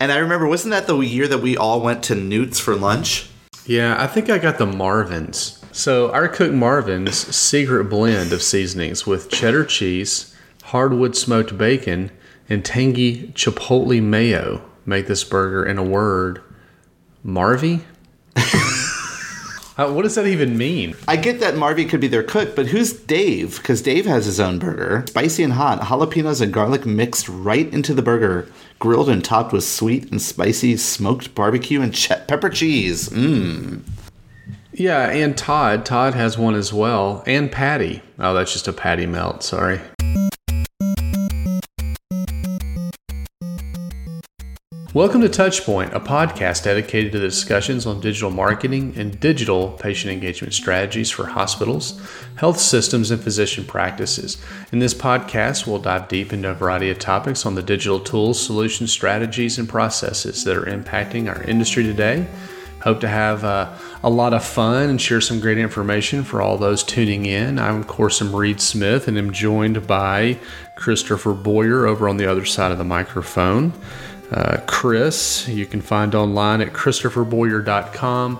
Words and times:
And 0.00 0.12
I 0.12 0.18
remember, 0.18 0.46
wasn't 0.46 0.72
that 0.72 0.86
the 0.86 0.98
year 1.00 1.26
that 1.28 1.38
we 1.38 1.56
all 1.56 1.80
went 1.80 2.02
to 2.04 2.14
Newt's 2.14 2.60
for 2.60 2.76
lunch? 2.76 3.30
Yeah, 3.66 4.00
I 4.00 4.06
think 4.06 4.30
I 4.30 4.38
got 4.38 4.58
the 4.58 4.66
Marvin's. 4.66 5.62
So 5.72 6.10
our 6.12 6.28
cook 6.28 6.52
Marvin's 6.52 7.16
secret 7.34 7.84
blend 7.84 8.32
of 8.32 8.42
seasonings 8.42 9.06
with 9.06 9.30
cheddar 9.30 9.64
cheese, 9.64 10.34
hardwood 10.64 11.16
smoked 11.16 11.58
bacon, 11.58 12.10
and 12.48 12.64
tangy 12.64 13.28
chipotle 13.34 14.02
mayo 14.02 14.62
make 14.86 15.06
this 15.06 15.24
burger 15.24 15.64
in 15.64 15.78
a 15.78 15.82
word 15.82 16.42
Marvy? 17.24 17.82
Uh, 19.78 19.92
what 19.92 20.02
does 20.02 20.16
that 20.16 20.26
even 20.26 20.58
mean? 20.58 20.96
I 21.06 21.14
get 21.14 21.38
that 21.38 21.54
Marvy 21.54 21.88
could 21.88 22.00
be 22.00 22.08
their 22.08 22.24
cook, 22.24 22.56
but 22.56 22.66
who's 22.66 22.92
Dave? 22.92 23.58
Because 23.58 23.80
Dave 23.80 24.06
has 24.06 24.26
his 24.26 24.40
own 24.40 24.58
burger. 24.58 25.04
Spicy 25.06 25.44
and 25.44 25.52
hot, 25.52 25.80
jalapenos 25.82 26.40
and 26.40 26.52
garlic 26.52 26.84
mixed 26.84 27.28
right 27.28 27.72
into 27.72 27.94
the 27.94 28.02
burger, 28.02 28.50
grilled 28.80 29.08
and 29.08 29.24
topped 29.24 29.52
with 29.52 29.62
sweet 29.62 30.10
and 30.10 30.20
spicy 30.20 30.76
smoked 30.76 31.32
barbecue 31.36 31.80
and 31.80 31.94
ch- 31.94 32.08
pepper 32.26 32.50
cheese. 32.50 33.08
Mmm. 33.10 33.82
Yeah, 34.72 35.10
and 35.10 35.38
Todd. 35.38 35.86
Todd 35.86 36.14
has 36.14 36.36
one 36.36 36.54
as 36.56 36.72
well. 36.72 37.22
And 37.26 37.50
Patty. 37.50 38.02
Oh, 38.18 38.34
that's 38.34 38.52
just 38.52 38.68
a 38.68 38.72
patty 38.72 39.06
melt. 39.06 39.42
Sorry. 39.44 39.80
Welcome 44.94 45.20
to 45.20 45.28
Touchpoint, 45.28 45.92
a 45.92 46.00
podcast 46.00 46.64
dedicated 46.64 47.12
to 47.12 47.18
the 47.18 47.26
discussions 47.26 47.84
on 47.84 48.00
digital 48.00 48.30
marketing 48.30 48.94
and 48.96 49.20
digital 49.20 49.72
patient 49.72 50.14
engagement 50.14 50.54
strategies 50.54 51.10
for 51.10 51.26
hospitals, 51.26 52.00
health 52.36 52.58
systems, 52.58 53.10
and 53.10 53.22
physician 53.22 53.66
practices. 53.66 54.38
In 54.72 54.78
this 54.78 54.94
podcast, 54.94 55.66
we'll 55.66 55.78
dive 55.78 56.08
deep 56.08 56.32
into 56.32 56.48
a 56.48 56.54
variety 56.54 56.88
of 56.88 56.98
topics 56.98 57.44
on 57.44 57.54
the 57.54 57.62
digital 57.62 58.00
tools, 58.00 58.40
solutions, 58.40 58.90
strategies, 58.90 59.58
and 59.58 59.68
processes 59.68 60.42
that 60.44 60.56
are 60.56 60.64
impacting 60.64 61.28
our 61.28 61.42
industry 61.42 61.82
today. 61.82 62.26
Hope 62.82 63.00
to 63.00 63.08
have 63.08 63.44
uh, 63.44 63.74
a 64.02 64.08
lot 64.08 64.32
of 64.32 64.42
fun 64.42 64.88
and 64.88 64.98
share 64.98 65.20
some 65.20 65.40
great 65.40 65.58
information 65.58 66.24
for 66.24 66.40
all 66.40 66.56
those 66.56 66.82
tuning 66.82 67.26
in. 67.26 67.58
I'm, 67.58 67.80
of 67.80 67.88
course, 67.88 68.22
I'm 68.22 68.34
Reed 68.34 68.60
Smith 68.60 69.06
and 69.06 69.18
I'm 69.18 69.32
joined 69.32 69.86
by 69.86 70.38
Christopher 70.76 71.34
Boyer 71.34 71.86
over 71.86 72.08
on 72.08 72.16
the 72.16 72.26
other 72.26 72.46
side 72.46 72.72
of 72.72 72.78
the 72.78 72.84
microphone. 72.84 73.74
Uh, 74.30 74.58
Chris, 74.66 75.48
you 75.48 75.64
can 75.64 75.80
find 75.80 76.14
online 76.14 76.60
at 76.60 76.72
christopherboyer.com, 76.72 78.38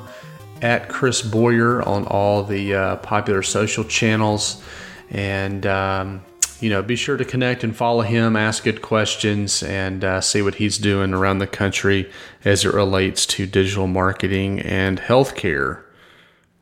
at 0.60 0.88
Chris 0.88 1.22
Boyer 1.22 1.82
on 1.82 2.06
all 2.06 2.42
the 2.42 2.74
uh, 2.74 2.96
popular 2.96 3.42
social 3.42 3.84
channels. 3.84 4.62
And, 5.10 5.64
um, 5.64 6.22
you 6.60 6.68
know, 6.68 6.82
be 6.82 6.96
sure 6.96 7.16
to 7.16 7.24
connect 7.24 7.64
and 7.64 7.74
follow 7.74 8.02
him, 8.02 8.36
ask 8.36 8.64
good 8.64 8.82
questions, 8.82 9.62
and 9.62 10.04
uh, 10.04 10.20
see 10.20 10.42
what 10.42 10.56
he's 10.56 10.76
doing 10.76 11.14
around 11.14 11.38
the 11.38 11.46
country 11.46 12.10
as 12.44 12.66
it 12.66 12.74
relates 12.74 13.24
to 13.26 13.46
digital 13.46 13.86
marketing 13.86 14.60
and 14.60 15.00
healthcare. 15.00 15.84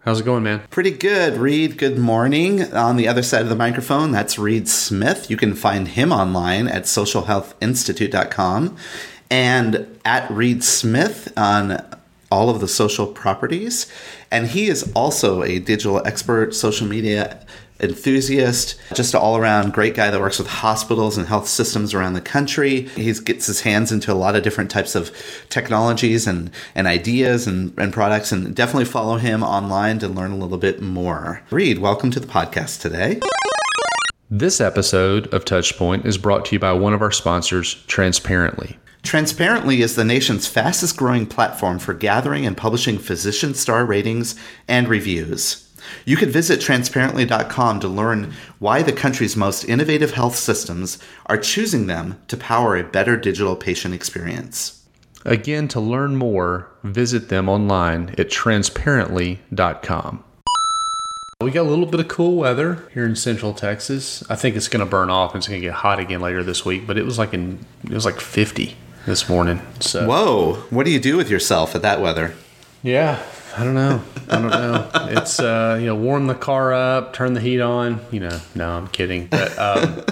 How's 0.01 0.21
it 0.21 0.25
going, 0.25 0.45
man? 0.45 0.63
Pretty 0.71 0.93
good, 0.93 1.37
Reed. 1.37 1.79
Good 1.79 1.99
morning. 1.99 2.73
On 2.73 2.97
the 2.97 3.09
other 3.09 3.25
side 3.25 3.43
of 3.43 3.49
the 3.49 3.57
microphone, 3.57 4.13
that's 4.13 4.39
Reed 4.39 4.69
Smith. 4.69 5.29
You 5.29 5.37
can 5.37 5.57
find 5.57 5.89
him 5.89 6.13
online 6.13 6.69
at 6.69 6.85
socialhealthinstitute.com 6.85 8.77
and 9.31 9.99
at 10.05 10.31
Reed 10.31 10.63
Smith 10.63 11.33
on 11.37 11.85
all 12.31 12.51
of 12.51 12.61
the 12.61 12.69
social 12.69 13.07
properties. 13.07 13.91
And 14.31 14.49
he 14.49 14.67
is 14.67 14.91
also 14.95 15.43
a 15.43 15.59
digital 15.59 16.05
expert, 16.07 16.55
social 16.55 16.87
media 16.87 17.45
enthusiast, 17.81 18.77
just 18.95 19.15
an 19.15 19.21
all 19.21 19.37
around 19.37 19.73
great 19.73 19.95
guy 19.95 20.11
that 20.11 20.21
works 20.21 20.39
with 20.39 20.49
hospitals 20.49 21.19
and 21.19 21.27
health 21.27 21.47
systems 21.47 21.93
around 21.93 22.15
the 22.15 22.21
country. 22.21 22.83
He 22.89 23.13
gets 23.13 23.47
his 23.47 23.61
hands 23.61 23.93
into 23.93 24.13
a 24.13 24.15
lot 24.15 24.35
of 24.35 24.43
different 24.43 24.71
types 24.71 24.95
of 24.95 25.15
technologies 25.51 26.27
and, 26.27 26.51
and 26.75 26.87
ideas 26.87 27.47
and, 27.47 27.77
and 27.79 27.93
products, 27.93 28.33
and 28.33 28.55
definitely 28.55 28.87
follow 28.87 29.17
him 29.17 29.43
online 29.43 29.99
to 29.99 30.09
learn 30.09 30.33
a 30.33 30.37
little 30.37 30.59
bit 30.59 30.81
more. 30.81 31.43
Reed, 31.51 31.79
welcome 31.79 32.11
to 32.13 32.21
the 32.21 32.27
podcast 32.27 32.81
today. 32.81 33.21
This 34.31 34.61
episode 34.61 35.33
of 35.33 35.45
Touchpoint 35.45 36.05
is 36.05 36.19
brought 36.19 36.47
to 36.47 36.57
you 36.57 36.59
by 36.59 36.73
one 36.73 36.95
of 36.95 37.03
our 37.03 37.13
sponsors, 37.13 37.75
Transparently. 37.87 38.77
Transparently 39.07 39.83
is 39.83 39.95
the 39.95 40.05
nation's 40.05 40.49
fastest 40.49 40.97
growing 40.97 41.27
platform 41.27 41.79
for 41.79 41.95
gathering 41.95 42.45
and 42.45 42.57
publishing 42.57 42.99
physician 42.99 43.55
star 43.55 43.87
ratings 43.87 44.35
and 44.67 44.89
reviews. 44.89 45.73
You 46.05 46.17
can 46.17 46.29
visit 46.29 46.61
transparently.com 46.61 47.79
to 47.79 47.87
learn 47.87 48.33
why 48.59 48.83
the 48.83 48.93
country's 48.93 49.37
most 49.37 49.63
innovative 49.63 50.15
health 50.15 50.35
systems 50.35 50.99
are 51.27 51.39
choosing 51.39 51.87
them 51.87 52.21
to 52.27 52.37
power 52.37 52.77
a 52.77 52.83
better 52.83 53.17
digital 53.17 53.55
patient 53.55 53.95
experience. 53.95 54.83
Again, 55.25 55.69
to 55.69 55.79
learn 55.79 56.17
more, 56.17 56.69
visit 56.83 57.29
them 57.29 57.49
online 57.49 58.13
at 58.19 58.29
transparently.com. 58.29 60.25
We 61.41 61.53
got 61.53 61.63
a 61.63 61.71
little 61.71 61.87
bit 61.87 62.01
of 62.01 62.09
cool 62.09 62.35
weather 62.35 62.89
here 62.93 63.05
in 63.05 63.15
Central 63.15 63.55
Texas. 63.55 64.25
I 64.29 64.35
think 64.35 64.57
it's 64.57 64.67
going 64.67 64.85
to 64.85 64.91
burn 64.91 65.11
off 65.11 65.33
and 65.33 65.39
it's 65.39 65.47
going 65.47 65.61
to 65.61 65.67
get 65.69 65.75
hot 65.75 66.01
again 66.01 66.21
later 66.21 66.43
this 66.43 66.65
week, 66.65 66.89
but 66.89 66.99
it 66.99 67.05
was 67.05 67.21
like 67.21 67.33
in 67.33 67.65
it 67.85 67.93
was 67.93 68.05
like 68.05 68.19
50 68.19 68.77
this 69.07 69.29
morning. 69.29 69.63
So 69.81 70.07
Whoa, 70.07 70.55
what 70.71 70.85
do 70.85 70.91
you 70.91 71.01
do 71.01 71.17
with 71.17 71.31
yourself 71.31 71.75
at 71.75 71.83
that 71.83 72.01
weather? 72.01 72.35
Yeah, 72.83 73.23
I 73.57 73.65
don't 73.65 73.75
know. 73.75 74.03
I 74.29 74.41
don't 74.41 74.51
know. 74.51 74.91
It's 75.19 75.41
uh, 75.41 75.79
you 75.81 75.87
know, 75.87 75.95
warm 75.95 76.27
the 76.27 76.35
car 76.35 76.75
up, 76.75 77.13
turn 77.13 77.33
the 77.35 77.41
heat 77.41 77.61
on. 77.61 78.01
You 78.11 78.21
know, 78.21 78.41
no, 78.55 78.71
I'm 78.71 78.89
kidding. 78.89 79.29
But 79.29 79.57
um, 79.59 80.03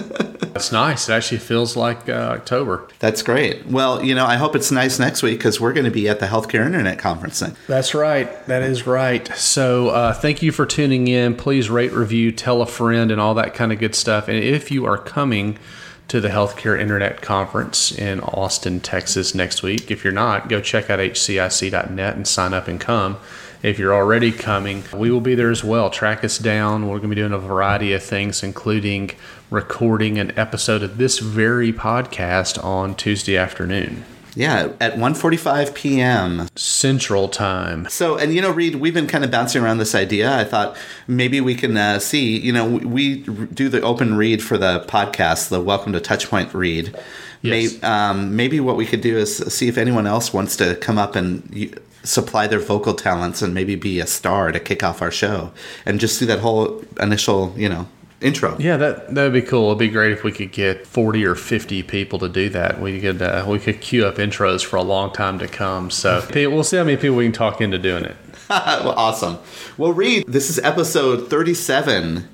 it's 0.55 0.71
nice. 0.71 1.09
It 1.09 1.13
actually 1.13 1.39
feels 1.39 1.75
like 1.75 2.07
uh, 2.07 2.13
October. 2.13 2.87
That's 2.99 3.21
great. 3.21 3.67
Well, 3.67 4.03
you 4.03 4.15
know, 4.15 4.25
I 4.25 4.37
hope 4.37 4.55
it's 4.55 4.71
nice 4.71 4.97
next 4.97 5.21
week 5.21 5.37
because 5.37 5.59
we're 5.59 5.73
going 5.73 5.85
to 5.85 5.91
be 5.91 6.07
at 6.07 6.21
the 6.21 6.27
Healthcare 6.27 6.65
Internet 6.65 6.97
Conference. 6.97 7.39
Then. 7.39 7.55
That's 7.67 7.93
right. 7.93 8.45
That 8.47 8.63
is 8.63 8.87
right. 8.87 9.27
So 9.35 9.89
uh, 9.89 10.13
thank 10.13 10.41
you 10.41 10.53
for 10.53 10.65
tuning 10.65 11.07
in. 11.09 11.35
Please 11.35 11.69
rate, 11.69 11.91
review, 11.91 12.31
tell 12.31 12.61
a 12.61 12.65
friend, 12.65 13.11
and 13.11 13.19
all 13.19 13.33
that 13.35 13.53
kind 13.53 13.73
of 13.73 13.79
good 13.79 13.95
stuff. 13.95 14.29
And 14.29 14.37
if 14.37 14.71
you 14.71 14.85
are 14.85 14.97
coming 14.97 15.59
to 16.07 16.21
the 16.21 16.29
Healthcare 16.29 16.79
Internet 16.79 17.21
Conference 17.21 17.91
in 17.91 18.19
Austin, 18.19 18.79
Texas 18.79 19.33
next 19.33 19.63
week. 19.63 19.89
If 19.89 20.03
you're 20.03 20.13
not, 20.13 20.49
go 20.49 20.61
check 20.61 20.89
out 20.89 20.99
hcic.net 20.99 22.15
and 22.15 22.27
sign 22.27 22.53
up 22.53 22.67
and 22.67 22.79
come. 22.79 23.17
If 23.63 23.79
you're 23.79 23.95
already 23.95 24.31
coming, 24.31 24.83
we 24.93 25.09
will 25.09 25.21
be 25.21 25.33
there 25.33 25.49
as 25.49 25.63
well. 25.63 25.89
Track 25.89 26.23
us 26.23 26.37
down. 26.37 26.83
We're 26.87 26.99
going 26.99 27.09
to 27.09 27.15
be 27.15 27.21
doing 27.21 27.33
a 27.33 27.39
variety 27.39 27.93
of 27.93 28.03
things, 28.03 28.43
including 28.43 29.11
recording 29.49 30.19
an 30.19 30.37
episode 30.37 30.83
of 30.83 30.97
this 30.97 31.17
very 31.17 31.73
podcast 31.73 32.63
on 32.63 32.93
Tuesday 32.93 33.37
afternoon. 33.37 34.05
Yeah, 34.35 34.73
at 34.81 34.95
1:45 34.95 35.73
p.m. 35.73 36.47
Central 36.55 37.29
Time. 37.29 37.87
So, 37.89 38.17
and 38.17 38.33
you 38.33 38.41
know, 38.41 38.51
Reed, 38.51 38.75
we've 38.75 38.93
been 38.93 39.07
kind 39.07 39.23
of 39.23 39.31
bouncing 39.31 39.63
around 39.63 39.77
this 39.77 39.95
idea. 39.95 40.37
I 40.37 40.43
thought 40.43 40.75
maybe 41.07 41.39
we 41.39 41.55
can 41.55 41.77
uh, 41.77 41.99
see. 41.99 42.37
You 42.37 42.51
know, 42.51 42.67
we, 42.67 42.85
we 42.85 43.17
do 43.19 43.69
the 43.69 43.81
open 43.81 44.17
read 44.17 44.43
for 44.43 44.57
the 44.57 44.83
podcast, 44.89 45.49
the 45.49 45.61
Welcome 45.61 45.93
to 45.93 46.01
Touchpoint 46.01 46.53
read. 46.53 46.93
Yes. 47.41 47.73
Maybe, 47.73 47.83
um, 47.83 48.35
maybe 48.35 48.59
what 48.59 48.75
we 48.75 48.85
could 48.85 49.01
do 49.01 49.17
is 49.17 49.37
see 49.37 49.69
if 49.69 49.77
anyone 49.77 50.05
else 50.05 50.33
wants 50.33 50.57
to 50.57 50.75
come 50.75 50.97
up 50.97 51.15
and 51.15 51.79
supply 52.03 52.45
their 52.45 52.59
vocal 52.59 52.93
talents 52.93 53.41
and 53.41 53.53
maybe 53.53 53.75
be 53.75 53.99
a 53.99 54.07
star 54.07 54.51
to 54.51 54.59
kick 54.59 54.83
off 54.83 55.01
our 55.01 55.11
show, 55.11 55.51
and 55.85 55.99
just 55.99 56.19
do 56.19 56.25
that 56.25 56.39
whole 56.39 56.83
initial, 56.99 57.53
you 57.55 57.69
know, 57.69 57.87
intro. 58.21 58.57
Yeah, 58.59 58.77
that 58.77 59.13
that 59.13 59.23
would 59.23 59.33
be 59.33 59.41
cool. 59.41 59.67
It'd 59.67 59.79
be 59.79 59.89
great 59.89 60.11
if 60.11 60.23
we 60.23 60.31
could 60.31 60.51
get 60.51 60.85
forty 60.85 61.25
or 61.25 61.35
fifty 61.35 61.83
people 61.83 62.19
to 62.19 62.29
do 62.29 62.49
that. 62.49 62.79
We 62.79 62.99
could 62.99 63.21
uh, 63.21 63.45
we 63.47 63.59
could 63.59 63.81
queue 63.81 64.05
up 64.05 64.15
intros 64.15 64.63
for 64.63 64.77
a 64.77 64.81
long 64.81 65.13
time 65.13 65.39
to 65.39 65.47
come. 65.47 65.89
So 65.91 66.25
we'll 66.33 66.63
see 66.63 66.77
how 66.77 66.83
many 66.83 66.97
people 66.97 67.17
we 67.17 67.25
can 67.25 67.33
talk 67.33 67.61
into 67.61 67.77
doing 67.77 68.05
it. 68.05 68.15
well, 68.49 68.91
awesome. 68.91 69.39
Well, 69.77 69.93
Reed, 69.93 70.25
this 70.27 70.49
is 70.49 70.59
episode 70.59 71.29
thirty-seven, 71.29 72.27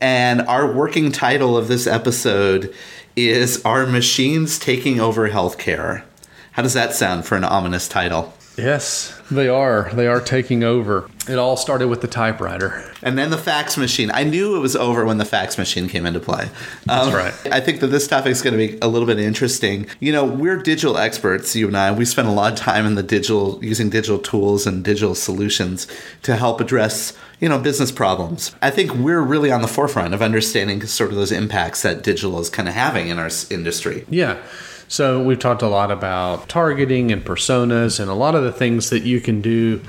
and 0.00 0.40
our 0.42 0.72
working 0.72 1.12
title 1.12 1.56
of 1.56 1.68
this 1.68 1.86
episode 1.86 2.74
is 3.16 3.64
"Are 3.64 3.86
Machines 3.86 4.58
Taking 4.58 5.00
Over 5.00 5.30
Healthcare?" 5.30 6.04
How 6.52 6.62
does 6.62 6.74
that 6.74 6.92
sound 6.94 7.24
for 7.24 7.36
an 7.36 7.44
ominous 7.44 7.86
title? 7.86 8.34
Yes, 8.58 9.16
they 9.30 9.48
are. 9.48 9.88
They 9.92 10.08
are 10.08 10.20
taking 10.20 10.64
over. 10.64 11.08
It 11.28 11.38
all 11.38 11.56
started 11.56 11.88
with 11.88 12.00
the 12.00 12.08
typewriter. 12.08 12.92
And 13.02 13.16
then 13.16 13.30
the 13.30 13.38
fax 13.38 13.76
machine. 13.76 14.10
I 14.12 14.24
knew 14.24 14.56
it 14.56 14.60
was 14.60 14.74
over 14.74 15.04
when 15.04 15.18
the 15.18 15.24
fax 15.24 15.56
machine 15.56 15.88
came 15.88 16.06
into 16.06 16.18
play. 16.18 16.48
That's 16.84 17.06
um, 17.06 17.14
right. 17.14 17.34
I 17.52 17.60
think 17.60 17.80
that 17.80 17.88
this 17.88 18.08
topic 18.08 18.32
is 18.32 18.42
going 18.42 18.58
to 18.58 18.58
be 18.58 18.78
a 18.82 18.88
little 18.88 19.06
bit 19.06 19.20
interesting. 19.20 19.86
You 20.00 20.10
know, 20.10 20.24
we're 20.24 20.56
digital 20.56 20.98
experts, 20.98 21.54
you 21.54 21.68
and 21.68 21.76
I. 21.76 21.92
We 21.92 22.04
spend 22.04 22.26
a 22.26 22.32
lot 22.32 22.52
of 22.52 22.58
time 22.58 22.84
in 22.84 22.96
the 22.96 23.02
digital, 23.02 23.62
using 23.62 23.90
digital 23.90 24.18
tools 24.18 24.66
and 24.66 24.84
digital 24.84 25.14
solutions 25.14 25.86
to 26.22 26.34
help 26.34 26.60
address, 26.60 27.16
you 27.38 27.48
know, 27.48 27.58
business 27.58 27.92
problems. 27.92 28.56
I 28.60 28.70
think 28.70 28.92
we're 28.94 29.22
really 29.22 29.52
on 29.52 29.62
the 29.62 29.68
forefront 29.68 30.14
of 30.14 30.22
understanding 30.22 30.84
sort 30.86 31.10
of 31.10 31.16
those 31.16 31.30
impacts 31.30 31.82
that 31.82 32.02
digital 32.02 32.40
is 32.40 32.50
kind 32.50 32.68
of 32.68 32.74
having 32.74 33.08
in 33.08 33.18
our 33.18 33.30
industry. 33.50 34.04
Yeah. 34.08 34.42
So 34.88 35.22
we've 35.22 35.38
talked 35.38 35.62
a 35.62 35.68
lot 35.68 35.90
about 35.90 36.48
targeting 36.48 37.12
and 37.12 37.24
personas 37.24 38.00
and 38.00 38.10
a 38.10 38.14
lot 38.14 38.34
of 38.34 38.42
the 38.42 38.52
things 38.52 38.90
that 38.90 39.02
you 39.02 39.20
can 39.20 39.40
do 39.40 39.82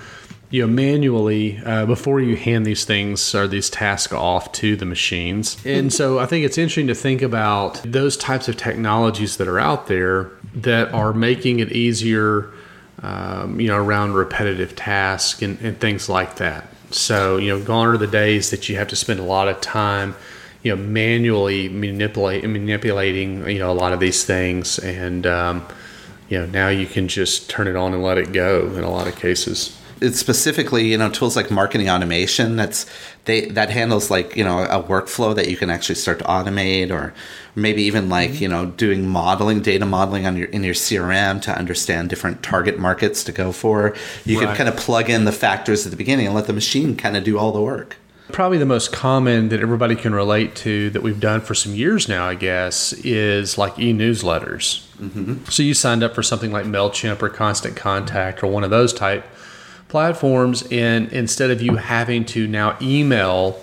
you 0.50 0.62
know 0.62 0.68
manually 0.68 1.60
uh, 1.63 1.86
before 1.86 2.19
you 2.19 2.36
hand 2.36 2.66
these 2.66 2.84
things 2.86 3.36
or 3.36 3.48
these 3.48 3.69
tasks 3.69 4.13
off 4.13 4.51
to 4.54 4.75
the 4.75 4.86
machines. 4.86 5.57
And 5.66 5.94
so 5.94 6.19
i 6.19 6.25
think 6.25 6.46
it's 6.46 6.57
interesting 6.57 6.88
to 6.88 6.96
think 6.96 7.22
about 7.22 7.81
those 7.84 8.18
types 8.18 8.48
of 8.48 8.57
technologies 8.57 9.38
that 9.38 9.48
are 9.48 9.60
out 9.60 9.88
there 9.88 10.31
that 10.56 10.92
are 10.94 11.13
making 11.13 11.60
it 11.60 11.72
easier 11.72 12.52
um, 13.02 13.60
you 13.60 13.68
know 13.68 13.78
around 13.78 14.13
repetitive 14.13 14.75
tasks 14.75 15.42
and, 15.42 15.60
and 15.62 15.80
things 15.80 16.10
like 16.10 16.38
that. 16.38 16.68
So 16.92 17.38
you 17.38 17.50
know 17.50 17.63
gone 17.63 17.88
are 17.88 17.98
the 17.98 18.07
days 18.07 18.50
that 18.50 18.68
you 18.68 18.75
have 18.78 18.88
to 18.90 18.95
spend 18.95 19.19
a 19.19 19.24
lot 19.24 19.48
of 19.48 19.62
time 19.62 20.16
you 20.64 20.76
know 20.76 20.82
manually 20.82 21.70
manipulate 21.70 22.44
manipulating 22.48 23.48
you 23.50 23.60
know 23.60 23.72
a 23.72 23.74
lot 23.74 23.94
of 23.94 24.00
these 24.00 24.24
things 24.24 24.80
and 24.80 25.26
um, 25.26 25.66
you 26.30 26.38
know 26.38 26.46
now 26.48 26.70
you 26.70 26.86
can 26.86 27.08
just 27.08 27.50
turn 27.50 27.68
it 27.68 27.76
on 27.76 27.94
and 27.94 28.04
let 28.04 28.18
it 28.18 28.32
go 28.32 28.68
in 28.76 28.84
a 28.84 28.90
lot 28.90 29.08
of 29.08 29.16
cases 29.16 29.76
it's 30.02 30.20
specifically 30.20 30.88
you 30.88 30.98
know 30.98 31.10
tools 31.10 31.36
like 31.36 31.52
marketing 31.52 31.90
automation 31.90 32.56
that's 32.56 32.86
they 33.26 33.46
that 33.50 33.70
handles 33.70 34.10
like 34.10 34.36
you 34.36 34.44
know 34.44 34.64
a 34.66 34.82
workflow 34.84 35.36
that 35.36 35.50
you 35.50 35.58
can 35.58 35.70
actually 35.70 35.96
start 35.96 36.20
to 36.20 36.26
automate 36.26 36.92
or 36.92 37.14
maybe 37.56 37.82
even 37.82 38.10
like 38.10 38.32
mm-hmm. 38.32 38.44
you 38.44 38.48
know 38.48 38.66
doing 38.66 39.08
modeling 39.08 39.62
data 39.62 39.86
modeling 39.86 40.26
on 40.26 40.38
your 40.38 40.48
in 40.48 40.64
your 40.64 40.74
crm 40.74 41.42
to 41.42 41.52
understand 41.52 42.10
different 42.10 42.42
target 42.42 42.80
markets 42.80 43.24
to 43.24 43.32
go 43.32 43.52
for 43.52 43.96
you 44.26 44.40
right. 44.40 44.48
can 44.48 44.56
kind 44.56 44.70
of 44.70 44.78
plug 44.78 45.10
in 45.10 45.26
the 45.26 45.32
factors 45.32 45.86
at 45.86 45.92
the 45.92 45.98
beginning 45.98 46.26
and 46.26 46.36
let 46.36 46.48
the 46.48 46.54
machine 46.54 46.96
kind 46.96 47.18
of 47.18 47.24
do 47.24 47.38
all 47.38 47.52
the 47.52 47.62
work 47.62 47.98
Probably 48.31 48.58
the 48.58 48.66
most 48.66 48.92
common 48.92 49.50
that 49.50 49.60
everybody 49.60 49.96
can 49.96 50.14
relate 50.14 50.56
to 50.58 50.90
that 50.92 51.02
we've 51.02 51.20
done 51.20 51.42
for 51.42 51.56
some 51.56 51.74
years 51.74 52.08
now, 52.08 52.28
I 52.28 52.36
guess, 52.36 52.94
is 52.94 53.58
like 53.58 53.78
e 53.80 53.94
newsletters. 53.94 54.86
Mm-hmm. 54.98 55.46
So 55.46 55.64
you 55.64 55.74
signed 55.74 56.04
up 56.04 56.14
for 56.14 56.24
something 56.24 56.52
like 56.52 56.66
MailChimp 56.66 57.22
or 57.22 57.30
Constant 57.30 57.76
Contact 57.76 58.44
or 58.44 58.48
one 58.48 58.64
of 58.64 58.70
those 58.70 58.94
type 58.94 59.26
platforms 59.90 60.64
and 60.72 61.12
instead 61.12 61.50
of 61.50 61.62
you 61.62 61.76
having 61.76 62.24
to 62.24 62.48
now 62.48 62.78
email 62.80 63.60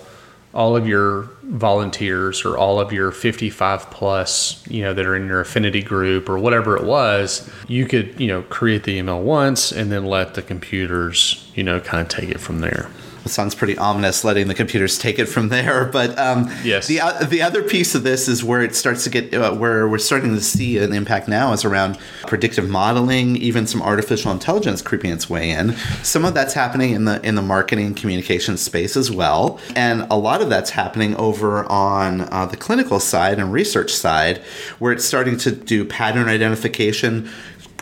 all 0.53 0.75
of 0.75 0.87
your 0.87 1.29
volunteers 1.43 2.43
or 2.43 2.57
all 2.57 2.79
of 2.79 2.91
your 2.91 3.11
55 3.11 3.89
plus 3.89 4.65
you 4.67 4.83
know 4.83 4.93
that 4.93 5.05
are 5.05 5.15
in 5.15 5.25
your 5.27 5.39
affinity 5.39 5.81
group 5.81 6.27
or 6.27 6.37
whatever 6.37 6.75
it 6.75 6.83
was 6.83 7.49
you 7.69 7.85
could 7.85 8.19
you 8.19 8.27
know 8.27 8.41
create 8.43 8.83
the 8.83 8.91
email 8.91 9.21
once 9.21 9.71
and 9.71 9.89
then 9.89 10.05
let 10.05 10.33
the 10.33 10.41
computers 10.41 11.49
you 11.55 11.63
know 11.63 11.79
kind 11.79 12.01
of 12.01 12.09
take 12.09 12.29
it 12.29 12.39
from 12.39 12.59
there 12.59 12.89
sounds 13.27 13.55
pretty 13.55 13.77
ominous, 13.77 14.23
letting 14.23 14.47
the 14.47 14.53
computers 14.53 14.97
take 14.97 15.19
it 15.19 15.25
from 15.25 15.49
there. 15.49 15.85
But 15.97 16.17
um, 16.19 16.51
yes, 16.63 16.87
the 16.87 17.01
uh, 17.01 17.23
the 17.23 17.41
other 17.41 17.63
piece 17.63 17.95
of 17.95 18.03
this 18.03 18.27
is 18.27 18.43
where 18.43 18.61
it 18.61 18.75
starts 18.75 19.03
to 19.05 19.09
get 19.09 19.33
uh, 19.33 19.55
where 19.55 19.87
we're 19.87 19.97
starting 19.97 20.35
to 20.35 20.41
see 20.41 20.77
an 20.77 20.93
impact 20.93 21.27
now 21.27 21.53
is 21.53 21.65
around 21.65 21.97
predictive 22.27 22.69
modeling, 22.69 23.35
even 23.37 23.65
some 23.65 23.81
artificial 23.81 24.31
intelligence 24.31 24.81
creeping 24.81 25.11
its 25.11 25.29
way 25.29 25.49
in. 25.49 25.75
Some 26.03 26.25
of 26.25 26.33
that's 26.33 26.53
happening 26.53 26.93
in 26.93 27.05
the 27.05 27.25
in 27.25 27.35
the 27.35 27.41
marketing 27.41 27.95
communication 27.95 28.57
space 28.57 28.95
as 28.95 29.09
well, 29.09 29.59
and 29.75 30.05
a 30.11 30.17
lot 30.17 30.41
of 30.41 30.49
that's 30.49 30.71
happening 30.71 31.15
over 31.15 31.65
on 31.71 32.21
uh, 32.31 32.45
the 32.45 32.57
clinical 32.57 32.99
side 32.99 33.39
and 33.39 33.51
research 33.51 33.91
side, 33.91 34.39
where 34.79 34.91
it's 34.91 35.05
starting 35.05 35.37
to 35.37 35.51
do 35.51 35.83
pattern 35.85 36.27
identification 36.27 37.29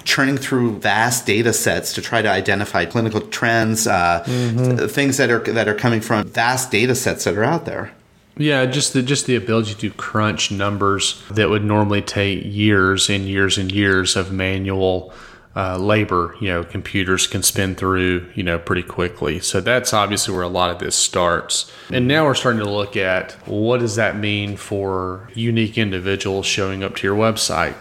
churning 0.05 0.37
through 0.37 0.79
vast 0.79 1.25
data 1.25 1.51
sets 1.51 1.91
to 1.93 2.01
try 2.01 2.21
to 2.21 2.29
identify 2.29 2.85
clinical 2.85 3.21
trends, 3.21 3.87
uh, 3.87 4.23
mm-hmm. 4.25 4.87
things 4.87 5.17
that 5.17 5.29
are 5.29 5.39
that 5.39 5.67
are 5.67 5.75
coming 5.75 5.99
from 5.99 6.25
vast 6.27 6.71
data 6.71 6.95
sets 6.95 7.25
that 7.25 7.35
are 7.35 7.43
out 7.43 7.65
there. 7.65 7.91
Yeah, 8.37 8.65
just 8.65 8.93
the 8.93 9.01
just 9.01 9.25
the 9.25 9.35
ability 9.35 9.75
to 9.75 9.91
crunch 9.91 10.51
numbers 10.51 11.21
that 11.31 11.49
would 11.49 11.63
normally 11.63 12.01
take 12.01 12.43
years 12.45 13.09
and 13.09 13.25
years 13.25 13.57
and 13.57 13.71
years 13.71 14.15
of 14.15 14.31
manual 14.31 15.13
uh, 15.55 15.77
labor, 15.77 16.35
you 16.41 16.49
know, 16.49 16.63
computers 16.63 17.27
can 17.27 17.41
spin 17.41 17.75
through, 17.75 18.29
you 18.35 18.43
know, 18.43 18.59
pretty 18.59 18.83
quickly. 18.83 19.39
So 19.39 19.61
that's 19.61 19.93
obviously 19.93 20.33
where 20.33 20.43
a 20.43 20.49
lot 20.49 20.69
of 20.69 20.79
this 20.79 20.95
starts. 20.95 21.71
And 21.89 22.07
now 22.07 22.25
we're 22.25 22.35
starting 22.35 22.59
to 22.59 22.69
look 22.69 22.97
at 22.97 23.31
what 23.47 23.79
does 23.79 23.95
that 23.95 24.17
mean 24.17 24.57
for 24.57 25.29
unique 25.33 25.77
individuals 25.77 26.45
showing 26.45 26.83
up 26.83 26.97
to 26.97 27.07
your 27.07 27.15
website? 27.15 27.75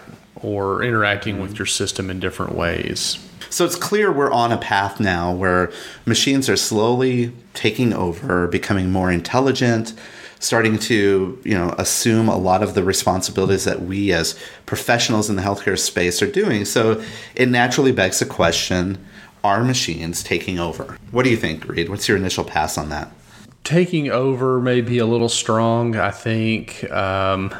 Or 0.45 0.83
interacting 0.83 1.41
with 1.41 1.57
your 1.57 1.65
system 1.65 2.09
in 2.11 2.19
different 2.19 2.53
ways. 2.53 3.17
So 3.49 3.65
it's 3.65 3.75
clear 3.75 4.11
we're 4.11 4.31
on 4.31 4.51
a 4.51 4.57
path 4.57 4.99
now 4.99 5.33
where 5.33 5.71
machines 6.05 6.47
are 6.49 6.55
slowly 6.55 7.31
taking 7.53 7.93
over, 7.93 8.47
becoming 8.47 8.91
more 8.91 9.11
intelligent, 9.11 9.93
starting 10.39 10.77
to, 10.77 11.41
you 11.43 11.53
know, 11.53 11.73
assume 11.79 12.27
a 12.27 12.37
lot 12.37 12.61
of 12.61 12.75
the 12.75 12.83
responsibilities 12.83 13.63
that 13.63 13.81
we 13.81 14.13
as 14.13 14.37
professionals 14.67 15.29
in 15.29 15.35
the 15.35 15.41
healthcare 15.41 15.79
space 15.79 16.21
are 16.21 16.29
doing. 16.29 16.65
So 16.65 17.01
it 17.33 17.49
naturally 17.49 17.91
begs 17.91 18.19
the 18.19 18.25
question, 18.25 19.03
are 19.43 19.63
machines 19.63 20.21
taking 20.21 20.59
over? 20.59 20.97
What 21.11 21.23
do 21.23 21.31
you 21.31 21.37
think, 21.37 21.67
Reed? 21.67 21.89
What's 21.89 22.07
your 22.07 22.17
initial 22.17 22.43
pass 22.43 22.77
on 22.77 22.89
that? 22.89 23.11
Taking 23.63 24.11
over 24.11 24.59
may 24.61 24.81
be 24.81 24.99
a 24.99 25.05
little 25.07 25.29
strong. 25.29 25.95
I 25.95 26.11
think, 26.11 26.83
um, 26.91 27.55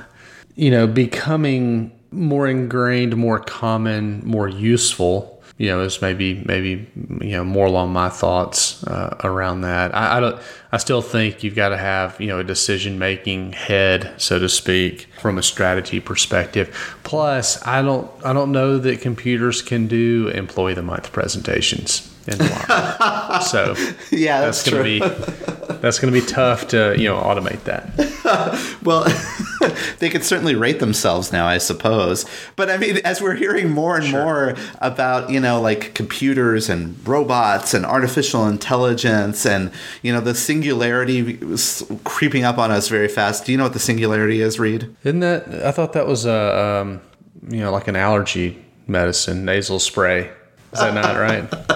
you 0.56 0.70
know, 0.70 0.88
becoming 0.88 1.92
more 2.16 2.48
ingrained, 2.48 3.16
more 3.16 3.40
common, 3.40 4.22
more 4.26 4.48
useful. 4.48 5.32
You 5.58 5.70
know, 5.70 5.82
is 5.82 6.02
maybe 6.02 6.44
maybe 6.46 6.86
you 7.22 7.32
know 7.32 7.46
more 7.46 7.68
along 7.68 7.94
my 7.94 8.10
thoughts 8.10 8.84
uh, 8.88 9.16
around 9.24 9.62
that. 9.62 9.96
I, 9.96 10.18
I 10.18 10.20
don't. 10.20 10.42
I 10.74 10.78
still 10.78 11.02
think 11.02 11.44
you've 11.44 11.56
got 11.56 11.70
to 11.70 11.78
have 11.78 12.20
you 12.20 12.28
know 12.28 12.40
a 12.40 12.44
decision 12.44 13.00
making 13.00 13.54
head, 13.54 14.14
so 14.18 14.38
to 14.38 14.50
speak, 14.50 15.08
from 15.22 15.38
a 15.38 15.44
strategy 15.44 16.02
perspective. 16.02 16.98
Plus, 17.04 17.66
I 17.66 17.82
don't 17.82 18.12
I 18.26 18.34
don't 18.34 18.52
know 18.52 18.78
that 18.80 19.00
computers 19.00 19.62
can 19.62 19.88
do 19.88 20.28
employee 20.30 20.74
of 20.74 20.76
the 20.76 20.84
month 20.84 21.14
presentations 21.14 22.15
in 22.28 22.40
so 23.42 23.76
yeah, 24.12 24.42
that's, 24.42 24.64
that's 24.64 24.70
gonna 24.70 24.84
be 24.84 25.00
that's 25.82 26.00
gonna 26.00 26.12
be 26.12 26.22
tough 26.22 26.68
to 26.70 26.96
you 26.98 27.08
know 27.08 27.18
automate 27.18 27.64
that. 27.66 28.80
well, 28.84 29.04
they 30.00 30.10
could 30.10 30.24
certainly 30.24 30.56
rate 30.56 30.80
themselves 30.80 31.32
now, 31.32 31.46
I 31.46 31.60
suppose. 31.60 32.26
But 32.56 32.70
I 32.70 32.78
mean, 32.78 32.98
as 33.06 33.22
we're 33.22 33.36
hearing 33.36 33.70
more 33.70 33.96
and 33.96 34.06
sure. 34.06 34.24
more 34.24 34.56
about 34.80 35.30
you 35.30 35.40
know 35.40 35.62
like 35.62 35.94
computers 35.94 36.70
and 36.70 36.96
robots 37.08 37.74
and 37.74 37.86
artificial 37.86 38.48
intelligence 38.48 39.46
and 39.46 39.72
you 40.02 40.12
know 40.12 40.22
the 40.22 40.34
singularity 40.34 41.38
creeping 42.04 42.44
up 42.44 42.58
on 42.58 42.72
us 42.72 42.88
very 42.88 43.08
fast. 43.08 43.46
Do 43.46 43.52
you 43.52 43.58
know 43.58 43.66
what 43.66 43.74
the 43.74 43.80
singularity 43.80 44.42
is, 44.42 44.60
Reed? 44.60 44.96
Isn't 45.04 45.20
that? 45.20 45.48
I 45.66 45.72
thought 45.72 45.94
that 45.94 46.08
was 46.08 46.26
a 46.26 46.82
um, 46.82 47.02
you 47.50 47.60
know 47.60 47.72
like 47.72 47.88
an 47.88 47.96
allergy 47.96 48.66
medicine, 48.88 49.46
nasal 49.46 49.80
spray. 49.80 50.32
Is 50.74 50.80
that 50.80 50.94
not 50.94 51.16
right? 51.16 51.75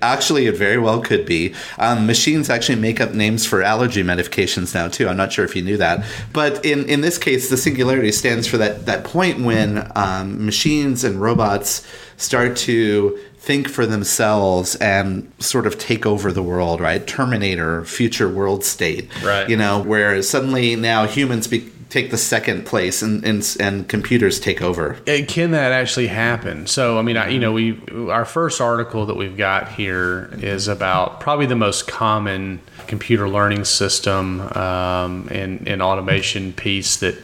Actually, 0.00 0.46
it 0.46 0.56
very 0.56 0.78
well 0.78 1.00
could 1.00 1.26
be. 1.26 1.54
Um, 1.78 2.06
machines 2.06 2.48
actually 2.48 2.80
make 2.80 3.00
up 3.00 3.12
names 3.12 3.44
for 3.44 3.62
allergy 3.62 4.02
medications 4.02 4.74
now 4.74 4.88
too. 4.88 5.08
I'm 5.08 5.16
not 5.16 5.32
sure 5.32 5.44
if 5.44 5.54
you 5.56 5.62
knew 5.62 5.76
that, 5.76 6.04
but 6.32 6.64
in 6.64 6.88
in 6.88 7.00
this 7.00 7.18
case, 7.18 7.50
the 7.50 7.56
singularity 7.56 8.12
stands 8.12 8.46
for 8.46 8.58
that 8.58 8.86
that 8.86 9.04
point 9.04 9.40
when 9.40 9.90
um, 9.94 10.44
machines 10.44 11.04
and 11.04 11.20
robots 11.20 11.86
start 12.16 12.56
to 12.56 13.18
think 13.38 13.68
for 13.68 13.86
themselves 13.86 14.76
and 14.76 15.30
sort 15.40 15.66
of 15.66 15.76
take 15.76 16.06
over 16.06 16.30
the 16.30 16.42
world, 16.42 16.80
right? 16.80 17.04
Terminator, 17.08 17.84
future 17.84 18.28
world 18.28 18.64
state, 18.64 19.10
right? 19.24 19.48
You 19.48 19.56
know, 19.56 19.82
where 19.82 20.22
suddenly 20.22 20.76
now 20.76 21.06
humans 21.06 21.48
be 21.48 21.72
take 21.92 22.10
the 22.10 22.16
second 22.16 22.64
place 22.64 23.02
and, 23.02 23.22
and 23.22 23.56
and 23.60 23.86
computers 23.86 24.40
take 24.40 24.62
over. 24.62 24.94
Can 25.28 25.50
that 25.50 25.72
actually 25.72 26.06
happen? 26.06 26.66
So, 26.66 26.98
I 26.98 27.02
mean, 27.02 27.18
I, 27.18 27.28
you 27.28 27.38
know, 27.38 27.52
we 27.52 27.78
our 28.10 28.24
first 28.24 28.62
article 28.62 29.04
that 29.06 29.16
we've 29.16 29.36
got 29.36 29.68
here 29.68 30.30
is 30.40 30.68
about 30.68 31.20
probably 31.20 31.44
the 31.44 31.54
most 31.54 31.86
common 31.86 32.60
computer 32.86 33.28
learning 33.28 33.66
system 33.66 34.40
um, 34.56 35.28
and, 35.30 35.68
and 35.68 35.82
automation 35.82 36.54
piece 36.54 36.96
that 36.96 37.14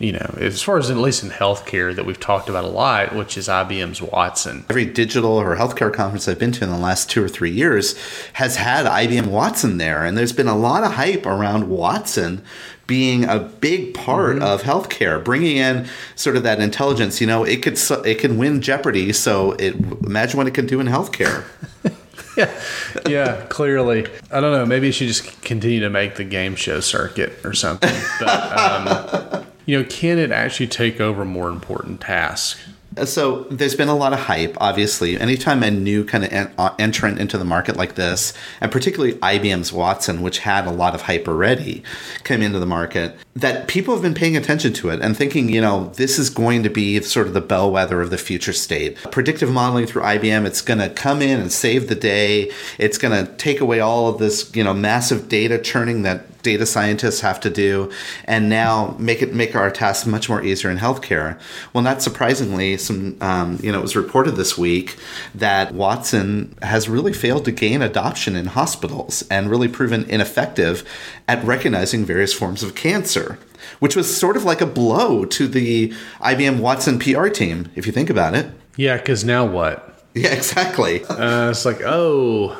you 0.00 0.12
know, 0.12 0.34
as 0.38 0.62
far 0.62 0.78
as 0.78 0.90
at 0.90 0.96
least 0.96 1.24
in 1.24 1.30
healthcare 1.30 1.94
that 1.94 2.06
we've 2.06 2.20
talked 2.20 2.48
about 2.48 2.62
a 2.62 2.68
lot, 2.68 3.16
which 3.16 3.36
is 3.36 3.48
IBM's 3.48 4.00
Watson. 4.00 4.64
Every 4.70 4.84
digital 4.84 5.32
or 5.32 5.56
healthcare 5.56 5.92
conference 5.92 6.28
I've 6.28 6.38
been 6.38 6.52
to 6.52 6.64
in 6.64 6.70
the 6.70 6.78
last 6.78 7.10
two 7.10 7.22
or 7.22 7.28
three 7.28 7.50
years 7.50 7.98
has 8.34 8.56
had 8.56 8.86
IBM 8.86 9.26
Watson 9.26 9.78
there. 9.78 10.04
And 10.04 10.16
there's 10.16 10.32
been 10.32 10.46
a 10.46 10.56
lot 10.56 10.84
of 10.84 10.92
hype 10.92 11.26
around 11.26 11.68
Watson 11.68 12.44
being 12.88 13.24
a 13.24 13.38
big 13.38 13.94
part 13.94 14.36
mm-hmm. 14.36 14.42
of 14.42 14.62
healthcare, 14.62 15.22
bringing 15.22 15.58
in 15.58 15.86
sort 16.16 16.36
of 16.36 16.42
that 16.42 16.58
intelligence. 16.58 17.20
You 17.20 17.28
know, 17.28 17.44
it 17.44 17.62
could 17.62 17.78
it 18.04 18.18
can 18.18 18.36
win 18.36 18.60
Jeopardy. 18.60 19.12
So 19.12 19.52
it, 19.52 19.76
imagine 20.04 20.38
what 20.38 20.48
it 20.48 20.54
can 20.54 20.66
do 20.66 20.80
in 20.80 20.88
healthcare. 20.88 21.44
yeah, 22.36 22.60
yeah, 23.08 23.46
clearly. 23.48 24.06
I 24.32 24.40
don't 24.40 24.52
know. 24.52 24.66
Maybe 24.66 24.86
you 24.86 24.92
should 24.92 25.06
just 25.06 25.40
continue 25.42 25.78
to 25.80 25.90
make 25.90 26.16
the 26.16 26.24
game 26.24 26.56
show 26.56 26.80
circuit 26.80 27.38
or 27.44 27.52
something. 27.52 27.94
But 28.18 28.58
um, 28.58 29.46
you 29.66 29.78
know, 29.78 29.88
can 29.88 30.18
it 30.18 30.32
actually 30.32 30.66
take 30.66 31.00
over 31.00 31.24
more 31.24 31.48
important 31.48 32.00
tasks? 32.00 32.60
So 33.06 33.44
there's 33.50 33.74
been 33.74 33.88
a 33.88 33.96
lot 33.96 34.12
of 34.12 34.20
hype, 34.20 34.56
obviously. 34.60 35.18
Anytime 35.18 35.62
a 35.62 35.70
new 35.70 36.04
kind 36.04 36.24
of 36.24 36.32
en- 36.32 36.52
uh, 36.58 36.74
entrant 36.78 37.18
into 37.18 37.38
the 37.38 37.44
market 37.44 37.76
like 37.76 37.94
this, 37.94 38.32
and 38.60 38.72
particularly 38.72 39.14
IBM's 39.14 39.72
Watson, 39.72 40.22
which 40.22 40.38
had 40.40 40.66
a 40.66 40.70
lot 40.70 40.94
of 40.94 41.02
hype 41.02 41.28
already, 41.28 41.82
came 42.24 42.42
into 42.42 42.58
the 42.58 42.66
market, 42.66 43.16
that 43.34 43.68
people 43.68 43.94
have 43.94 44.02
been 44.02 44.14
paying 44.14 44.36
attention 44.36 44.72
to 44.74 44.90
it 44.90 45.00
and 45.00 45.16
thinking, 45.16 45.48
you 45.48 45.60
know, 45.60 45.92
this 45.96 46.18
is 46.18 46.30
going 46.30 46.62
to 46.62 46.70
be 46.70 47.00
sort 47.00 47.26
of 47.26 47.34
the 47.34 47.40
bellwether 47.40 48.00
of 48.00 48.10
the 48.10 48.18
future 48.18 48.52
state. 48.52 48.96
Predictive 49.10 49.50
modeling 49.50 49.86
through 49.86 50.02
IBM, 50.02 50.44
it's 50.46 50.62
going 50.62 50.80
to 50.80 50.90
come 50.90 51.22
in 51.22 51.40
and 51.40 51.52
save 51.52 51.88
the 51.88 51.94
day. 51.94 52.50
It's 52.78 52.98
going 52.98 53.26
to 53.26 53.32
take 53.34 53.60
away 53.60 53.80
all 53.80 54.08
of 54.08 54.18
this, 54.18 54.54
you 54.54 54.64
know, 54.64 54.74
massive 54.74 55.28
data 55.28 55.58
churning 55.58 56.02
that 56.02 56.37
data 56.42 56.66
scientists 56.66 57.20
have 57.20 57.40
to 57.40 57.50
do, 57.50 57.90
and 58.24 58.48
now 58.48 58.96
make 58.98 59.22
it 59.22 59.34
make 59.34 59.54
our 59.54 59.70
tasks 59.70 60.06
much 60.06 60.28
more 60.28 60.42
easier 60.42 60.70
in 60.70 60.78
healthcare. 60.78 61.38
Well, 61.72 61.82
not 61.82 62.02
surprisingly, 62.02 62.76
some 62.76 63.16
um, 63.20 63.58
you 63.62 63.72
know 63.72 63.78
it 63.78 63.82
was 63.82 63.96
reported 63.96 64.32
this 64.32 64.56
week 64.56 64.96
that 65.34 65.74
Watson 65.74 66.54
has 66.62 66.88
really 66.88 67.12
failed 67.12 67.44
to 67.46 67.52
gain 67.52 67.82
adoption 67.82 68.36
in 68.36 68.46
hospitals 68.46 69.24
and 69.30 69.50
really 69.50 69.68
proven 69.68 70.08
ineffective 70.08 70.88
at 71.26 71.42
recognizing 71.44 72.04
various 72.04 72.32
forms 72.32 72.62
of 72.62 72.74
cancer. 72.74 73.38
Which 73.80 73.96
was 73.96 74.14
sort 74.14 74.36
of 74.36 74.44
like 74.44 74.60
a 74.60 74.66
blow 74.66 75.24
to 75.24 75.46
the 75.46 75.92
IBM 76.20 76.60
Watson 76.60 76.98
PR 76.98 77.28
team, 77.28 77.70
if 77.74 77.86
you 77.86 77.92
think 77.92 78.08
about 78.08 78.34
it. 78.34 78.50
Yeah, 78.76 78.96
because 78.96 79.24
now 79.24 79.44
what? 79.44 80.04
Yeah, 80.14 80.32
exactly. 80.32 81.04
Uh, 81.04 81.50
it's 81.50 81.64
like, 81.64 81.82
oh, 81.84 82.56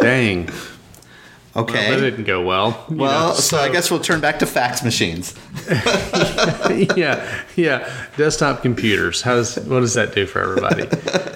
dang. 0.00 0.50
Okay. 1.60 1.90
Well, 1.90 2.00
that 2.00 2.10
didn't 2.10 2.24
go 2.24 2.42
well. 2.42 2.86
Well, 2.88 3.28
know, 3.28 3.34
so, 3.34 3.58
I 3.58 3.70
guess 3.70 3.90
we'll 3.90 4.00
turn 4.00 4.20
back 4.20 4.38
to 4.38 4.46
fax 4.46 4.82
machines. 4.82 5.34
yeah, 6.96 7.42
yeah. 7.56 8.06
Desktop 8.16 8.62
computers. 8.62 9.20
How's 9.22 9.56
what 9.56 9.80
does 9.80 9.94
that 9.94 10.14
do 10.14 10.26
for 10.26 10.40
everybody? 10.40 10.88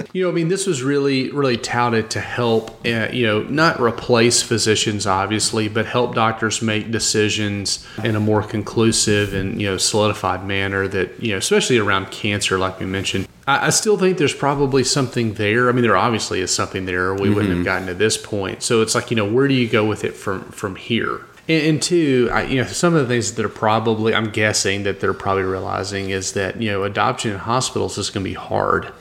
you 0.14 0.24
know, 0.24 0.30
I 0.30 0.32
mean, 0.32 0.48
this 0.48 0.66
was 0.66 0.82
really, 0.82 1.30
really 1.30 1.56
touted 1.56 2.10
to 2.10 2.20
help. 2.20 2.70
Uh, 2.86 3.08
you 3.12 3.26
know, 3.26 3.42
not 3.42 3.80
replace 3.80 4.42
physicians, 4.42 5.06
obviously, 5.06 5.68
but 5.68 5.86
help 5.86 6.14
doctors 6.14 6.62
make 6.62 6.90
decisions 6.90 7.86
in 8.02 8.16
a 8.16 8.20
more 8.20 8.42
conclusive 8.42 9.34
and 9.34 9.60
you 9.60 9.68
know 9.68 9.76
solidified 9.76 10.46
manner. 10.46 10.88
That 10.88 11.22
you 11.22 11.32
know, 11.32 11.38
especially 11.38 11.78
around 11.78 12.10
cancer, 12.10 12.58
like 12.58 12.80
we 12.80 12.86
mentioned. 12.86 13.28
I, 13.46 13.66
I 13.66 13.70
still 13.70 13.96
think 13.96 14.18
there's 14.18 14.34
probably 14.34 14.84
something 14.84 15.34
there. 15.34 15.68
I 15.68 15.72
mean, 15.72 15.82
there 15.82 15.96
obviously 15.96 16.40
is 16.40 16.54
something 16.54 16.86
there. 16.86 17.14
We 17.14 17.30
wouldn't 17.30 17.54
have 17.54 17.64
gotten 17.64 17.86
to 17.88 17.94
this 17.94 18.16
point. 18.16 18.62
So 18.62 18.82
it's 18.82 18.94
like 18.94 19.10
you 19.10 19.16
know, 19.16 19.30
where 19.30 19.48
do 19.48 19.54
you 19.54 19.68
go 19.68 19.84
with 19.84 20.04
it 20.04 20.14
from 20.14 20.44
from 20.50 20.76
here? 20.76 21.20
And, 21.48 21.66
and 21.66 21.82
two, 21.82 22.30
I, 22.32 22.44
you 22.44 22.62
know, 22.62 22.66
some 22.66 22.94
of 22.94 23.02
the 23.02 23.06
things 23.06 23.34
that 23.34 23.44
are 23.44 23.50
probably, 23.50 24.14
I'm 24.14 24.30
guessing 24.30 24.84
that 24.84 25.00
they're 25.00 25.12
probably 25.12 25.42
realizing 25.42 26.10
is 26.10 26.32
that 26.32 26.60
you 26.60 26.70
know, 26.70 26.84
adoption 26.84 27.32
in 27.32 27.38
hospitals 27.38 27.98
is 27.98 28.10
going 28.10 28.24
to 28.24 28.30
be 28.30 28.34
hard. 28.34 28.92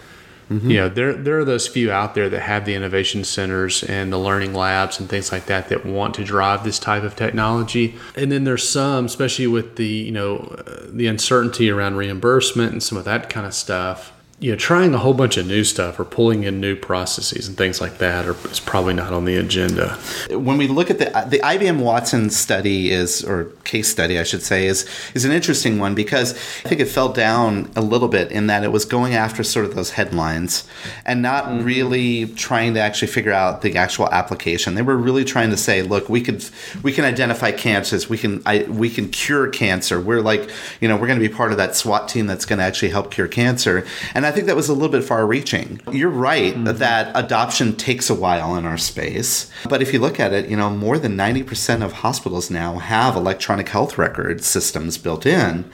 You 0.67 0.77
know, 0.77 0.89
there 0.89 1.13
there 1.13 1.39
are 1.39 1.45
those 1.45 1.67
few 1.67 1.91
out 1.91 2.13
there 2.13 2.29
that 2.29 2.41
have 2.41 2.65
the 2.65 2.75
innovation 2.75 3.23
centers 3.23 3.81
and 3.81 4.13
the 4.13 4.19
learning 4.19 4.53
labs 4.53 4.99
and 4.99 5.09
things 5.09 5.31
like 5.31 5.47
that 5.47 5.69
that 5.69 5.83
want 5.83 6.13
to 6.15 6.23
drive 6.23 6.63
this 6.63 6.77
type 6.77 7.01
of 7.01 7.15
technology. 7.15 7.95
And 8.15 8.31
then 8.31 8.43
there's 8.43 8.67
some, 8.67 9.05
especially 9.05 9.47
with 9.47 9.77
the 9.77 9.87
you 9.87 10.11
know 10.11 10.37
uh, 10.67 10.85
the 10.89 11.07
uncertainty 11.07 11.71
around 11.71 11.95
reimbursement 11.95 12.71
and 12.71 12.83
some 12.83 12.99
of 12.99 13.05
that 13.05 13.31
kind 13.31 13.47
of 13.47 13.55
stuff. 13.55 14.12
You 14.43 14.51
know, 14.51 14.57
trying 14.57 14.93
a 14.93 14.97
whole 14.97 15.13
bunch 15.13 15.37
of 15.37 15.47
new 15.47 15.63
stuff 15.63 15.97
or 15.97 16.03
pulling 16.03 16.43
in 16.43 16.59
new 16.59 16.75
processes 16.75 17.47
and 17.47 17.55
things 17.55 17.79
like 17.79 17.99
that 17.99 18.25
are, 18.25 18.35
is 18.49 18.59
probably 18.59 18.93
not 18.93 19.13
on 19.13 19.23
the 19.23 19.37
agenda. 19.37 19.97
when 20.31 20.57
we 20.57 20.67
look 20.67 20.89
at 20.89 20.99
the 20.99 21.05
the 21.29 21.39
IBM 21.39 21.79
Watson 21.79 22.29
study 22.29 22.91
is 22.91 23.23
or 23.23 23.45
case 23.63 23.87
study 23.87 24.19
I 24.19 24.23
should 24.23 24.41
say 24.41 24.65
is 24.65 24.85
is 25.13 25.23
an 25.23 25.31
interesting 25.31 25.79
one 25.79 25.95
because 25.95 26.33
I 26.65 26.67
think 26.67 26.81
it 26.81 26.89
fell 26.89 27.07
down 27.07 27.71
a 27.77 27.81
little 27.81 28.09
bit 28.09 28.33
in 28.33 28.47
that 28.47 28.65
it 28.65 28.73
was 28.73 28.83
going 28.83 29.13
after 29.13 29.45
sort 29.45 29.63
of 29.63 29.75
those 29.75 29.91
headlines 29.91 30.67
and 31.05 31.21
not 31.21 31.45
mm-hmm. 31.45 31.63
really 31.63 32.25
trying 32.27 32.73
to 32.73 32.81
actually 32.81 33.13
figure 33.13 33.31
out 33.31 33.61
the 33.61 33.77
actual 33.77 34.09
application. 34.09 34.75
They 34.75 34.81
were 34.81 34.97
really 34.97 35.23
trying 35.23 35.51
to 35.51 35.57
say, 35.57 35.83
look, 35.83 36.09
we 36.09 36.19
could 36.19 36.43
we 36.83 36.91
can 36.91 37.05
identify 37.05 37.53
cancers, 37.53 38.09
we 38.09 38.17
can 38.17 38.41
I, 38.45 38.63
we 38.63 38.89
can 38.89 39.07
cure 39.09 39.47
cancer. 39.47 40.01
We're 40.01 40.19
like, 40.19 40.49
you 40.81 40.89
know, 40.89 40.97
we're 40.97 41.07
going 41.07 41.21
to 41.21 41.25
be 41.25 41.33
part 41.33 41.51
of 41.51 41.57
that 41.59 41.77
SWAT 41.77 42.09
team 42.09 42.27
that's 42.27 42.43
going 42.43 42.59
to 42.59 42.65
actually 42.65 42.89
help 42.89 43.09
cure 43.09 43.29
cancer. 43.29 43.87
And 44.13 44.25
I 44.25 44.32
think 44.33 44.47
that 44.47 44.55
was 44.55 44.69
a 44.69 44.73
little 44.73 44.89
bit 44.89 45.03
far 45.03 45.25
reaching. 45.25 45.81
You're 45.91 46.09
right 46.09 46.53
mm-hmm. 46.53 46.77
that 46.77 47.11
adoption 47.15 47.75
takes 47.75 48.09
a 48.09 48.15
while 48.15 48.55
in 48.55 48.65
our 48.65 48.77
space. 48.77 49.51
But 49.69 49.81
if 49.81 49.93
you 49.93 49.99
look 49.99 50.19
at 50.19 50.33
it, 50.33 50.49
you 50.49 50.57
know, 50.57 50.69
more 50.69 50.97
than 50.97 51.15
90% 51.17 51.83
of 51.83 51.93
hospitals 51.93 52.49
now 52.49 52.79
have 52.79 53.15
electronic 53.15 53.69
health 53.69 53.97
record 53.97 54.43
systems 54.43 54.97
built 54.97 55.25
in. 55.25 55.69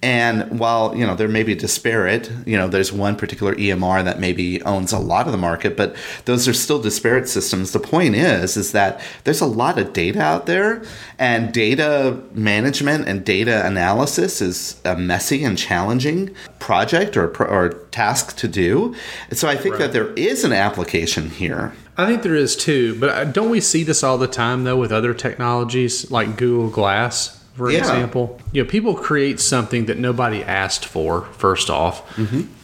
And 0.00 0.60
while, 0.60 0.94
you 0.94 1.04
know, 1.04 1.16
there 1.16 1.28
may 1.28 1.42
be 1.42 1.54
disparate, 1.56 2.30
you 2.46 2.56
know, 2.56 2.68
there's 2.68 2.92
one 2.92 3.16
particular 3.16 3.54
EMR 3.56 4.04
that 4.04 4.20
maybe 4.20 4.62
owns 4.62 4.92
a 4.92 4.98
lot 4.98 5.26
of 5.26 5.32
the 5.32 5.38
market, 5.38 5.76
but 5.76 5.96
those 6.24 6.46
are 6.46 6.52
still 6.52 6.80
disparate 6.80 7.28
systems. 7.28 7.72
The 7.72 7.80
point 7.80 8.14
is, 8.14 8.56
is 8.56 8.72
that 8.72 9.00
there's 9.24 9.40
a 9.40 9.46
lot 9.46 9.76
of 9.76 9.92
data 9.92 10.20
out 10.20 10.46
there 10.46 10.82
and 11.18 11.52
data 11.52 12.20
management 12.32 13.08
and 13.08 13.24
data 13.24 13.66
analysis 13.66 14.40
is 14.40 14.80
a 14.84 14.96
messy 14.96 15.42
and 15.42 15.58
challenging 15.58 16.34
project 16.60 17.16
or, 17.16 17.36
or 17.44 17.70
task 17.90 18.36
to 18.36 18.46
do. 18.46 18.94
So 19.32 19.48
I 19.48 19.56
think 19.56 19.78
that 19.78 19.92
there 19.92 20.12
is 20.14 20.44
an 20.44 20.52
application 20.52 21.30
here. 21.30 21.72
I 21.96 22.06
think 22.06 22.22
there 22.22 22.36
is 22.36 22.54
too, 22.54 22.98
but 23.00 23.10
uh, 23.10 23.24
don't 23.24 23.50
we 23.50 23.60
see 23.60 23.82
this 23.82 24.04
all 24.04 24.18
the 24.18 24.28
time 24.28 24.62
though 24.62 24.76
with 24.76 24.92
other 24.92 25.12
technologies 25.12 26.08
like 26.12 26.36
Google 26.36 26.70
Glass, 26.70 27.37
for 27.58 27.70
Yeah. 27.70 27.78
example? 27.80 28.40
You 28.52 28.62
know, 28.62 28.68
people 28.70 28.94
create 28.94 29.40
something 29.40 29.84
that 29.86 29.98
nobody 29.98 30.42
asked 30.42 30.86
for, 30.86 31.26
first 31.36 31.68
off, 31.68 32.02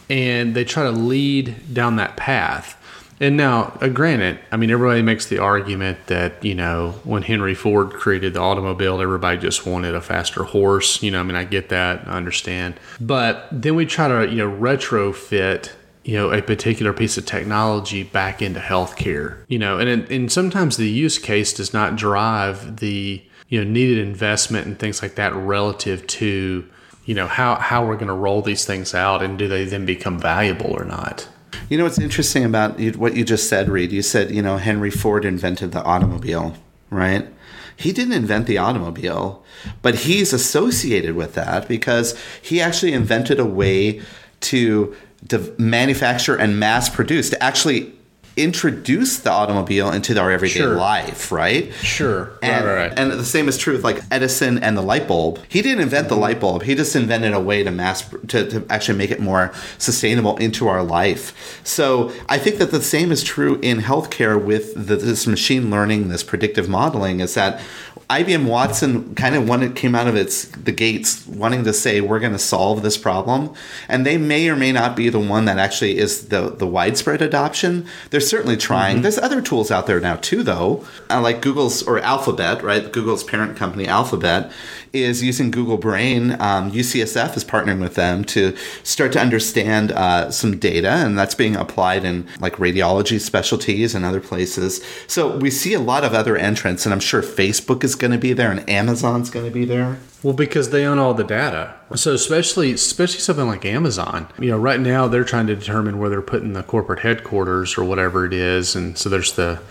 and 0.09 0.55
they 0.55 0.63
try 0.63 0.83
to 0.83 0.91
lead 0.91 1.55
down 1.73 1.97
that 1.97 2.15
path. 2.17 2.77
And 3.19 3.37
now, 3.37 3.77
uh, 3.81 3.87
granted, 3.87 4.39
I 4.51 4.57
mean, 4.57 4.69
everybody 4.69 5.01
makes 5.01 5.25
the 5.27 5.39
argument 5.39 6.07
that, 6.07 6.43
you 6.43 6.53
know, 6.53 6.95
when 7.05 7.21
Henry 7.21 7.55
Ford 7.55 7.91
created 7.91 8.33
the 8.33 8.41
automobile, 8.41 8.99
everybody 8.99 9.37
just 9.37 9.65
wanted 9.65 9.95
a 9.95 10.01
faster 10.01 10.43
horse. 10.43 11.01
You 11.01 11.11
know, 11.11 11.21
I 11.21 11.23
mean, 11.23 11.37
I 11.37 11.45
get 11.45 11.69
that, 11.69 12.03
I 12.07 12.11
understand. 12.17 12.73
But 12.99 13.47
then 13.53 13.75
we 13.75 13.85
try 13.85 14.09
to, 14.09 14.29
you 14.29 14.37
know, 14.37 14.51
retrofit 14.51 15.69
you 16.03 16.15
know 16.15 16.31
a 16.31 16.39
particular 16.39 16.93
piece 16.93 17.17
of 17.17 17.25
technology 17.25 18.03
back 18.03 18.39
into 18.39 18.59
healthcare 18.59 19.37
you 19.47 19.57
know 19.57 19.79
and 19.79 19.89
and 20.11 20.31
sometimes 20.31 20.77
the 20.77 20.87
use 20.87 21.17
case 21.17 21.51
does 21.51 21.73
not 21.73 21.95
drive 21.95 22.77
the 22.77 23.23
you 23.49 23.63
know 23.63 23.69
needed 23.69 23.97
investment 23.97 24.65
and 24.67 24.79
things 24.79 25.01
like 25.01 25.15
that 25.15 25.33
relative 25.33 26.05
to 26.07 26.67
you 27.05 27.13
know 27.13 27.27
how 27.27 27.55
how 27.55 27.85
we're 27.85 27.95
going 27.95 28.07
to 28.07 28.13
roll 28.13 28.41
these 28.41 28.65
things 28.65 28.93
out 28.93 29.21
and 29.21 29.37
do 29.37 29.47
they 29.47 29.65
then 29.65 29.85
become 29.85 30.19
valuable 30.19 30.71
or 30.71 30.83
not 30.85 31.27
You 31.69 31.77
know 31.77 31.83
what's 31.85 31.99
interesting 31.99 32.43
about 32.45 32.79
what 32.95 33.15
you 33.15 33.23
just 33.23 33.49
said, 33.49 33.69
Reed? 33.69 33.91
You 33.91 34.01
said, 34.01 34.31
you 34.31 34.41
know, 34.41 34.57
Henry 34.57 34.91
Ford 34.91 35.25
invented 35.25 35.71
the 35.71 35.81
automobile, 35.83 36.55
right? 36.89 37.27
He 37.75 37.91
didn't 37.91 38.13
invent 38.13 38.47
the 38.47 38.57
automobile, 38.57 39.43
but 39.81 39.95
he's 39.95 40.31
associated 40.31 41.15
with 41.15 41.33
that 41.33 41.67
because 41.67 42.17
he 42.41 42.61
actually 42.61 42.93
invented 42.93 43.39
a 43.39 43.45
way 43.45 44.01
to, 44.41 44.95
to 45.29 45.55
manufacture 45.57 46.35
and 46.35 46.59
mass 46.59 46.89
produce, 46.89 47.29
to 47.31 47.43
actually 47.43 47.93
introduce 48.37 49.19
the 49.19 49.31
automobile 49.31 49.91
into 49.91 50.19
our 50.19 50.31
everyday 50.31 50.59
Sure. 50.59 50.75
life, 50.75 51.31
right? 51.31 51.73
Sure. 51.75 52.31
And, 52.41 52.65
right, 52.65 52.75
right. 52.75 52.93
and 52.97 53.11
the 53.11 53.25
same 53.25 53.47
is 53.47 53.57
true 53.57 53.73
with 53.73 53.83
like 53.83 54.01
Edison 54.11 54.57
and 54.57 54.77
the 54.77 54.81
light 54.81 55.07
bulb. 55.07 55.39
He 55.47 55.61
didn't 55.61 55.81
invent 55.81 56.09
the 56.09 56.15
mm-hmm. 56.15 56.21
light 56.21 56.39
bulb. 56.39 56.63
He 56.63 56.75
just 56.75 56.95
invented 56.95 57.33
a 57.33 57.39
way 57.39 57.63
to 57.63 57.71
mass 57.71 58.09
to, 58.27 58.49
to 58.49 58.65
actually 58.69 58.97
make 58.97 59.11
it 59.11 59.19
more 59.19 59.53
sustainable 59.77 60.37
into 60.37 60.67
our 60.67 60.83
life. 60.83 61.61
So 61.63 62.11
I 62.27 62.37
think 62.37 62.57
that 62.57 62.71
the 62.71 62.81
same 62.81 63.11
is 63.11 63.23
true 63.23 63.59
in 63.61 63.79
healthcare 63.79 64.41
with 64.41 64.73
the, 64.73 64.95
this 64.97 65.25
machine 65.27 65.69
learning, 65.69 66.09
this 66.09 66.23
predictive 66.23 66.67
modeling. 66.67 67.21
Is 67.21 67.33
that 67.35 67.61
IBM 68.09 68.45
Watson 68.45 69.15
kind 69.15 69.33
of 69.33 69.49
wanted 69.49 69.75
came 69.75 69.95
out 69.95 70.07
of 70.07 70.15
its 70.15 70.45
the 70.49 70.71
gates 70.71 71.25
wanting 71.25 71.63
to 71.63 71.73
say 71.73 72.01
we're 72.01 72.19
going 72.19 72.33
to 72.33 72.39
solve 72.39 72.83
this 72.83 72.97
problem, 72.97 73.51
and 73.89 74.05
they 74.05 74.15
may 74.17 74.47
or 74.47 74.55
may 74.55 74.71
not 74.71 74.95
be 74.95 75.09
the 75.09 75.19
one 75.19 75.45
that 75.45 75.57
actually 75.57 75.97
is 75.97 76.27
the 76.27 76.51
the 76.51 76.67
widespread 76.67 77.23
adoption. 77.23 77.87
They're 78.11 78.19
certainly 78.19 78.57
trying. 78.57 79.01
There's 79.01 79.17
other 79.17 79.41
tools 79.41 79.71
out 79.71 79.87
there 79.87 79.99
now 79.99 80.17
too, 80.17 80.43
though, 80.43 80.85
uh, 81.09 81.19
like 81.19 81.41
Google's 81.41 81.81
or 81.81 81.97
Alphabet, 81.99 82.61
right? 82.61 82.91
Google's 82.91 83.23
parent 83.23 83.57
company, 83.57 83.87
Alphabet, 83.87 84.51
is 84.93 85.23
using 85.23 85.49
Google 85.49 85.77
Brain. 85.77 86.33
Um, 86.33 86.71
UCSF 86.71 87.35
is 87.35 87.43
partnering 87.43 87.81
with 87.81 87.95
them 87.95 88.23
to 88.25 88.55
start 88.83 89.13
to 89.13 89.19
understand 89.19 89.91
uh, 89.91 90.29
some 90.29 90.59
data, 90.59 90.89
and 90.89 91.17
that's 91.17 91.35
being 91.35 91.55
applied 91.55 92.05
in 92.05 92.27
like 92.39 92.57
radiology 92.57 93.19
specialties 93.19 93.95
and 93.95 94.05
other 94.05 94.21
places. 94.21 94.83
So 95.07 95.37
we 95.37 95.49
see 95.49 95.73
a 95.73 95.79
lot 95.79 96.03
of 96.03 96.13
other 96.13 96.37
entrants, 96.37 96.85
and 96.85 96.93
I'm 96.93 96.99
sure 96.99 97.23
Facebook 97.23 97.83
is 97.83 97.94
going 97.95 98.11
to 98.11 98.17
be 98.17 98.33
there, 98.33 98.51
and 98.51 98.67
Amazon's 98.69 99.29
going 99.29 99.45
to 99.45 99.51
be 99.51 99.65
there. 99.65 99.97
Well, 100.23 100.33
because 100.33 100.71
they 100.71 100.85
own 100.85 100.99
all 100.99 101.13
the 101.13 101.23
data. 101.23 101.75
So 101.95 102.13
especially 102.13 102.73
especially 102.73 103.19
something 103.19 103.47
like 103.47 103.65
Amazon. 103.65 104.27
You 104.39 104.51
know, 104.51 104.57
right 104.57 104.79
now 104.79 105.07
they're 105.07 105.23
trying 105.23 105.47
to 105.47 105.55
determine 105.55 105.99
where 105.99 106.09
they're 106.09 106.21
putting 106.21 106.53
the 106.53 106.63
corporate 106.63 106.99
headquarters 106.99 107.77
or 107.77 107.83
whatever 107.83 108.25
it 108.25 108.33
is, 108.33 108.75
and 108.75 108.97
so 108.97 109.09
there's 109.09 109.33
the 109.33 109.61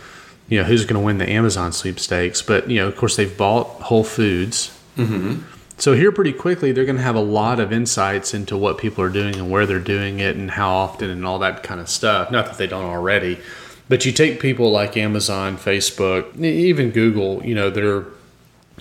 you 0.49 0.59
know 0.59 0.64
who's 0.64 0.85
going 0.85 1.00
to 1.00 1.04
win 1.04 1.19
the 1.19 1.28
Amazon 1.28 1.73
sweepstakes. 1.73 2.43
But 2.43 2.71
you 2.71 2.76
know, 2.76 2.88
of 2.88 2.97
course, 2.97 3.16
they've 3.16 3.37
bought 3.37 3.66
Whole 3.83 4.04
Foods. 4.04 4.78
Mm-hmm. 4.97 5.43
So 5.76 5.93
here 5.95 6.12
pretty 6.12 6.33
quickly 6.33 6.73
they're 6.73 6.85
going 6.85 6.99
to 6.99 7.02
have 7.02 7.16
a 7.16 7.21
lot 7.21 7.59
of 7.59 7.73
insights 7.73 8.33
into 8.33 8.57
what 8.57 8.78
people 8.78 9.02
are 9.02 9.11
doing 9.11 9.35
and 9.37 9.50
where 9.50 9.66
they're 9.66 9.81
doing 9.81 10.21
it 10.21 10.37
and 10.37 10.50
how 10.50 10.73
often 10.73 11.11
and 11.11 11.26
all 11.26 11.40
that 11.40 11.62
kind 11.62 11.81
of 11.81 11.88
stuff. 11.88 12.31
Not 12.31 12.47
that 12.47 12.59
they 12.59 12.66
don't 12.66 12.85
already, 12.85 13.40
but 13.88 14.05
you 14.05 14.12
take 14.12 14.41
people 14.41 14.71
like 14.71 14.97
Amazon, 14.97 15.57
Facebook, 15.57 16.38
even 16.41 16.91
Google, 16.91 17.45
you 17.45 17.55
know, 17.55 17.71
they're 17.71 18.05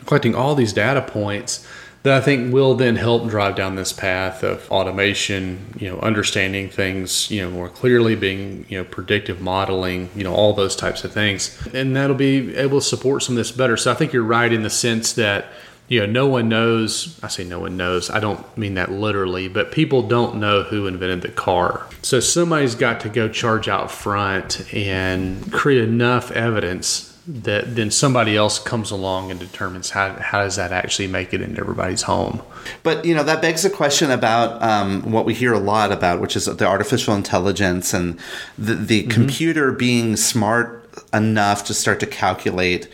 collecting 0.05 0.35
all 0.35 0.55
these 0.55 0.73
data 0.73 1.01
points 1.01 1.67
that 2.03 2.13
I 2.13 2.19
think 2.19 2.53
will 2.53 2.75
then 2.75 2.97
help 2.97 3.29
drive 3.29 3.55
down 3.55 3.75
this 3.75 3.93
path 3.93 4.43
of 4.43 4.69
automation, 4.69 5.73
you 5.79 5.89
know, 5.89 5.99
understanding 5.99 6.69
things, 6.69 7.31
you 7.31 7.41
know, 7.41 7.49
more 7.49 7.69
clearly, 7.69 8.15
being, 8.15 8.65
you 8.67 8.77
know, 8.77 8.83
predictive 8.83 9.39
modeling, 9.39 10.09
you 10.13 10.25
know, 10.25 10.33
all 10.33 10.53
those 10.53 10.75
types 10.75 11.05
of 11.05 11.13
things. 11.13 11.57
And 11.73 11.95
that'll 11.95 12.15
be 12.15 12.55
able 12.57 12.81
to 12.81 12.85
support 12.85 13.23
some 13.23 13.35
of 13.35 13.37
this 13.37 13.53
better. 13.53 13.77
So 13.77 13.89
I 13.89 13.93
think 13.93 14.11
you're 14.11 14.23
right 14.23 14.51
in 14.51 14.63
the 14.63 14.69
sense 14.69 15.13
that, 15.13 15.45
you 15.87 15.99
know, 15.99 16.05
no 16.05 16.27
one 16.27 16.49
knows. 16.49 17.19
I 17.21 17.27
say 17.27 17.43
no 17.43 17.59
one 17.59 17.77
knows. 17.77 18.09
I 18.09 18.19
don't 18.19 18.57
mean 18.57 18.75
that 18.75 18.91
literally, 18.91 19.47
but 19.47 19.71
people 19.71 20.01
don't 20.07 20.35
know 20.35 20.63
who 20.63 20.87
invented 20.87 21.21
the 21.21 21.29
car. 21.29 21.87
So 22.01 22.19
somebody's 22.19 22.75
got 22.75 22.99
to 23.01 23.09
go 23.09 23.27
charge 23.27 23.67
out 23.67 23.91
front 23.91 24.73
and 24.73 25.51
create 25.51 25.83
enough 25.83 26.31
evidence 26.31 27.13
that 27.25 27.75
then 27.75 27.89
somebody 27.89 28.35
else 28.35 28.59
comes 28.59 28.91
along 28.91 29.31
and 29.31 29.39
determines 29.39 29.91
how, 29.91 30.13
how 30.19 30.41
does 30.41 30.57
that 30.57 30.73
actually 30.73 31.07
make 31.07 31.33
it 31.33 31.41
into 31.41 31.61
everybody's 31.61 32.01
home. 32.01 32.41
But 32.83 33.05
you 33.05 33.15
know 33.15 33.23
that 33.23 33.41
begs 33.41 33.63
a 33.63 33.69
question 33.69 34.11
about 34.11 34.61
um, 34.61 35.09
what 35.11 35.25
we 35.25 35.33
hear 35.33 35.53
a 35.53 35.59
lot 35.59 35.91
about, 35.91 36.19
which 36.19 36.35
is 36.35 36.45
the 36.45 36.65
artificial 36.65 37.15
intelligence 37.15 37.93
and 37.93 38.19
the, 38.57 38.75
the 38.75 39.01
mm-hmm. 39.01 39.11
computer 39.11 39.71
being 39.71 40.17
smart 40.17 40.81
enough 41.13 41.63
to 41.65 41.73
start 41.73 41.99
to 42.01 42.07
calculate 42.07 42.89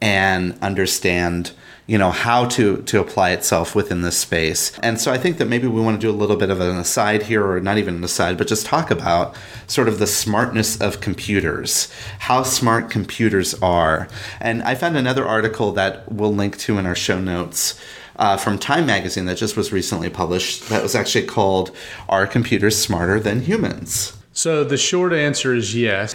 and 0.00 0.58
understand 0.62 1.52
you 1.86 1.98
know 1.98 2.10
how 2.10 2.46
to 2.46 2.78
to 2.82 3.00
apply 3.00 3.30
itself 3.30 3.74
within 3.74 4.00
this 4.00 4.18
space 4.18 4.76
and 4.78 5.00
so 5.00 5.12
i 5.12 5.18
think 5.18 5.38
that 5.38 5.48
maybe 5.48 5.66
we 5.66 5.80
want 5.80 6.00
to 6.00 6.06
do 6.06 6.10
a 6.10 6.16
little 6.16 6.36
bit 6.36 6.50
of 6.50 6.60
an 6.60 6.76
aside 6.76 7.24
here 7.24 7.46
or 7.46 7.60
not 7.60 7.76
even 7.76 7.96
an 7.96 8.04
aside 8.04 8.38
but 8.38 8.46
just 8.46 8.64
talk 8.64 8.90
about 8.90 9.34
sort 9.66 9.88
of 9.88 9.98
the 9.98 10.06
smartness 10.06 10.80
of 10.80 11.00
computers 11.00 11.92
how 12.20 12.42
smart 12.42 12.90
computers 12.90 13.54
are 13.62 14.08
and 14.40 14.62
i 14.62 14.74
found 14.74 14.96
another 14.96 15.26
article 15.26 15.72
that 15.72 16.10
we'll 16.10 16.34
link 16.34 16.56
to 16.56 16.78
in 16.78 16.86
our 16.86 16.96
show 16.96 17.20
notes 17.20 17.78
uh, 18.16 18.36
from 18.36 18.60
Time 18.60 18.86
Magazine 18.86 19.24
that 19.24 19.36
just 19.36 19.56
was 19.56 19.72
recently 19.72 20.08
published 20.08 20.68
that 20.68 20.84
was 20.84 20.94
actually 20.94 21.26
called 21.26 21.74
Are 22.08 22.28
Computers 22.28 22.78
Smarter 22.78 23.18
Than 23.18 23.40
Humans? 23.40 24.16
So 24.36 24.64
the 24.64 24.76
short 24.76 25.12
answer 25.12 25.54
is 25.54 25.76
yes. 25.76 26.12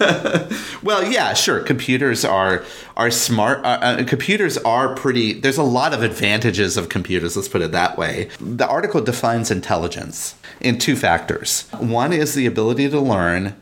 well, 0.82 1.04
yeah, 1.04 1.34
sure. 1.34 1.60
Computers 1.60 2.24
are 2.24 2.64
are 2.96 3.12
smart. 3.12 3.64
Uh, 3.64 3.78
uh, 3.80 4.04
computers 4.04 4.58
are 4.58 4.92
pretty. 4.96 5.34
There's 5.34 5.56
a 5.56 5.62
lot 5.62 5.94
of 5.94 6.02
advantages 6.02 6.76
of 6.76 6.88
computers. 6.88 7.36
Let's 7.36 7.48
put 7.48 7.62
it 7.62 7.70
that 7.70 7.96
way. 7.96 8.28
The 8.40 8.66
article 8.66 9.00
defines 9.00 9.52
intelligence 9.52 10.34
in 10.60 10.78
two 10.78 10.96
factors. 10.96 11.68
One 11.78 12.12
is 12.12 12.34
the 12.34 12.44
ability 12.44 12.90
to 12.90 12.98
learn, 12.98 13.54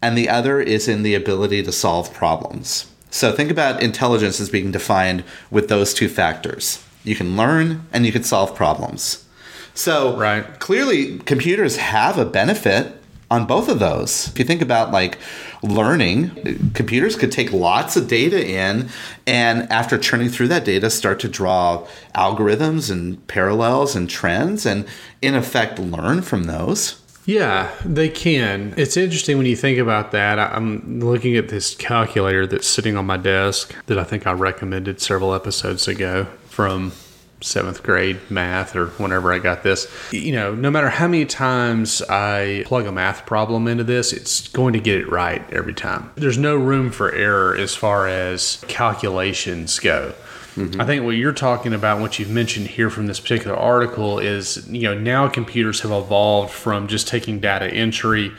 and 0.00 0.16
the 0.16 0.28
other 0.28 0.60
is 0.60 0.86
in 0.86 1.02
the 1.02 1.16
ability 1.16 1.64
to 1.64 1.72
solve 1.72 2.14
problems. 2.14 2.86
So 3.10 3.32
think 3.32 3.50
about 3.50 3.82
intelligence 3.82 4.38
as 4.38 4.48
being 4.48 4.70
defined 4.70 5.24
with 5.50 5.68
those 5.68 5.92
two 5.92 6.08
factors. 6.08 6.84
You 7.02 7.16
can 7.16 7.36
learn 7.36 7.88
and 7.92 8.06
you 8.06 8.12
can 8.12 8.22
solve 8.22 8.54
problems. 8.54 9.26
So 9.74 10.16
right. 10.16 10.60
clearly, 10.60 11.18
computers 11.18 11.78
have 11.78 12.16
a 12.16 12.24
benefit 12.24 13.02
on 13.30 13.46
both 13.46 13.68
of 13.68 13.78
those. 13.78 14.28
If 14.28 14.38
you 14.38 14.44
think 14.44 14.62
about 14.62 14.92
like 14.92 15.18
learning, 15.62 16.72
computers 16.74 17.16
could 17.16 17.32
take 17.32 17.52
lots 17.52 17.96
of 17.96 18.08
data 18.08 18.44
in 18.46 18.88
and 19.26 19.70
after 19.70 19.98
churning 19.98 20.28
through 20.28 20.48
that 20.48 20.64
data 20.64 20.90
start 20.90 21.18
to 21.20 21.28
draw 21.28 21.86
algorithms 22.14 22.90
and 22.90 23.26
parallels 23.26 23.96
and 23.96 24.08
trends 24.08 24.64
and 24.64 24.86
in 25.22 25.34
effect 25.34 25.78
learn 25.78 26.22
from 26.22 26.44
those. 26.44 27.02
Yeah, 27.24 27.72
they 27.84 28.08
can. 28.08 28.72
It's 28.76 28.96
interesting 28.96 29.36
when 29.36 29.46
you 29.46 29.56
think 29.56 29.78
about 29.78 30.12
that. 30.12 30.38
I'm 30.38 31.00
looking 31.00 31.36
at 31.36 31.48
this 31.48 31.74
calculator 31.74 32.46
that's 32.46 32.68
sitting 32.68 32.96
on 32.96 33.04
my 33.04 33.16
desk 33.16 33.74
that 33.86 33.98
I 33.98 34.04
think 34.04 34.28
I 34.28 34.32
recommended 34.32 35.00
several 35.00 35.34
episodes 35.34 35.88
ago 35.88 36.28
from 36.48 36.92
seventh 37.40 37.82
grade 37.82 38.18
math 38.30 38.74
or 38.74 38.86
whenever 38.86 39.32
I 39.32 39.38
got 39.38 39.62
this. 39.62 39.86
You 40.10 40.32
know, 40.32 40.54
no 40.54 40.70
matter 40.70 40.88
how 40.88 41.06
many 41.06 41.26
times 41.26 42.02
I 42.02 42.64
plug 42.66 42.86
a 42.86 42.92
math 42.92 43.26
problem 43.26 43.68
into 43.68 43.84
this, 43.84 44.12
it's 44.12 44.48
going 44.48 44.72
to 44.72 44.80
get 44.80 44.98
it 44.98 45.10
right 45.10 45.44
every 45.52 45.74
time. 45.74 46.10
There's 46.14 46.38
no 46.38 46.56
room 46.56 46.90
for 46.90 47.12
error 47.12 47.54
as 47.56 47.74
far 47.74 48.08
as 48.08 48.64
calculations 48.68 49.78
go. 49.78 50.14
Mm-hmm. 50.56 50.80
I 50.80 50.86
think 50.86 51.04
what 51.04 51.10
you're 51.10 51.34
talking 51.34 51.74
about, 51.74 52.00
what 52.00 52.18
you've 52.18 52.30
mentioned 52.30 52.68
here 52.68 52.88
from 52.88 53.06
this 53.06 53.20
particular 53.20 53.54
article, 53.54 54.18
is 54.18 54.66
you 54.68 54.82
know 54.82 54.98
now 54.98 55.28
computers 55.28 55.80
have 55.80 55.92
evolved 55.92 56.52
from 56.52 56.88
just 56.88 57.06
taking 57.06 57.40
data 57.40 57.66
entry 57.66 58.32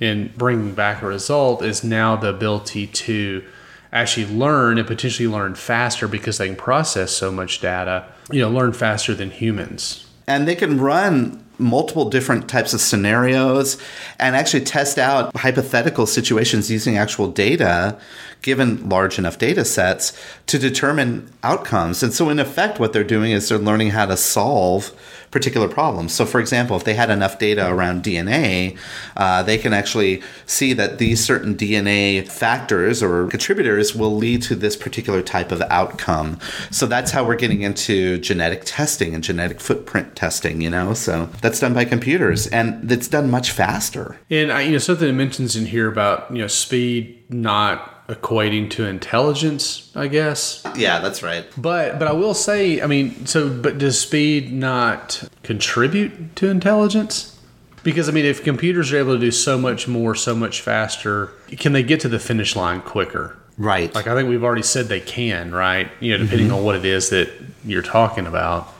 and 0.00 0.34
bringing 0.36 0.74
back 0.74 1.02
a 1.02 1.06
result 1.06 1.62
is 1.62 1.84
now 1.84 2.16
the 2.16 2.28
ability 2.28 2.86
to 2.86 3.44
actually 3.92 4.26
learn 4.26 4.78
and 4.78 4.86
potentially 4.86 5.28
learn 5.28 5.54
faster 5.54 6.08
because 6.08 6.38
they 6.38 6.46
can 6.46 6.56
process 6.56 7.12
so 7.12 7.30
much 7.30 7.60
data, 7.60 8.06
you 8.32 8.40
know, 8.40 8.50
learn 8.50 8.72
faster 8.72 9.14
than 9.14 9.30
humans. 9.30 10.06
And 10.26 10.46
they 10.46 10.54
can 10.54 10.80
run 10.80 11.44
multiple 11.58 12.08
different 12.08 12.48
types 12.48 12.72
of 12.72 12.80
scenarios 12.80 13.76
and 14.18 14.34
actually 14.34 14.64
test 14.64 14.98
out 14.98 15.34
hypothetical 15.36 16.06
situations 16.06 16.70
using 16.70 16.96
actual 16.96 17.30
data 17.30 17.98
given 18.42 18.88
large 18.88 19.18
enough 19.18 19.38
data 19.38 19.64
sets 19.64 20.18
to 20.46 20.58
determine 20.58 21.30
outcomes. 21.42 22.02
And 22.02 22.12
so 22.12 22.30
in 22.30 22.38
effect 22.38 22.80
what 22.80 22.92
they're 22.92 23.04
doing 23.04 23.32
is 23.32 23.48
they're 23.48 23.58
learning 23.58 23.90
how 23.90 24.06
to 24.06 24.16
solve 24.16 24.92
particular 25.30 25.68
problems. 25.68 26.12
So, 26.12 26.26
for 26.26 26.40
example, 26.40 26.76
if 26.76 26.84
they 26.84 26.94
had 26.94 27.10
enough 27.10 27.38
data 27.38 27.70
around 27.70 28.02
DNA, 28.02 28.76
uh, 29.16 29.42
they 29.42 29.58
can 29.58 29.72
actually 29.72 30.22
see 30.46 30.72
that 30.72 30.98
these 30.98 31.24
certain 31.24 31.54
DNA 31.54 32.26
factors 32.28 33.02
or 33.02 33.26
contributors 33.28 33.94
will 33.94 34.14
lead 34.14 34.42
to 34.42 34.56
this 34.56 34.76
particular 34.76 35.22
type 35.22 35.52
of 35.52 35.62
outcome. 35.62 36.38
So, 36.70 36.86
that's 36.86 37.12
how 37.12 37.24
we're 37.24 37.36
getting 37.36 37.62
into 37.62 38.18
genetic 38.18 38.62
testing 38.64 39.14
and 39.14 39.22
genetic 39.22 39.60
footprint 39.60 40.16
testing, 40.16 40.60
you 40.60 40.70
know? 40.70 40.94
So, 40.94 41.28
that's 41.40 41.60
done 41.60 41.74
by 41.74 41.84
computers 41.84 42.46
and 42.48 42.90
it's 42.90 43.08
done 43.08 43.30
much 43.30 43.52
faster. 43.52 44.18
And, 44.30 44.50
I, 44.50 44.62
you 44.62 44.72
know, 44.72 44.78
something 44.78 45.08
it 45.08 45.12
mentions 45.12 45.56
in 45.56 45.66
here 45.66 45.88
about, 45.88 46.30
you 46.30 46.38
know, 46.38 46.48
speed 46.48 47.22
not 47.28 47.89
equating 48.10 48.68
to 48.70 48.84
intelligence, 48.84 49.92
I 49.94 50.08
guess. 50.08 50.66
Yeah, 50.76 50.98
that's 50.98 51.22
right. 51.22 51.46
But 51.56 51.98
but 51.98 52.08
I 52.08 52.12
will 52.12 52.34
say, 52.34 52.82
I 52.82 52.86
mean, 52.86 53.26
so 53.26 53.48
but 53.48 53.78
does 53.78 54.00
speed 54.00 54.52
not 54.52 55.22
contribute 55.42 56.34
to 56.36 56.48
intelligence? 56.48 57.38
Because 57.82 58.08
I 58.08 58.12
mean, 58.12 58.26
if 58.26 58.42
computers 58.42 58.92
are 58.92 58.98
able 58.98 59.14
to 59.14 59.20
do 59.20 59.30
so 59.30 59.56
much 59.56 59.86
more, 59.86 60.14
so 60.14 60.34
much 60.34 60.60
faster, 60.60 61.26
can 61.50 61.72
they 61.72 61.82
get 61.82 62.00
to 62.00 62.08
the 62.08 62.18
finish 62.18 62.56
line 62.56 62.82
quicker? 62.82 63.38
Right. 63.56 63.94
Like 63.94 64.06
I 64.06 64.14
think 64.14 64.28
we've 64.28 64.44
already 64.44 64.62
said 64.62 64.88
they 64.88 65.00
can, 65.00 65.52
right? 65.52 65.90
You 66.00 66.12
know, 66.12 66.24
depending 66.24 66.48
mm-hmm. 66.48 66.56
on 66.56 66.64
what 66.64 66.76
it 66.76 66.84
is 66.84 67.10
that 67.10 67.30
you're 67.64 67.82
talking 67.82 68.26
about. 68.26 68.72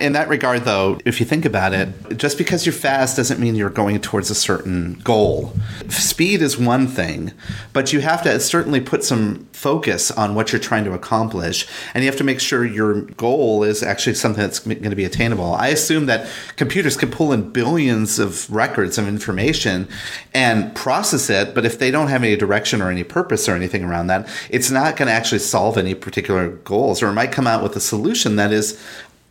In 0.00 0.14
that 0.14 0.28
regard, 0.30 0.62
though, 0.62 0.98
if 1.04 1.20
you 1.20 1.26
think 1.26 1.44
about 1.44 1.74
it, 1.74 2.16
just 2.16 2.38
because 2.38 2.64
you're 2.64 2.72
fast 2.72 3.18
doesn't 3.18 3.38
mean 3.38 3.54
you're 3.54 3.68
going 3.68 4.00
towards 4.00 4.30
a 4.30 4.34
certain 4.34 4.94
goal. 5.04 5.52
Speed 5.90 6.40
is 6.40 6.56
one 6.56 6.86
thing, 6.86 7.32
but 7.74 7.92
you 7.92 8.00
have 8.00 8.22
to 8.22 8.40
certainly 8.40 8.80
put 8.80 9.04
some 9.04 9.46
focus 9.52 10.10
on 10.10 10.34
what 10.34 10.52
you're 10.52 10.60
trying 10.60 10.84
to 10.84 10.94
accomplish, 10.94 11.66
and 11.92 12.02
you 12.02 12.08
have 12.08 12.16
to 12.16 12.24
make 12.24 12.40
sure 12.40 12.64
your 12.64 13.02
goal 13.02 13.62
is 13.62 13.82
actually 13.82 14.14
something 14.14 14.40
that's 14.40 14.60
going 14.60 14.82
to 14.82 14.96
be 14.96 15.04
attainable. 15.04 15.52
I 15.52 15.68
assume 15.68 16.06
that 16.06 16.26
computers 16.56 16.96
can 16.96 17.10
pull 17.10 17.30
in 17.30 17.50
billions 17.50 18.18
of 18.18 18.50
records 18.50 18.96
of 18.96 19.06
information 19.06 19.86
and 20.32 20.74
process 20.74 21.28
it, 21.28 21.54
but 21.54 21.66
if 21.66 21.78
they 21.78 21.90
don't 21.90 22.08
have 22.08 22.24
any 22.24 22.36
direction 22.36 22.80
or 22.80 22.90
any 22.90 23.04
purpose 23.04 23.50
or 23.50 23.54
anything 23.54 23.84
around 23.84 24.06
that, 24.06 24.26
it's 24.48 24.70
not 24.70 24.96
going 24.96 25.08
to 25.08 25.12
actually 25.12 25.40
solve 25.40 25.76
any 25.76 25.94
particular 25.94 26.48
goals, 26.48 27.02
or 27.02 27.08
it 27.08 27.12
might 27.12 27.32
come 27.32 27.46
out 27.46 27.62
with 27.62 27.76
a 27.76 27.80
solution 27.80 28.36
that 28.36 28.50
is 28.50 28.82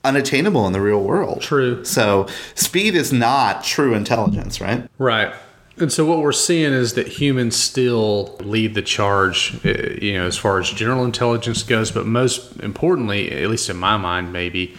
unattainable 0.03 0.65
in 0.65 0.73
the 0.73 0.81
real 0.81 1.01
world. 1.01 1.41
True. 1.41 1.83
So 1.83 2.27
speed 2.55 2.95
is 2.95 3.11
not 3.11 3.63
true 3.63 3.93
intelligence, 3.93 4.61
right? 4.61 4.89
Right. 4.97 5.33
And 5.77 5.91
so 5.91 6.05
what 6.05 6.19
we're 6.19 6.33
seeing 6.33 6.73
is 6.73 6.93
that 6.95 7.07
humans 7.07 7.55
still 7.55 8.35
lead 8.41 8.75
the 8.75 8.81
charge, 8.81 9.59
uh, 9.65 9.93
you 10.01 10.13
know, 10.13 10.25
as 10.25 10.37
far 10.37 10.59
as 10.59 10.69
general 10.69 11.05
intelligence 11.05 11.63
goes. 11.63 11.89
But 11.89 12.05
most 12.05 12.59
importantly, 12.59 13.31
at 13.31 13.49
least 13.49 13.69
in 13.69 13.77
my 13.77 13.95
mind, 13.95 14.33
maybe, 14.33 14.75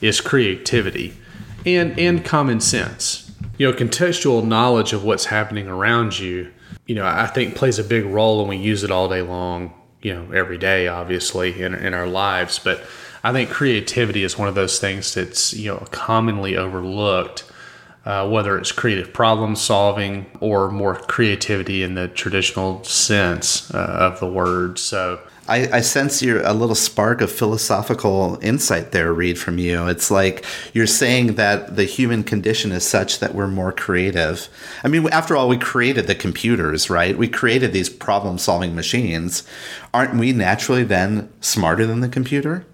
is 0.00 0.20
creativity 0.20 1.14
and 1.66 1.98
and 1.98 2.24
common 2.24 2.60
sense. 2.60 3.32
You 3.58 3.70
know, 3.70 3.76
contextual 3.76 4.44
knowledge 4.44 4.92
of 4.92 5.04
what's 5.04 5.26
happening 5.26 5.66
around 5.66 6.18
you. 6.18 6.52
You 6.86 6.96
know, 6.96 7.06
I 7.06 7.26
think 7.26 7.54
plays 7.56 7.78
a 7.78 7.84
big 7.84 8.04
role, 8.04 8.40
and 8.40 8.48
we 8.48 8.56
use 8.56 8.84
it 8.84 8.90
all 8.90 9.08
day 9.08 9.22
long. 9.22 9.72
You 10.02 10.14
know, 10.14 10.32
every 10.32 10.58
day, 10.58 10.86
obviously, 10.86 11.62
in 11.62 11.74
in 11.74 11.94
our 11.94 12.06
lives, 12.06 12.60
but 12.60 12.84
I 13.24 13.32
think 13.32 13.50
creativity 13.50 14.22
is 14.22 14.38
one 14.38 14.48
of 14.48 14.54
those 14.54 14.78
things 14.78 15.14
that's 15.14 15.54
you 15.54 15.72
know 15.72 15.86
commonly 15.90 16.56
overlooked. 16.56 17.44
Uh, 18.04 18.28
whether 18.28 18.58
it's 18.58 18.70
creative 18.70 19.14
problem 19.14 19.56
solving 19.56 20.26
or 20.38 20.70
more 20.70 20.94
creativity 20.94 21.82
in 21.82 21.94
the 21.94 22.06
traditional 22.06 22.84
sense 22.84 23.72
uh, 23.72 23.78
of 23.78 24.20
the 24.20 24.26
word. 24.26 24.78
So 24.78 25.18
I, 25.48 25.68
I 25.76 25.80
sense 25.80 26.22
your 26.22 26.42
a 26.42 26.52
little 26.52 26.74
spark 26.74 27.22
of 27.22 27.30
philosophical 27.32 28.38
insight 28.42 28.92
there, 28.92 29.12
Reed, 29.12 29.38
from 29.38 29.58
you. 29.58 29.86
It's 29.88 30.10
like 30.10 30.44
you're 30.72 30.86
saying 30.86 31.36
that 31.36 31.76
the 31.76 31.84
human 31.84 32.24
condition 32.24 32.72
is 32.72 32.86
such 32.86 33.20
that 33.20 33.34
we're 33.34 33.48
more 33.48 33.72
creative. 33.72 34.48
I 34.82 34.88
mean, 34.88 35.08
after 35.08 35.36
all, 35.36 35.48
we 35.48 35.58
created 35.58 36.06
the 36.06 36.14
computers, 36.14 36.88
right? 36.88 37.16
We 37.16 37.28
created 37.28 37.72
these 37.72 37.88
problem 37.88 38.36
solving 38.36 38.74
machines. 38.74 39.44
Aren't 39.94 40.18
we 40.18 40.32
naturally 40.32 40.84
then 40.84 41.30
smarter 41.40 41.86
than 41.86 42.00
the 42.00 42.08
computer? 42.08 42.66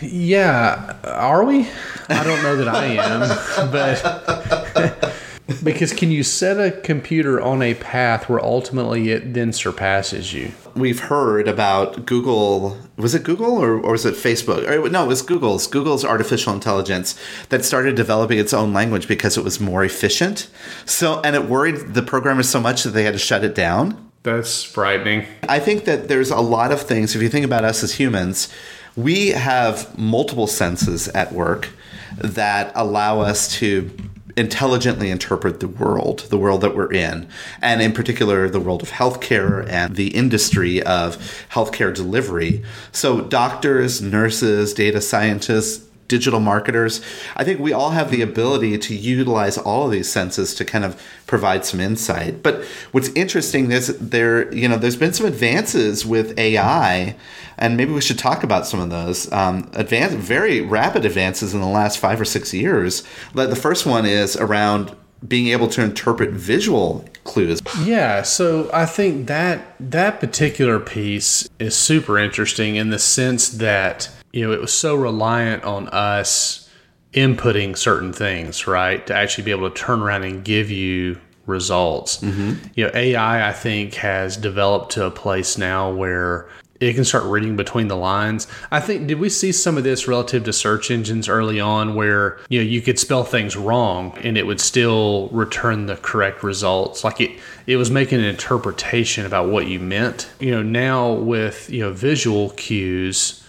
Yeah, 0.00 0.96
are 1.04 1.44
we? 1.44 1.68
I 2.08 2.24
don't 2.24 2.42
know 2.42 2.56
that 2.56 2.68
I 2.68 2.86
am, 2.86 3.70
but 3.72 5.14
because 5.62 5.92
can 5.92 6.10
you 6.10 6.22
set 6.22 6.58
a 6.58 6.80
computer 6.80 7.40
on 7.40 7.62
a 7.62 7.74
path 7.74 8.28
where 8.28 8.42
ultimately 8.42 9.10
it 9.10 9.34
then 9.34 9.52
surpasses 9.52 10.32
you? 10.32 10.52
We've 10.74 10.98
heard 10.98 11.48
about 11.48 12.06
Google. 12.06 12.78
Was 12.96 13.14
it 13.14 13.22
Google 13.22 13.58
or, 13.58 13.78
or 13.78 13.92
was 13.92 14.04
it 14.04 14.14
Facebook? 14.14 14.68
Or, 14.68 14.88
no, 14.88 15.04
it 15.04 15.08
was 15.08 15.22
Google's. 15.22 15.66
Google's 15.66 16.04
artificial 16.04 16.52
intelligence 16.52 17.18
that 17.50 17.64
started 17.64 17.94
developing 17.94 18.38
its 18.38 18.52
own 18.52 18.72
language 18.72 19.06
because 19.06 19.36
it 19.36 19.44
was 19.44 19.60
more 19.60 19.84
efficient. 19.84 20.48
So, 20.84 21.20
and 21.22 21.36
it 21.36 21.48
worried 21.48 21.94
the 21.94 22.02
programmers 22.02 22.48
so 22.48 22.60
much 22.60 22.82
that 22.84 22.90
they 22.90 23.04
had 23.04 23.12
to 23.12 23.18
shut 23.18 23.44
it 23.44 23.54
down. 23.54 24.10
That's 24.22 24.62
frightening. 24.62 25.26
I 25.48 25.58
think 25.58 25.84
that 25.84 26.06
there's 26.06 26.30
a 26.30 26.40
lot 26.40 26.70
of 26.70 26.80
things. 26.80 27.16
If 27.16 27.22
you 27.22 27.28
think 27.28 27.44
about 27.44 27.64
us 27.64 27.82
as 27.82 27.94
humans, 27.94 28.48
we 28.96 29.28
have 29.28 29.96
multiple 29.98 30.46
senses 30.46 31.08
at 31.08 31.32
work 31.32 31.70
that 32.18 32.72
allow 32.74 33.20
us 33.20 33.52
to 33.56 33.90
intelligently 34.36 35.10
interpret 35.10 35.60
the 35.60 35.68
world, 35.68 36.20
the 36.30 36.38
world 36.38 36.60
that 36.62 36.74
we're 36.74 36.92
in, 36.92 37.28
and 37.60 37.82
in 37.82 37.92
particular, 37.92 38.48
the 38.48 38.60
world 38.60 38.82
of 38.82 38.90
healthcare 38.90 39.66
and 39.68 39.96
the 39.96 40.08
industry 40.08 40.82
of 40.82 41.16
healthcare 41.50 41.94
delivery. 41.94 42.62
So, 42.92 43.20
doctors, 43.20 44.00
nurses, 44.00 44.72
data 44.72 45.00
scientists, 45.00 45.86
digital 46.08 46.40
marketers, 46.40 47.00
I 47.36 47.44
think 47.44 47.60
we 47.60 47.72
all 47.72 47.90
have 47.90 48.10
the 48.10 48.22
ability 48.22 48.78
to 48.78 48.94
utilize 48.94 49.56
all 49.58 49.86
of 49.86 49.92
these 49.92 50.10
senses 50.10 50.54
to 50.56 50.64
kind 50.64 50.84
of 50.84 51.00
provide 51.26 51.64
some 51.64 51.80
insight. 51.80 52.42
But 52.42 52.64
what's 52.92 53.08
interesting 53.10 53.70
is 53.70 53.98
there, 53.98 54.52
you 54.54 54.68
know, 54.68 54.76
there's 54.76 54.96
been 54.96 55.12
some 55.12 55.26
advances 55.26 56.04
with 56.04 56.38
AI, 56.38 57.16
and 57.56 57.76
maybe 57.76 57.92
we 57.92 58.00
should 58.00 58.18
talk 58.18 58.42
about 58.42 58.66
some 58.66 58.80
of 58.80 58.90
those 58.90 59.30
um, 59.32 59.70
advanced, 59.74 60.16
very 60.16 60.60
rapid 60.60 61.04
advances 61.04 61.54
in 61.54 61.60
the 61.60 61.66
last 61.66 61.98
five 61.98 62.20
or 62.20 62.24
six 62.24 62.52
years. 62.52 63.02
The 63.34 63.56
first 63.56 63.86
one 63.86 64.04
is 64.04 64.36
around 64.36 64.94
being 65.26 65.48
able 65.48 65.68
to 65.68 65.82
interpret 65.82 66.30
visual 66.30 67.08
clues. 67.24 67.60
Yeah, 67.84 68.22
so 68.22 68.68
I 68.72 68.86
think 68.86 69.28
that 69.28 69.76
that 69.78 70.20
particular 70.20 70.80
piece 70.80 71.48
is 71.58 71.76
super 71.76 72.18
interesting 72.18 72.76
in 72.76 72.90
the 72.90 72.98
sense 72.98 73.48
that 73.48 74.10
you 74.32 74.46
know, 74.46 74.52
it 74.52 74.60
was 74.60 74.72
so 74.72 74.94
reliant 74.94 75.64
on 75.64 75.88
us 75.88 76.68
inputting 77.12 77.76
certain 77.76 78.12
things, 78.12 78.66
right? 78.66 79.06
To 79.06 79.14
actually 79.14 79.44
be 79.44 79.50
able 79.50 79.70
to 79.70 79.76
turn 79.76 80.00
around 80.00 80.24
and 80.24 80.44
give 80.44 80.70
you 80.70 81.20
results. 81.46 82.18
Mm-hmm. 82.18 82.66
You 82.74 82.86
know, 82.86 82.90
AI, 82.94 83.48
I 83.48 83.52
think, 83.52 83.94
has 83.94 84.36
developed 84.36 84.92
to 84.92 85.04
a 85.04 85.10
place 85.10 85.58
now 85.58 85.92
where 85.92 86.48
it 86.80 86.94
can 86.94 87.04
start 87.04 87.24
reading 87.24 87.54
between 87.54 87.86
the 87.86 87.96
lines. 87.96 88.48
I 88.72 88.80
think 88.80 89.06
did 89.06 89.20
we 89.20 89.28
see 89.28 89.52
some 89.52 89.76
of 89.76 89.84
this 89.84 90.08
relative 90.08 90.42
to 90.44 90.52
search 90.52 90.90
engines 90.90 91.28
early 91.28 91.60
on 91.60 91.94
where 91.94 92.40
you 92.48 92.58
know 92.58 92.64
you 92.64 92.80
could 92.80 92.98
spell 92.98 93.22
things 93.22 93.56
wrong 93.56 94.18
and 94.22 94.36
it 94.36 94.46
would 94.46 94.60
still 94.60 95.28
return 95.28 95.86
the 95.86 95.96
correct 95.96 96.42
results 96.42 97.04
like 97.04 97.20
it 97.20 97.38
it 97.68 97.76
was 97.76 97.88
making 97.88 98.18
an 98.18 98.24
interpretation 98.24 99.24
about 99.24 99.48
what 99.48 99.68
you 99.68 99.78
meant. 99.78 100.28
You 100.40 100.50
know, 100.50 100.62
now 100.62 101.12
with 101.12 101.70
you 101.70 101.82
know 101.82 101.92
visual 101.92 102.50
cues 102.50 103.41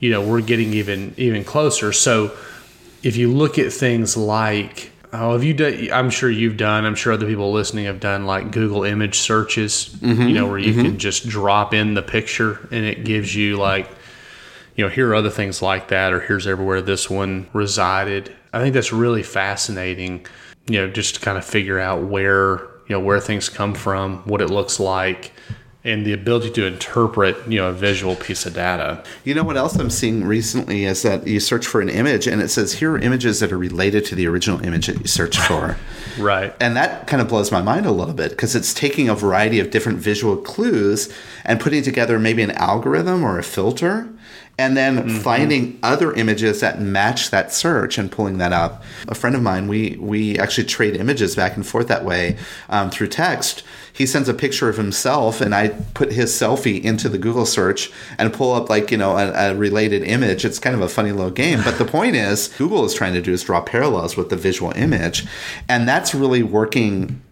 you 0.00 0.10
know 0.10 0.26
we're 0.26 0.40
getting 0.40 0.72
even 0.72 1.14
even 1.16 1.44
closer. 1.44 1.92
So 1.92 2.36
if 3.02 3.16
you 3.16 3.32
look 3.32 3.58
at 3.58 3.72
things 3.72 4.16
like 4.16 4.90
oh, 5.12 5.32
have 5.32 5.44
you 5.44 5.54
done? 5.54 5.88
I'm 5.92 6.10
sure 6.10 6.30
you've 6.30 6.56
done. 6.56 6.84
I'm 6.84 6.94
sure 6.94 7.12
other 7.12 7.26
people 7.26 7.52
listening 7.52 7.84
have 7.84 8.00
done 8.00 8.26
like 8.26 8.50
Google 8.50 8.84
image 8.84 9.18
searches. 9.18 9.90
Mm-hmm, 10.00 10.22
you 10.22 10.34
know 10.34 10.46
where 10.46 10.58
you 10.58 10.72
mm-hmm. 10.72 10.82
can 10.82 10.98
just 10.98 11.28
drop 11.28 11.74
in 11.74 11.94
the 11.94 12.02
picture 12.02 12.68
and 12.70 12.84
it 12.84 13.04
gives 13.04 13.34
you 13.34 13.56
like 13.56 13.88
you 14.76 14.84
know 14.84 14.90
here 14.90 15.10
are 15.10 15.14
other 15.14 15.30
things 15.30 15.62
like 15.62 15.88
that 15.88 16.12
or 16.12 16.20
here's 16.20 16.46
everywhere 16.46 16.80
this 16.82 17.08
one 17.08 17.48
resided. 17.52 18.34
I 18.52 18.60
think 18.60 18.74
that's 18.74 18.92
really 18.92 19.22
fascinating. 19.22 20.26
You 20.66 20.80
know, 20.80 20.90
just 20.90 21.16
to 21.16 21.20
kind 21.20 21.38
of 21.38 21.44
figure 21.44 21.78
out 21.78 22.02
where 22.02 22.58
you 22.88 22.96
know 22.96 23.00
where 23.00 23.20
things 23.20 23.48
come 23.48 23.74
from, 23.74 24.18
what 24.24 24.40
it 24.40 24.48
looks 24.48 24.80
like 24.80 25.32
and 25.82 26.04
the 26.04 26.12
ability 26.12 26.50
to 26.50 26.66
interpret 26.66 27.36
you 27.48 27.58
know 27.58 27.68
a 27.68 27.72
visual 27.72 28.16
piece 28.16 28.44
of 28.44 28.54
data. 28.54 29.02
You 29.24 29.34
know 29.34 29.44
what 29.44 29.56
else 29.56 29.76
i'm 29.76 29.90
seeing 29.90 30.24
recently 30.24 30.84
is 30.84 31.02
that 31.02 31.26
you 31.26 31.40
search 31.40 31.66
for 31.66 31.80
an 31.80 31.88
image 31.88 32.26
and 32.26 32.42
it 32.42 32.48
says 32.48 32.74
here 32.74 32.92
are 32.92 32.98
images 32.98 33.40
that 33.40 33.52
are 33.52 33.58
related 33.58 34.04
to 34.06 34.14
the 34.14 34.26
original 34.26 34.64
image 34.64 34.86
that 34.88 35.00
you 35.00 35.06
searched 35.06 35.40
for. 35.48 35.76
Right. 36.18 36.54
And 36.60 36.76
that 36.76 37.06
kind 37.06 37.22
of 37.22 37.28
blows 37.28 37.50
my 37.50 37.62
mind 37.62 37.86
a 37.86 37.92
little 37.92 38.14
bit 38.14 38.30
because 38.30 38.54
it's 38.54 38.74
taking 38.74 39.08
a 39.08 39.14
variety 39.14 39.60
of 39.60 39.70
different 39.70 39.98
visual 39.98 40.36
clues 40.36 41.12
and 41.44 41.60
putting 41.60 41.82
together 41.82 42.18
maybe 42.18 42.42
an 42.42 42.50
algorithm 42.52 43.24
or 43.24 43.38
a 43.38 43.42
filter 43.42 44.08
and 44.60 44.76
then 44.76 44.98
mm-hmm. 44.98 45.18
finding 45.20 45.78
other 45.82 46.12
images 46.12 46.60
that 46.60 46.78
match 46.78 47.30
that 47.30 47.50
search 47.50 47.96
and 47.96 48.12
pulling 48.12 48.36
that 48.36 48.52
up. 48.52 48.82
A 49.08 49.14
friend 49.14 49.34
of 49.34 49.40
mine, 49.40 49.68
we 49.68 49.96
we 49.98 50.38
actually 50.38 50.66
trade 50.66 50.96
images 50.96 51.34
back 51.34 51.56
and 51.56 51.66
forth 51.66 51.88
that 51.88 52.04
way 52.04 52.36
um, 52.68 52.90
through 52.90 53.08
text. 53.08 53.62
He 53.90 54.04
sends 54.04 54.28
a 54.28 54.34
picture 54.34 54.68
of 54.68 54.76
himself, 54.76 55.40
and 55.40 55.54
I 55.54 55.68
put 55.94 56.12
his 56.12 56.30
selfie 56.30 56.82
into 56.82 57.08
the 57.08 57.16
Google 57.16 57.46
search 57.46 57.90
and 58.18 58.34
pull 58.34 58.52
up 58.52 58.68
like 58.68 58.90
you 58.90 58.98
know 58.98 59.16
a, 59.16 59.32
a 59.32 59.54
related 59.54 60.02
image. 60.02 60.44
It's 60.44 60.58
kind 60.58 60.76
of 60.76 60.82
a 60.82 60.90
funny 60.90 61.12
little 61.12 61.30
game, 61.30 61.62
but 61.64 61.78
the 61.78 61.84
point 61.96 62.14
is, 62.14 62.48
Google 62.58 62.84
is 62.84 62.92
trying 62.92 63.14
to 63.14 63.22
do 63.22 63.32
is 63.32 63.42
draw 63.42 63.62
parallels 63.62 64.14
with 64.14 64.28
the 64.28 64.36
visual 64.36 64.72
image, 64.72 65.26
and 65.70 65.88
that's 65.88 66.14
really 66.14 66.42
working 66.42 67.22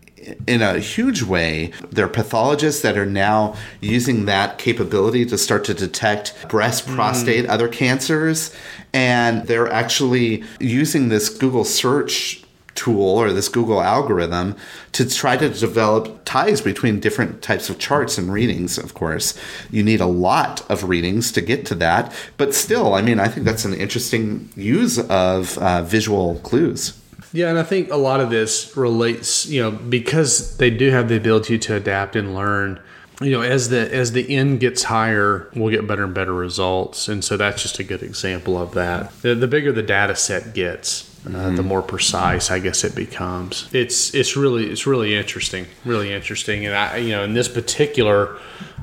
in 0.47 0.63
a 0.63 0.79
huge 0.79 1.23
way. 1.23 1.73
There 1.91 2.05
are 2.05 2.09
pathologists 2.09 2.83
that 2.83 2.97
are 2.97 3.07
now 3.07 3.55
using 3.81 4.27
that 4.27 4.59
capability 4.59 5.25
to 5.27 5.39
start 5.39 5.65
to 5.67 5.75
detect 5.75 6.35
breast, 6.49 6.87
mm. 6.87 6.95
prostate, 6.95 7.47
mm. 7.47 7.51
other 7.51 7.69
cancers. 7.69 8.55
And 8.93 9.47
they're 9.47 9.71
actually 9.73 10.45
using 10.61 11.09
this 11.09 11.29
Google 11.29 11.65
search 11.65 12.45
tool 12.79 13.19
or 13.19 13.33
this 13.33 13.49
Google 13.49 13.83
algorithm 13.83 14.55
to 14.93 15.09
try 15.09 15.37
to 15.37 15.49
develop 15.49 16.25
ties 16.25 16.61
between 16.61 17.01
different 17.01 17.43
types 17.43 17.69
of 17.69 17.79
charts 17.79 18.17
and 18.19 18.33
readings, 18.33 18.79
of 18.79 18.95
course. 18.95 19.39
You 19.71 19.83
need 19.83 20.01
a 20.01 20.07
lot 20.07 20.69
of 20.71 20.89
readings 20.89 21.33
to 21.33 21.41
get 21.41 21.67
to 21.67 21.75
that. 21.77 22.15
But 22.37 22.55
still, 22.55 22.95
I 22.95 23.03
mean, 23.03 23.19
I 23.19 23.27
think 23.27 23.45
that's 23.45 23.65
an 23.65 23.75
interesting 23.75 24.49
use 24.55 24.99
of 25.11 25.59
uh, 25.59 25.83
visual 25.83 26.37
clues. 26.37 26.99
Yeah, 27.33 27.51
and 27.51 27.59
I 27.59 27.63
think 27.63 27.91
a 27.91 27.97
lot 27.97 28.21
of 28.21 28.31
this 28.31 28.77
relates, 28.77 29.47
you 29.47 29.63
know, 29.63 29.71
because 29.71 30.57
they 30.57 30.71
do 30.71 30.91
have 30.91 31.09
the 31.09 31.17
ability 31.17 31.59
to 31.59 31.77
adapt 31.77 32.17
and 32.17 32.35
learn. 32.35 32.81
You 33.21 33.33
know, 33.33 33.43
as 33.43 33.69
the 33.69 33.93
as 33.93 34.13
the 34.13 34.35
end 34.35 34.61
gets 34.61 34.85
higher, 34.85 35.51
we'll 35.55 35.71
get 35.71 35.87
better 35.89 36.05
and 36.05 36.15
better 36.15 36.33
results, 36.33 37.09
and 37.09 37.25
so 37.25 37.37
that's 37.37 37.63
just 37.63 37.81
a 37.81 37.85
good 37.85 38.03
example 38.03 38.57
of 38.57 38.75
that. 38.75 39.13
The, 39.23 39.35
the 39.35 39.49
bigger 39.49 39.73
the 39.73 39.83
data 39.83 40.15
set 40.15 40.55
gets, 40.55 41.18
uh, 41.27 41.31
mm-hmm. 41.31 41.57
the 41.57 41.63
more 41.63 41.83
precise 41.83 42.51
I 42.51 42.59
guess 42.59 42.85
it 42.85 42.95
becomes. 42.95 43.69
It's 43.73 44.15
it's 44.15 44.37
really 44.37 44.71
it's 44.71 44.87
really 44.87 45.15
interesting, 45.15 45.67
really 45.85 46.13
interesting, 46.13 46.67
and 46.67 46.75
I 46.75 46.97
you 46.99 47.11
know 47.11 47.25
in 47.25 47.35
this 47.35 47.49
particular 47.49 48.39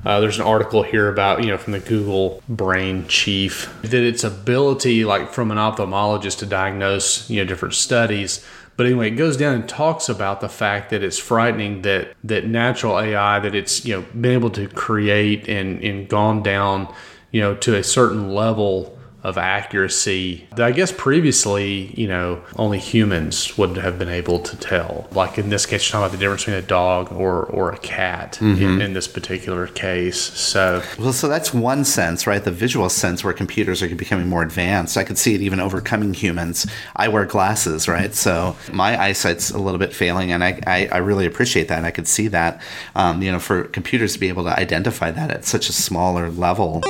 uh, 0.06 0.19
there's 0.19 0.38
an 0.38 0.45
article 0.45 0.84
here 0.84 1.10
about, 1.10 1.43
you 1.43 1.50
know, 1.50 1.58
from 1.58 1.74
the 1.74 1.80
Google 1.80 2.43
Brain 2.48 3.08
chief 3.08 3.76
that 3.82 3.93
its 3.93 4.24
ability, 4.24 5.04
like 5.04 5.32
from 5.32 5.50
an 5.50 5.58
ophthalmologist, 5.58 6.38
to 6.39 6.45
diagnose, 6.45 7.28
you 7.28 7.41
know, 7.41 7.48
different 7.48 7.74
studies. 7.74 8.45
But 8.78 8.86
anyway, 8.86 9.08
it 9.08 9.15
goes 9.15 9.36
down 9.36 9.56
and 9.56 9.67
talks 9.67 10.08
about 10.08 10.41
the 10.41 10.50
fact 10.50 10.91
that 10.91 11.02
it's 11.02 11.17
frightening 11.17 11.82
that 11.84 12.13
that 12.24 12.45
natural 12.45 13.00
AI 13.00 13.39
that 13.39 13.56
it's 13.56 13.84
you 13.84 13.95
know 13.95 14.06
been 14.13 14.34
able 14.34 14.52
to 14.52 14.67
create 14.67 15.48
and 15.48 15.84
and 15.84 16.08
gone 16.08 16.43
down, 16.43 16.93
you 17.32 17.41
know, 17.41 17.56
to 17.56 17.76
a 17.76 17.84
certain 17.84 18.34
level 18.34 18.94
of 19.25 19.39
accuracy 19.39 20.47
that 20.51 20.61
I 20.61 20.71
guess 20.71 20.91
previously, 20.91 21.91
you 21.99 22.07
know, 22.07 22.43
only 22.57 22.77
humans 22.77 23.57
would 23.57 23.75
have 23.77 23.97
been 23.97 24.07
able 24.07 24.38
to 24.38 24.55
tell. 24.55 25.07
Like 25.13 25.39
in 25.39 25.49
this 25.49 25.65
case, 25.65 25.83
you're 25.83 25.93
talking 25.93 26.05
about 26.05 26.11
the 26.11 26.19
difference 26.19 26.43
between 26.43 26.57
a 26.57 26.67
dog 26.67 27.11
or, 27.11 27.43
or 27.45 27.71
a 27.71 27.77
cat 27.79 28.38
mm-hmm. 28.39 28.61
in, 28.61 28.81
in, 28.81 28.93
this 28.93 29.07
particular 29.07 29.65
case. 29.65 30.21
So, 30.21 30.83
well, 30.99 31.11
so 31.11 31.27
that's 31.27 31.51
one 31.51 31.85
sense, 31.85 32.27
right? 32.27 32.43
The 32.43 32.51
visual 32.51 32.88
sense 32.88 33.23
where 33.23 33.33
computers 33.33 33.81
are 33.81 33.93
becoming 33.95 34.29
more 34.29 34.43
advanced. 34.43 34.95
I 34.95 35.03
could 35.03 35.17
see 35.17 35.33
it 35.33 35.41
even 35.41 35.59
overcoming 35.59 36.13
humans. 36.13 36.67
I 36.95 37.07
wear 37.07 37.25
glasses, 37.25 37.88
right? 37.88 38.13
So 38.13 38.55
my 38.71 39.01
eyesight's 39.01 39.49
a 39.49 39.57
little 39.57 39.79
bit 39.79 39.91
failing, 39.91 40.31
and 40.31 40.43
I, 40.43 40.61
I, 40.67 40.88
I 40.91 40.97
really 40.97 41.25
appreciate 41.25 41.67
that. 41.69 41.77
And 41.77 41.88
I 41.88 41.91
could 41.91 42.07
see 42.07 42.27
that, 42.27 42.61
um, 42.93 43.23
you 43.23 43.31
know, 43.31 43.39
for 43.39 43.63
computers 43.63 44.13
to 44.13 44.19
be 44.19 44.29
able 44.29 44.43
to 44.43 44.57
identify 44.57 45.09
that 45.09 45.31
at 45.31 45.45
such 45.45 45.67
a 45.67 45.73
smaller 45.73 46.29
level. 46.29 46.83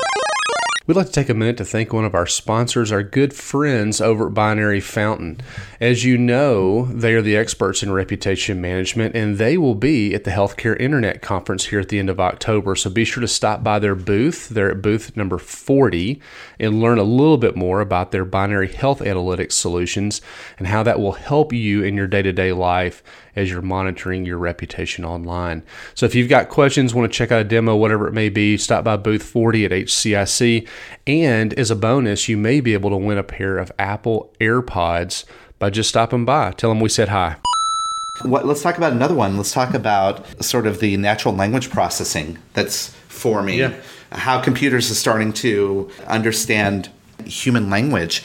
We'd 0.88 0.96
like 0.96 1.08
to 1.08 1.12
take 1.12 1.30
a 1.30 1.34
minute 1.34 1.58
to 1.58 1.66
thank 1.66 1.92
one 1.92 2.06
of 2.06 2.14
our 2.14 2.28
sponsors, 2.28 2.92
our 2.92 3.02
good 3.02 3.34
friends 3.34 4.00
over 4.00 4.28
at 4.28 4.36
Binary 4.36 4.80
Fountain. 4.80 5.42
As 5.82 6.04
you 6.04 6.16
know, 6.16 6.86
they 6.86 7.16
are 7.16 7.24
the 7.24 7.36
experts 7.36 7.82
in 7.82 7.92
reputation 7.92 8.62
management, 8.62 9.16
and 9.16 9.40
they 9.40 9.58
will 9.58 9.74
be 9.74 10.14
at 10.14 10.26
the 10.26 10.30
Healthcare 10.30 10.80
Internet 10.80 11.24
Conference 11.24 11.66
here 11.66 11.80
at 11.80 11.90
the 11.90 11.98
end 11.98 12.12
of 12.12 12.20
October. 12.20 12.76
So 12.76 12.92
be 12.92 13.04
sure 13.04 13.22
to 13.22 13.28
stop 13.28 13.64
by 13.64 13.80
their 13.80 13.96
booth. 13.96 14.50
They're 14.50 14.70
at 14.70 14.84
booth 14.84 15.18
number 15.18 15.40
40 15.40 16.22
and 16.60 16.80
learn 16.80 17.00
a 17.00 17.04
little 17.04 17.38
bit 17.38 17.56
more 17.56 17.82
about 17.82 18.12
their 18.12 18.24
binary 18.24 18.72
health 18.72 19.00
analytics 19.00 19.54
solutions 19.54 20.22
and 20.60 20.68
how 20.68 20.84
that 20.84 21.00
will 21.00 21.14
help 21.14 21.52
you 21.52 21.82
in 21.82 21.96
your 21.96 22.06
day 22.06 22.22
to 22.22 22.32
day 22.32 22.54
life 22.54 23.02
as 23.36 23.50
you're 23.50 23.62
monitoring 23.62 24.26
your 24.26 24.38
reputation 24.38 25.04
online. 25.04 25.64
So 25.94 26.06
if 26.06 26.16
you've 26.16 26.30
got 26.30 26.50
questions, 26.50 26.94
want 26.94 27.12
to 27.12 27.18
check 27.18 27.32
out 27.32 27.42
a 27.42 27.44
demo, 27.44 27.76
whatever 27.76 28.08
it 28.08 28.14
may 28.14 28.30
be, 28.30 28.58
stop 28.58 28.84
by 28.84 28.98
booth 28.98 29.24
40 29.24 29.66
at 29.66 29.72
HCIC. 29.72 30.68
And 31.08 31.54
as 31.54 31.70
a 31.72 31.76
bonus, 31.76 32.28
you 32.28 32.38
may 32.38 32.60
be 32.62 32.74
able 32.74 32.90
to 32.90 32.98
win 32.98 33.18
a 33.18 33.24
pair 33.24 33.58
of 33.58 33.72
Apple 33.78 34.34
AirPods 34.40 35.24
by 35.60 35.70
just 35.70 35.90
stopping 35.90 36.26
by. 36.26 36.52
Tell 36.52 36.70
them 36.70 36.80
we 36.80 36.90
said 36.90 37.10
hi. 37.10 37.38
What, 38.24 38.46
let's 38.46 38.62
talk 38.62 38.78
about 38.78 38.94
another 38.94 39.16
one. 39.16 39.36
Let's 39.38 39.52
talk 39.52 39.74
about 39.74 40.44
sort 40.44 40.68
of 40.68 40.80
the 40.80 40.96
natural 40.98 41.36
language 41.36 41.70
processing 41.70 42.38
that's 42.54 42.90
forming, 43.10 43.60
Yeah. 43.60 43.74
how 44.12 44.40
computers 44.42 44.90
are 44.90 44.96
starting 44.96 45.34
to 45.34 45.90
understand 46.08 46.90
human 47.26 47.70
language. 47.70 48.24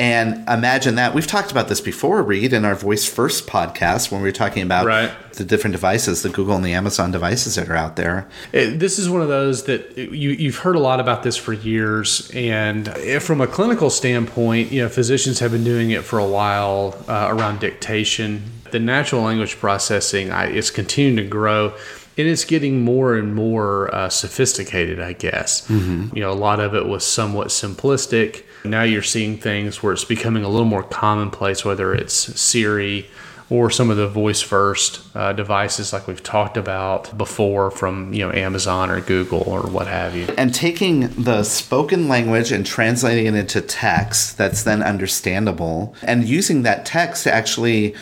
And 0.00 0.48
imagine 0.48 0.94
that. 0.94 1.14
We've 1.14 1.26
talked 1.26 1.50
about 1.50 1.68
this 1.68 1.82
before, 1.82 2.22
Reed, 2.22 2.54
in 2.54 2.64
our 2.64 2.74
Voice 2.74 3.04
First 3.06 3.46
podcast 3.46 4.10
when 4.10 4.22
we 4.22 4.28
were 4.28 4.32
talking 4.32 4.62
about 4.62 4.86
Right. 4.86 5.10
the 5.34 5.44
different 5.44 5.72
devices, 5.72 6.22
the 6.22 6.30
Google 6.30 6.56
and 6.56 6.64
the 6.64 6.72
Amazon 6.72 7.10
devices 7.10 7.56
that 7.56 7.68
are 7.68 7.76
out 7.76 7.96
there. 7.96 8.26
It- 8.50 8.78
this 8.78 8.98
is 8.98 9.10
one 9.10 9.20
of 9.20 9.28
those 9.28 9.64
that 9.64 9.98
you, 9.98 10.30
you've 10.30 10.56
heard 10.56 10.74
a 10.74 10.78
lot 10.80 11.00
about 11.00 11.22
this 11.22 11.36
for 11.36 11.52
years, 11.52 12.30
and 12.34 12.88
if 12.96 13.22
from 13.24 13.42
a 13.42 13.46
clinical 13.46 13.90
standpoint, 13.90 14.72
you 14.72 14.80
know, 14.82 14.88
physicians 14.88 15.40
have 15.40 15.52
been 15.52 15.64
doing 15.64 15.90
it 15.90 16.02
for 16.02 16.18
a 16.18 16.26
while 16.26 16.96
uh, 17.06 17.26
around 17.30 17.60
dictation. 17.60 18.42
The 18.70 18.80
natural 18.80 19.20
language 19.20 19.58
processing 19.58 20.30
I, 20.32 20.46
is 20.48 20.70
continuing 20.70 21.16
to 21.16 21.24
grow, 21.24 21.74
and 22.16 22.26
it's 22.26 22.46
getting 22.46 22.82
more 22.84 23.16
and 23.16 23.34
more 23.34 23.94
uh, 23.94 24.08
sophisticated. 24.08 24.98
I 24.98 25.12
guess 25.12 25.68
you 25.68 26.10
know 26.22 26.30
a 26.32 26.40
lot 26.48 26.58
of 26.58 26.74
it 26.74 26.86
was 26.86 27.04
somewhat 27.04 27.48
simplistic. 27.48 28.44
Now 28.64 28.82
you're 28.82 29.02
seeing 29.02 29.38
things 29.38 29.82
where 29.82 29.92
it's 29.92 30.04
becoming 30.04 30.44
a 30.44 30.48
little 30.48 30.66
more 30.66 30.82
commonplace, 30.82 31.64
whether 31.64 31.94
it's 31.94 32.14
Siri 32.14 33.08
or 33.50 33.68
some 33.68 33.90
of 33.90 33.96
the 33.96 34.06
voice 34.06 34.40
first 34.40 35.02
uh, 35.14 35.32
devices 35.32 35.92
like 35.92 36.06
we've 36.06 36.22
talked 36.22 36.56
about 36.56 37.16
before 37.18 37.70
from 37.70 38.12
you 38.12 38.20
know 38.20 38.32
Amazon 38.32 38.90
or 38.90 39.00
Google 39.00 39.42
or 39.42 39.62
what 39.62 39.88
have 39.88 40.16
you. 40.16 40.26
and 40.38 40.54
taking 40.54 41.08
the 41.22 41.42
spoken 41.42 42.08
language 42.08 42.52
and 42.52 42.64
translating 42.64 43.26
it 43.26 43.34
into 43.34 43.60
text 43.60 44.38
that's 44.38 44.62
then 44.62 44.82
understandable 44.82 45.94
and 46.02 46.24
using 46.24 46.62
that 46.62 46.86
text 46.86 47.24
to 47.24 47.32
actually 47.32 47.94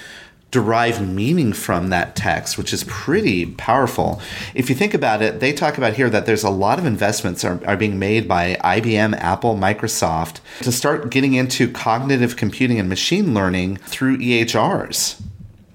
derive 0.50 1.06
meaning 1.06 1.52
from 1.52 1.90
that 1.90 2.16
text 2.16 2.56
which 2.56 2.72
is 2.72 2.84
pretty 2.84 3.44
powerful 3.44 4.20
if 4.54 4.70
you 4.70 4.74
think 4.74 4.94
about 4.94 5.20
it 5.20 5.40
they 5.40 5.52
talk 5.52 5.76
about 5.76 5.94
here 5.94 6.08
that 6.08 6.24
there's 6.24 6.44
a 6.44 6.50
lot 6.50 6.78
of 6.78 6.86
investments 6.86 7.44
are, 7.44 7.60
are 7.66 7.76
being 7.76 7.98
made 7.98 8.26
by 8.26 8.56
ibm 8.64 9.14
apple 9.18 9.56
microsoft 9.56 10.40
to 10.62 10.72
start 10.72 11.10
getting 11.10 11.34
into 11.34 11.70
cognitive 11.70 12.36
computing 12.36 12.78
and 12.78 12.88
machine 12.88 13.34
learning 13.34 13.76
through 13.76 14.16
ehrs 14.18 15.20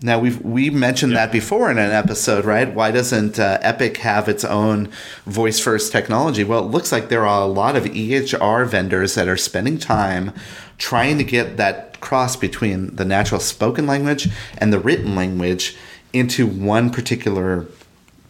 now 0.03 0.19
we've 0.19 0.41
we 0.41 0.69
mentioned 0.69 1.15
that 1.15 1.31
before 1.31 1.71
in 1.71 1.77
an 1.77 1.91
episode, 1.91 2.43
right? 2.43 2.71
Why 2.71 2.91
doesn't 2.91 3.39
uh, 3.39 3.57
Epic 3.62 3.97
have 3.99 4.27
its 4.27 4.43
own 4.43 4.89
voice 5.25 5.62
first 5.62 5.93
technology? 5.93 6.43
Well, 6.43 6.65
it 6.65 6.71
looks 6.71 6.91
like 6.91 7.07
there 7.07 7.25
are 7.25 7.41
a 7.41 7.45
lot 7.45 7.77
of 7.77 7.86
EHR 7.86 8.67
vendors 8.67 9.15
that 9.15 9.29
are 9.29 9.38
spending 9.38 9.77
time 9.77 10.33
trying 10.77 11.17
to 11.17 11.23
get 11.23 11.57
that 11.57 11.99
cross 12.01 12.36
between 12.36 12.95
the 12.95 13.05
natural 13.05 13.39
spoken 13.39 13.88
language 13.88 14.29
and 14.57 14.73
the 14.73 14.79
written 14.79 15.15
language 15.15 15.75
into 16.12 16.45
one 16.45 16.89
particular 16.89 17.65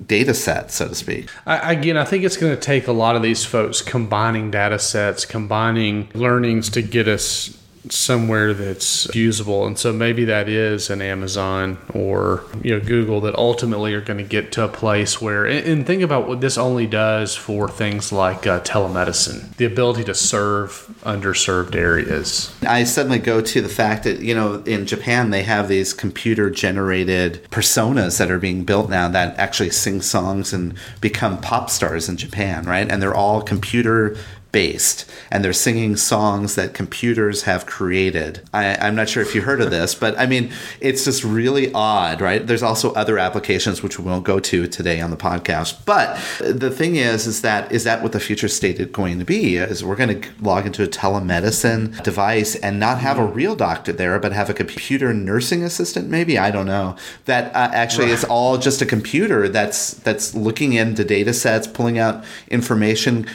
data 0.06 0.34
set, 0.34 0.72
so 0.72 0.90
to 0.90 0.96
speak. 0.96 1.30
I, 1.46 1.74
again, 1.74 1.98
I 1.98 2.06
think 2.06 2.24
it's 2.24 2.38
going 2.38 2.54
to 2.54 2.62
take 2.62 2.88
a 2.88 2.92
lot 2.92 3.16
of 3.16 3.22
these 3.22 3.46
folks 3.46 3.82
combining 3.82 4.52
data 4.52 4.80
sets, 4.80 5.26
combining 5.26 6.10
learnings 6.14 6.70
to 6.72 6.82
get 6.82 7.08
us 7.08 7.58
somewhere 7.90 8.54
that's 8.54 9.14
usable 9.14 9.66
and 9.66 9.78
so 9.78 9.92
maybe 9.92 10.26
that 10.26 10.48
is 10.48 10.90
an 10.90 11.02
amazon 11.02 11.78
or 11.94 12.44
you 12.62 12.74
know 12.74 12.84
google 12.84 13.20
that 13.22 13.36
ultimately 13.36 13.94
are 13.94 14.02
going 14.02 14.18
to 14.18 14.24
get 14.24 14.52
to 14.52 14.64
a 14.64 14.68
place 14.68 15.22
where 15.22 15.46
and, 15.46 15.84
think 15.84 16.02
about 16.02 16.28
what 16.28 16.40
this 16.40 16.58
only 16.58 16.88
does 16.88 17.36
for 17.36 17.68
things 17.68 18.12
like 18.12 18.48
uh, 18.48 18.60
telemedicine 18.62 19.54
the 19.58 19.66
ability 19.66 20.04
to 20.04 20.14
serve 20.14 20.88
underserved 21.04 21.76
areas 21.76 22.54
I 22.66 22.84
suddenly 22.86 23.20
go 23.20 23.42
to 23.42 23.62
the 23.62 23.70
fact 23.70 24.04
that, 24.04 24.20
you 24.20 24.34
know, 24.34 24.64
in 24.64 24.86
Japan, 24.86 25.30
they 25.30 25.44
have 25.44 25.68
these 25.68 25.94
computer 25.94 26.50
generated 26.50 27.44
personas 27.52 28.18
that 28.20 28.32
are 28.32 28.40
being 28.40 28.64
built 28.64 28.90
now 28.90 29.08
that 29.10 29.38
actually 29.38 29.72
sing 29.72 30.02
songs 30.02 30.54
and 30.54 30.76
become 31.02 31.40
pop 31.40 31.70
stars 31.70 32.10
in 32.10 32.18
Japan, 32.18 32.66
right? 32.66 32.90
And 32.90 33.02
they're 33.02 33.16
all 33.16 33.42
computer 33.42 34.18
based 34.54 35.12
and 35.32 35.44
they're 35.44 35.52
singing 35.52 35.98
songs 35.98 36.56
that 36.56 36.74
computers 36.74 37.44
have 37.44 37.66
created. 37.66 38.40
I, 38.54 38.76
I'm 38.76 38.96
not 38.96 39.10
sure 39.10 39.24
if 39.24 39.34
you 39.36 39.42
heard 39.42 39.60
of 39.60 39.72
this, 39.72 39.96
but 39.96 40.18
I 40.18 40.28
mean, 40.28 40.54
it's 40.80 41.04
just 41.04 41.24
really 41.24 41.74
odd, 41.74 42.22
right? 42.22 42.46
There's 42.46 42.64
also 42.64 42.94
other 42.94 43.18
applications 43.18 43.84
which 43.84 43.98
we 44.00 44.06
won't 44.06 44.24
go 44.24 44.40
to 44.40 44.68
today 44.68 45.02
on 45.02 45.10
the 45.10 45.18
podcast. 45.18 45.84
But 45.86 46.16
the 46.40 46.70
thing 46.70 46.96
is, 46.96 47.26
is 47.26 47.42
that 47.42 47.72
is 47.72 47.84
that 47.84 48.04
what 48.04 48.12
the 48.12 48.20
future 48.20 48.48
state 48.48 48.80
is 48.80 48.88
going 48.88 49.20
to 49.20 49.26
be? 49.26 49.58
Is 49.58 49.84
we're 49.84 49.96
going 49.96 50.22
to 50.22 50.30
log 50.40 50.68
into 50.68 50.84
a 50.84 50.88
telemedicine 50.88 52.02
device 52.04 52.56
and 52.56 52.80
not 52.80 53.00
have 53.00 53.18
a 53.18 53.26
real 53.26 53.56
doctor 53.56 53.92
there, 53.92 54.20
but 54.20 54.34
have 54.34 54.52
a 54.52 54.54
computer 54.54 55.14
nursing 55.14 55.64
assistant? 55.64 56.10
Maybe 56.10 56.38
I 56.38 56.52
don't 56.52 56.68
know. 56.68 56.96
That 57.26 57.54
uh, 57.56 57.72
actually 57.74 58.12
is 58.12 58.24
all 58.24 58.60
just 58.60 58.84
a 58.84 58.86
computer 58.86 59.50
that's 59.50 59.96
that's 59.96 60.36
looking 60.36 60.74
into 60.74 61.04
data 61.04 61.34
sets, 61.34 61.66
pulling 61.66 61.98
out 61.98 62.24
information 62.50 63.26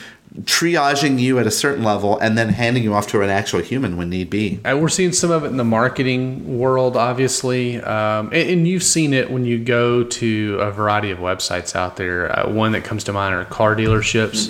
triaging 0.41 1.19
you 1.19 1.39
at 1.39 1.47
a 1.47 1.51
certain 1.51 1.83
level 1.83 2.17
and 2.19 2.37
then 2.37 2.49
handing 2.49 2.83
you 2.83 2.93
off 2.93 3.07
to 3.07 3.21
an 3.21 3.29
actual 3.29 3.61
human 3.61 3.97
when 3.97 4.09
need 4.09 4.29
be. 4.29 4.59
And 4.63 4.79
we're 4.79 4.89
seeing 4.89 5.11
some 5.11 5.31
of 5.31 5.43
it 5.43 5.47
in 5.47 5.57
the 5.57 5.63
marketing 5.63 6.59
world, 6.59 6.95
obviously, 6.95 7.81
um, 7.81 8.27
and, 8.27 8.49
and 8.49 8.67
you've 8.67 8.83
seen 8.83 9.13
it 9.13 9.31
when 9.31 9.45
you 9.45 9.57
go 9.57 10.03
to 10.03 10.57
a 10.61 10.71
variety 10.71 11.09
of 11.09 11.17
websites 11.17 11.75
out 11.75 11.97
there. 11.97 12.31
Uh, 12.31 12.49
one 12.49 12.73
that 12.73 12.83
comes 12.83 13.03
to 13.05 13.13
mind 13.13 13.33
are 13.33 13.43
car 13.45 13.75
dealerships, 13.75 14.49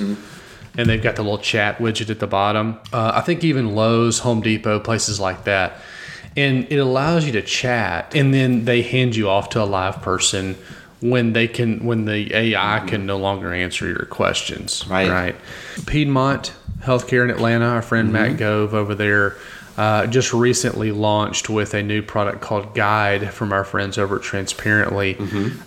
and 0.78 0.90
they've 0.90 1.02
got 1.02 1.16
the 1.16 1.24
little 1.24 1.38
chat 1.38 1.78
widget 1.78 2.10
at 2.10 2.20
the 2.20 2.28
bottom. 2.28 2.78
Uh, 2.92 3.14
I 3.16 3.22
think 3.22 3.46
even 3.46 3.74
Lowe's, 3.74 4.20
Home 4.20 4.42
Depot, 4.42 4.82
places 4.82 5.20
like 5.20 5.46
that, 5.46 5.78
and 6.36 6.68
it 6.70 6.78
allows 6.78 7.26
you 7.26 7.32
to 7.34 7.42
chat, 7.42 8.14
and 8.16 8.34
then 8.34 8.66
they 8.66 8.82
hand 8.82 9.16
you 9.16 9.30
off 9.30 9.50
to 9.52 9.64
a 9.64 9.66
live 9.66 10.02
person 10.02 10.58
when 11.02 11.34
they 11.34 11.48
can 11.48 11.86
when 11.86 12.06
the 12.06 12.34
AI 12.36 12.84
can 12.88 13.06
no 13.06 13.18
longer 13.18 13.54
answer 13.54 13.88
your 13.88 14.06
questions. 14.06 14.86
Right. 14.88 15.10
Right. 15.10 15.36
Piedmont 15.86 16.54
Healthcare 16.82 17.24
in 17.24 17.30
Atlanta, 17.30 17.66
our 17.66 17.82
friend 17.82 18.12
Matt 18.14 18.38
Gove 18.38 18.74
over 18.74 18.96
there, 18.96 19.36
uh, 19.78 20.08
just 20.08 20.34
recently 20.34 20.92
launched 20.92 21.50
with 21.50 21.74
a 21.74 21.84
new 21.84 22.02
product 22.02 22.42
called 22.42 22.74
Guide 22.74 23.34
from 23.34 23.52
our 23.52 23.64
friends 23.64 23.98
over 23.98 24.18
at 24.18 24.24
Transparently, 24.24 25.18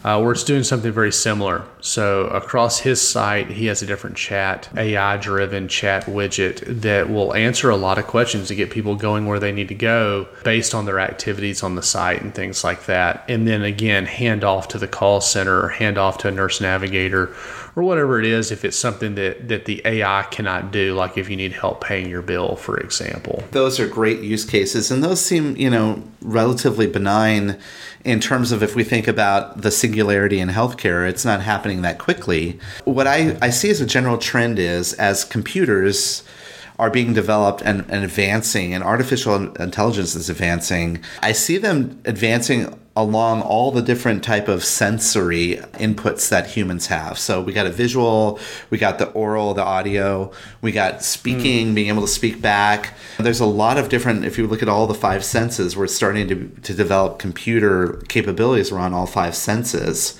uh, 0.04 0.20
where 0.20 0.32
it's 0.32 0.44
doing 0.44 0.62
something 0.64 0.92
very 0.92 1.12
similar. 1.12 1.64
So 1.82 2.26
across 2.28 2.78
his 2.78 3.06
site, 3.06 3.48
he 3.48 3.66
has 3.66 3.82
a 3.82 3.86
different 3.86 4.16
chat, 4.16 4.68
AI 4.76 5.16
driven 5.16 5.66
chat 5.66 6.04
widget 6.04 6.82
that 6.82 7.10
will 7.10 7.34
answer 7.34 7.70
a 7.70 7.76
lot 7.76 7.98
of 7.98 8.06
questions 8.06 8.48
to 8.48 8.54
get 8.54 8.70
people 8.70 8.94
going 8.94 9.26
where 9.26 9.40
they 9.40 9.50
need 9.50 9.68
to 9.68 9.74
go 9.74 10.28
based 10.44 10.74
on 10.74 10.86
their 10.86 11.00
activities 11.00 11.62
on 11.62 11.74
the 11.74 11.82
site 11.82 12.22
and 12.22 12.34
things 12.34 12.62
like 12.62 12.86
that. 12.86 13.24
And 13.28 13.48
then 13.48 13.62
again, 13.62 14.06
hand 14.06 14.44
off 14.44 14.68
to 14.68 14.78
the 14.78 14.86
call 14.86 15.20
center 15.20 15.60
or 15.60 15.68
hand 15.70 15.98
off 15.98 16.18
to 16.18 16.28
a 16.28 16.30
nurse 16.30 16.60
navigator 16.60 17.34
or 17.74 17.82
whatever 17.82 18.20
it 18.20 18.26
is 18.26 18.52
if 18.52 18.64
it's 18.64 18.78
something 18.78 19.16
that, 19.16 19.48
that 19.48 19.64
the 19.64 19.82
AI 19.84 20.24
cannot 20.30 20.70
do, 20.70 20.94
like 20.94 21.18
if 21.18 21.28
you 21.28 21.36
need 21.36 21.52
help 21.52 21.82
paying 21.82 22.08
your 22.08 22.22
bill, 22.22 22.54
for 22.54 22.78
example. 22.78 23.42
Those 23.50 23.80
are 23.80 23.88
great 23.88 24.20
use 24.20 24.44
cases 24.44 24.90
and 24.90 25.02
those 25.02 25.20
seem, 25.20 25.56
you 25.56 25.70
know, 25.70 26.02
relatively 26.20 26.86
benign 26.86 27.58
in 28.04 28.20
terms 28.20 28.52
of 28.52 28.62
if 28.62 28.74
we 28.74 28.84
think 28.84 29.06
about 29.06 29.62
the 29.62 29.70
singularity 29.70 30.40
in 30.40 30.48
healthcare, 30.48 31.08
it's 31.08 31.24
not 31.24 31.40
happening 31.40 31.82
that 31.82 31.98
quickly. 31.98 32.58
What 32.84 33.06
I, 33.06 33.36
I 33.40 33.50
see 33.50 33.70
as 33.70 33.80
a 33.80 33.86
general 33.86 34.18
trend 34.18 34.58
is 34.58 34.92
as 34.94 35.24
computers 35.24 36.22
are 36.78 36.90
being 36.90 37.12
developed 37.12 37.62
and, 37.62 37.84
and 37.88 38.04
advancing 38.04 38.74
and 38.74 38.82
artificial 38.82 39.54
intelligence 39.56 40.14
is 40.14 40.28
advancing, 40.28 41.00
I 41.20 41.32
see 41.32 41.58
them 41.58 42.00
advancing 42.04 42.76
along 42.94 43.40
all 43.40 43.70
the 43.70 43.80
different 43.80 44.22
type 44.22 44.48
of 44.48 44.62
sensory 44.62 45.56
inputs 45.74 46.28
that 46.28 46.48
humans 46.48 46.88
have. 46.88 47.18
So 47.18 47.40
we 47.40 47.54
got 47.54 47.66
a 47.66 47.70
visual, 47.70 48.38
we 48.68 48.76
got 48.76 48.98
the 48.98 49.08
oral, 49.12 49.54
the 49.54 49.62
audio, 49.62 50.30
we 50.60 50.72
got 50.72 51.02
speaking, 51.02 51.68
mm. 51.68 51.74
being 51.74 51.88
able 51.88 52.02
to 52.02 52.08
speak 52.08 52.42
back. 52.42 52.94
There's 53.18 53.40
a 53.40 53.46
lot 53.46 53.78
of 53.78 53.88
different 53.88 54.26
if 54.26 54.36
you 54.36 54.46
look 54.46 54.62
at 54.62 54.68
all 54.68 54.86
the 54.86 54.94
five 54.94 55.24
senses, 55.24 55.74
we're 55.74 55.86
starting 55.86 56.28
to, 56.28 56.48
to 56.48 56.74
develop 56.74 57.18
computer 57.18 58.02
capabilities 58.08 58.70
around 58.70 58.92
all 58.92 59.06
five 59.06 59.34
senses. 59.34 60.18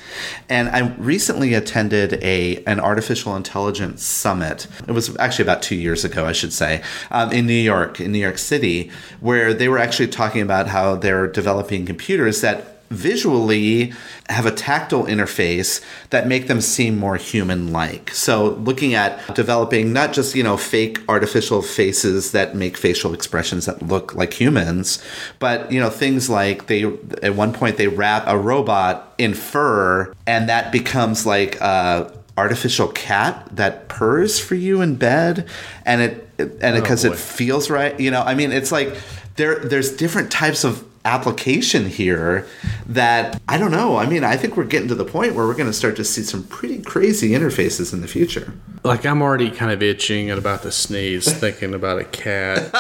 And 0.48 0.70
I 0.70 0.94
recently 0.96 1.52
attended 1.52 2.14
a 2.24 2.64
an 2.64 2.80
artificial 2.80 3.36
intelligence 3.36 4.02
summit. 4.02 4.66
It 4.88 4.92
was 4.92 5.14
actually 5.18 5.44
about 5.44 5.62
2 5.62 5.74
years 5.74 6.04
ago, 6.04 6.24
I 6.24 6.32
should 6.32 6.54
say, 6.54 6.82
um, 7.10 7.32
in 7.32 7.46
New 7.46 7.52
York, 7.52 8.00
in 8.00 8.12
New 8.12 8.18
York 8.18 8.38
City, 8.38 8.90
where 9.20 9.52
they 9.52 9.68
were 9.68 9.78
actually 9.78 10.08
talking 10.08 10.40
about 10.40 10.68
how 10.68 10.96
they're 10.96 11.26
developing 11.26 11.84
computers 11.84 12.40
that 12.40 12.61
visually 12.92 13.92
have 14.28 14.46
a 14.46 14.50
tactile 14.50 15.04
interface 15.04 15.84
that 16.10 16.26
make 16.26 16.46
them 16.46 16.60
seem 16.60 16.98
more 16.98 17.16
human 17.16 17.72
like. 17.72 18.10
So 18.10 18.50
looking 18.50 18.94
at 18.94 19.34
developing 19.34 19.92
not 19.92 20.12
just, 20.12 20.34
you 20.34 20.42
know, 20.42 20.56
fake 20.56 21.00
artificial 21.08 21.62
faces 21.62 22.32
that 22.32 22.54
make 22.54 22.76
facial 22.76 23.14
expressions 23.14 23.66
that 23.66 23.82
look 23.82 24.14
like 24.14 24.34
humans, 24.34 25.02
but 25.38 25.70
you 25.72 25.80
know, 25.80 25.90
things 25.90 26.28
like 26.30 26.66
they 26.66 26.84
at 27.22 27.34
one 27.34 27.52
point 27.52 27.76
they 27.76 27.88
wrap 27.88 28.24
a 28.26 28.38
robot 28.38 29.14
in 29.18 29.34
fur 29.34 30.12
and 30.26 30.48
that 30.48 30.72
becomes 30.72 31.26
like 31.26 31.60
a 31.60 32.12
artificial 32.36 32.88
cat 32.88 33.46
that 33.52 33.88
purrs 33.88 34.38
for 34.38 34.54
you 34.54 34.80
in 34.80 34.94
bed 34.94 35.46
and 35.84 36.00
it 36.00 36.28
and 36.38 36.76
oh, 36.76 36.80
because 36.80 37.04
oh, 37.04 37.12
it 37.12 37.18
feels 37.18 37.70
right, 37.70 37.98
you 38.00 38.10
know, 38.10 38.22
I 38.22 38.34
mean 38.34 38.52
it's 38.52 38.72
like 38.72 38.96
there 39.36 39.58
there's 39.58 39.96
different 39.96 40.30
types 40.30 40.64
of 40.64 40.84
application 41.04 41.86
here 41.86 42.46
that 42.86 43.40
I 43.48 43.58
don't 43.58 43.70
know. 43.70 43.96
I 43.96 44.06
mean, 44.06 44.24
I 44.24 44.36
think 44.36 44.56
we're 44.56 44.64
getting 44.64 44.88
to 44.88 44.94
the 44.94 45.04
point 45.04 45.34
where 45.34 45.46
we're 45.46 45.54
going 45.54 45.68
to 45.68 45.72
start 45.72 45.96
to 45.96 46.04
see 46.04 46.22
some 46.22 46.44
pretty 46.44 46.80
crazy 46.82 47.30
interfaces 47.30 47.92
in 47.92 48.00
the 48.00 48.08
future. 48.08 48.52
Like 48.84 49.04
I'm 49.04 49.22
already 49.22 49.50
kind 49.50 49.72
of 49.72 49.82
itching 49.82 50.30
and 50.30 50.38
about 50.38 50.62
to 50.62 50.72
sneeze, 50.72 51.30
thinking 51.40 51.74
about 51.74 51.98
a 51.98 52.04
cat 52.04 52.72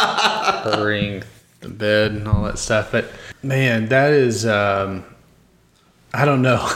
purring 0.62 1.22
the 1.60 1.68
bed 1.68 2.12
and 2.12 2.28
all 2.28 2.42
that 2.44 2.58
stuff. 2.58 2.92
But 2.92 3.10
man, 3.42 3.88
that 3.88 4.12
is 4.12 4.46
um, 4.46 5.04
I 6.14 6.26
don't 6.26 6.42
know. 6.42 6.68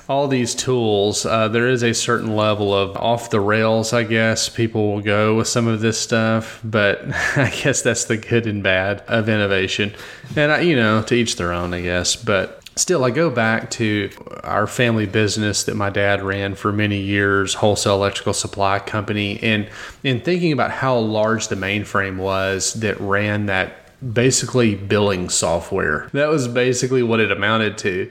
All 0.08 0.26
these 0.26 0.54
tools, 0.54 1.26
uh, 1.26 1.48
there 1.48 1.68
is 1.68 1.82
a 1.82 1.92
certain 1.92 2.34
level 2.34 2.74
of 2.74 2.96
off 2.96 3.28
the 3.28 3.40
rails, 3.40 3.92
I 3.92 4.04
guess. 4.04 4.48
People 4.48 4.94
will 4.94 5.02
go 5.02 5.36
with 5.36 5.48
some 5.48 5.66
of 5.68 5.80
this 5.80 6.00
stuff, 6.00 6.60
but 6.64 7.02
I 7.36 7.50
guess 7.62 7.82
that's 7.82 8.04
the 8.04 8.16
good 8.16 8.46
and 8.46 8.62
bad 8.62 9.00
of 9.06 9.28
innovation. 9.28 9.94
And, 10.34 10.50
I, 10.50 10.60
you 10.60 10.76
know, 10.76 11.02
to 11.02 11.14
each 11.14 11.36
their 11.36 11.52
own, 11.52 11.74
I 11.74 11.82
guess. 11.82 12.16
But 12.16 12.62
still, 12.74 13.04
I 13.04 13.10
go 13.10 13.28
back 13.28 13.70
to 13.72 14.10
our 14.44 14.66
family 14.66 15.06
business 15.06 15.64
that 15.64 15.76
my 15.76 15.90
dad 15.90 16.22
ran 16.22 16.54
for 16.54 16.72
many 16.72 17.00
years, 17.00 17.52
wholesale 17.54 17.96
electrical 17.96 18.32
supply 18.32 18.78
company, 18.78 19.40
and 19.42 19.68
in 20.02 20.20
thinking 20.20 20.52
about 20.52 20.70
how 20.70 20.96
large 20.98 21.48
the 21.48 21.56
mainframe 21.56 22.16
was 22.16 22.72
that 22.74 22.98
ran 22.98 23.46
that 23.46 23.81
basically 24.02 24.74
billing 24.74 25.28
software. 25.28 26.08
That 26.12 26.28
was 26.28 26.48
basically 26.48 27.02
what 27.02 27.20
it 27.20 27.30
amounted 27.30 27.78
to. 27.78 28.10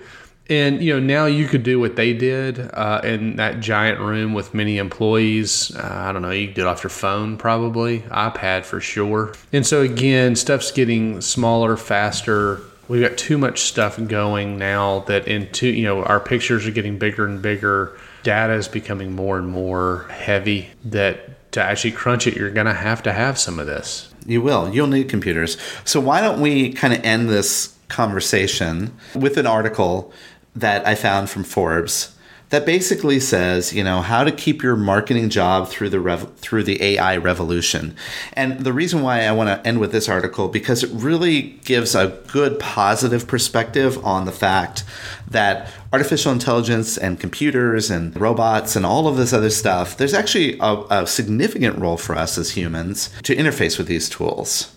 And 0.50 0.84
you 0.84 0.94
know 0.94 1.00
now 1.00 1.28
you 1.28 1.48
could 1.48 1.64
do 1.64 1.80
what 1.80 1.96
they 1.96 2.14
did 2.14 2.60
uh, 2.60 3.00
in 3.04 3.38
that 3.38 3.62
giant 3.62 4.00
room 4.00 4.34
with 4.34 4.54
many 4.54 4.80
employees. 4.80 5.74
Uh, 5.76 5.90
I 5.90 6.12
don't 6.12 6.22
know. 6.22 6.32
You 6.32 6.48
could 6.48 6.56
do 6.56 6.62
it 6.64 6.68
off 6.68 6.84
your 6.84 6.90
phone, 6.90 7.38
probably 7.38 8.00
iPad 8.02 8.66
for 8.66 8.82
sure. 8.82 9.34
And 9.54 9.66
so 9.66 9.82
again, 9.82 10.36
stuff's 10.36 10.72
getting 10.72 11.22
smaller, 11.22 11.78
faster. 11.78 12.60
We've 12.90 13.08
got 13.08 13.18
too 13.18 13.38
much 13.38 13.62
stuff 13.62 13.98
going 14.08 14.58
now 14.58 15.02
that 15.02 15.28
into 15.28 15.68
you 15.68 15.86
know 15.86 16.04
our 16.04 16.20
pictures 16.20 16.68
are 16.68 16.72
getting 16.72 16.98
bigger 16.98 17.26
and 17.26 17.42
bigger. 17.42 17.98
Data 18.24 18.54
is 18.54 18.68
becoming 18.68 19.14
more 19.14 19.38
and 19.38 19.48
more 19.48 20.08
heavy. 20.10 20.70
That 20.84 21.30
to 21.52 21.62
actually 21.62 21.92
crunch 21.92 22.28
it, 22.28 22.36
you're 22.36 22.52
going 22.52 22.66
to 22.66 22.74
have 22.74 23.04
to 23.04 23.14
have 23.14 23.38
some 23.38 23.60
of 23.60 23.68
this. 23.68 24.14
You 24.26 24.42
will. 24.42 24.74
You'll 24.74 24.88
need 24.88 25.10
computers. 25.10 25.58
So 25.84 26.00
why 26.00 26.22
don't 26.22 26.42
we 26.42 26.74
kind 26.74 26.94
of 26.94 27.04
end 27.04 27.30
this 27.30 27.76
conversation 27.88 28.94
with 29.14 29.38
an 29.38 29.46
article 29.46 30.14
that 30.56 30.86
I 30.88 30.96
found 30.96 31.30
from 31.30 31.44
Forbes 31.44 32.16
that 32.52 32.66
basically 32.66 33.20
says, 33.20 33.74
you 33.74 33.84
know, 33.84 34.02
how 34.02 34.24
to 34.24 34.32
keep 34.32 34.62
your 34.62 34.76
marketing 34.76 35.30
job 35.30 35.70
through 35.70 35.90
the 35.90 36.00
rev- 36.00 36.36
through 36.36 36.64
the 36.64 36.82
AI 36.84 37.18
revolution. 37.18 37.96
And 38.34 38.60
the 38.60 38.74
reason 38.74 39.02
why 39.02 39.24
I 39.24 39.32
want 39.32 39.48
to 39.48 39.68
end 39.68 39.80
with 39.80 39.92
this 39.92 40.08
article 40.08 40.50
because 40.50 40.84
it 40.84 40.92
really 40.94 41.42
gives 41.64 41.96
a 41.96 42.20
good 42.28 42.60
positive 42.60 43.26
perspective 43.26 44.04
on 44.06 44.26
the 44.26 44.32
fact 44.32 44.84
that 45.28 45.72
artificial 45.94 46.32
intelligence 46.32 46.98
and 46.98 47.20
computers 47.20 47.90
and 47.90 48.20
robots 48.20 48.76
and 48.76 48.86
all 48.86 49.08
of 49.08 49.16
this 49.16 49.32
other 49.32 49.50
stuff, 49.50 49.96
there's 49.96 50.14
actually 50.14 50.58
a, 50.60 50.84
a 50.90 51.08
significant 51.08 51.80
role 51.80 51.98
for 51.98 52.16
us 52.16 52.38
as 52.38 52.52
humans 52.52 53.10
to 53.24 53.36
interface 53.36 53.78
with 53.78 53.88
these 53.88 54.10
tools. 54.10 54.76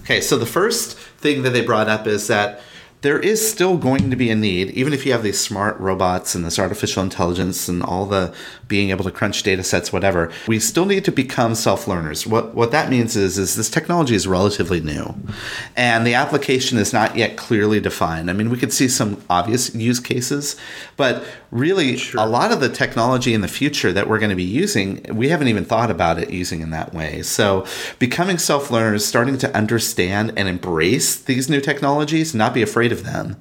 Okay, 0.00 0.20
so 0.20 0.36
the 0.36 0.44
first 0.44 0.98
thing 0.98 1.42
that 1.42 1.50
they 1.50 1.64
brought 1.64 1.88
up 1.88 2.06
is 2.06 2.26
that 2.26 2.60
there 3.04 3.18
is 3.20 3.46
still 3.46 3.76
going 3.76 4.08
to 4.08 4.16
be 4.16 4.30
a 4.30 4.34
need, 4.34 4.70
even 4.70 4.94
if 4.94 5.04
you 5.04 5.12
have 5.12 5.22
these 5.22 5.38
smart 5.38 5.78
robots 5.78 6.34
and 6.34 6.42
this 6.42 6.58
artificial 6.58 7.02
intelligence 7.02 7.68
and 7.68 7.82
all 7.82 8.06
the 8.06 8.34
being 8.66 8.88
able 8.88 9.04
to 9.04 9.10
crunch 9.10 9.42
data 9.42 9.62
sets, 9.62 9.92
whatever, 9.92 10.32
we 10.48 10.58
still 10.58 10.86
need 10.86 11.04
to 11.04 11.12
become 11.12 11.54
self-learners. 11.54 12.26
What 12.26 12.54
what 12.54 12.70
that 12.70 12.88
means 12.88 13.14
is 13.14 13.36
is 13.36 13.56
this 13.56 13.68
technology 13.68 14.14
is 14.14 14.26
relatively 14.26 14.80
new. 14.80 15.14
And 15.76 16.06
the 16.06 16.14
application 16.14 16.78
is 16.78 16.94
not 16.94 17.14
yet 17.14 17.36
clearly 17.36 17.78
defined. 17.78 18.30
I 18.30 18.32
mean, 18.32 18.48
we 18.48 18.56
could 18.56 18.72
see 18.72 18.88
some 18.88 19.22
obvious 19.28 19.74
use 19.74 20.00
cases, 20.00 20.56
but 20.96 21.22
really 21.54 21.96
sure. 21.96 22.20
a 22.20 22.26
lot 22.26 22.52
of 22.52 22.60
the 22.60 22.68
technology 22.68 23.32
in 23.32 23.40
the 23.40 23.48
future 23.48 23.92
that 23.92 24.08
we're 24.08 24.18
going 24.18 24.30
to 24.30 24.36
be 24.36 24.42
using, 24.42 25.00
we 25.10 25.28
haven't 25.28 25.48
even 25.48 25.64
thought 25.64 25.90
about 25.90 26.18
it 26.18 26.30
using 26.30 26.60
in 26.60 26.70
that 26.70 26.92
way. 26.92 27.22
So 27.22 27.64
becoming 27.98 28.38
self-learners, 28.38 29.04
starting 29.04 29.38
to 29.38 29.56
understand 29.56 30.32
and 30.36 30.48
embrace 30.48 31.16
these 31.16 31.48
new 31.48 31.60
technologies, 31.60 32.34
not 32.34 32.52
be 32.54 32.62
afraid 32.62 32.90
of 32.90 33.04
them, 33.04 33.36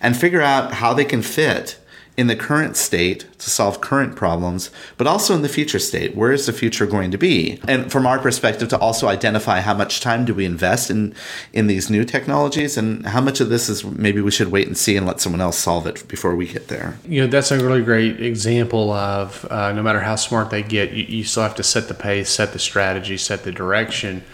and 0.00 0.16
figure 0.16 0.42
out 0.42 0.74
how 0.74 0.94
they 0.94 1.04
can 1.04 1.22
fit 1.22 1.78
in 2.16 2.28
the 2.28 2.36
current 2.36 2.76
state 2.76 3.26
to 3.38 3.50
solve 3.50 3.80
current 3.80 4.16
problems, 4.16 4.70
but 4.96 5.06
also 5.06 5.34
in 5.34 5.42
the 5.42 5.48
future 5.48 5.78
state. 5.78 6.14
Where 6.14 6.32
is 6.32 6.46
the 6.46 6.52
future 6.52 6.86
going 6.86 7.10
to 7.10 7.18
be? 7.18 7.60
And 7.68 7.92
from 7.92 8.06
our 8.06 8.18
perspective, 8.18 8.68
to 8.70 8.78
also 8.78 9.08
identify 9.08 9.60
how 9.60 9.74
much 9.74 10.00
time 10.00 10.24
do 10.24 10.34
we 10.34 10.44
invest 10.44 10.90
in 10.90 11.14
in 11.52 11.66
these 11.66 11.90
new 11.90 12.04
technologies, 12.04 12.76
and 12.76 13.06
how 13.06 13.20
much 13.20 13.40
of 13.40 13.48
this 13.48 13.68
is 13.68 13.84
maybe 13.84 14.20
we 14.20 14.30
should 14.30 14.50
wait 14.50 14.66
and 14.66 14.76
see 14.76 14.96
and 14.96 15.06
let 15.06 15.20
someone 15.20 15.40
else 15.40 15.58
solve 15.58 15.86
it 15.86 16.06
before 16.08 16.34
we 16.34 16.46
get 16.46 16.68
there. 16.68 16.98
You 17.06 17.22
know, 17.22 17.26
that's 17.26 17.50
a 17.50 17.58
really 17.58 17.82
great 17.82 18.20
example 18.20 18.92
of 18.92 19.46
uh, 19.50 19.72
no 19.72 19.82
matter 19.82 20.00
how 20.00 20.16
smart 20.16 20.50
they 20.50 20.62
get, 20.62 20.92
you, 20.92 21.04
you 21.04 21.24
still 21.24 21.42
have 21.42 21.56
to 21.56 21.62
set 21.62 21.88
the 21.88 21.94
pace, 21.94 22.30
set 22.30 22.52
the 22.52 22.58
strategy, 22.58 23.16
set 23.16 23.44
the 23.44 23.52
direction 23.52 24.24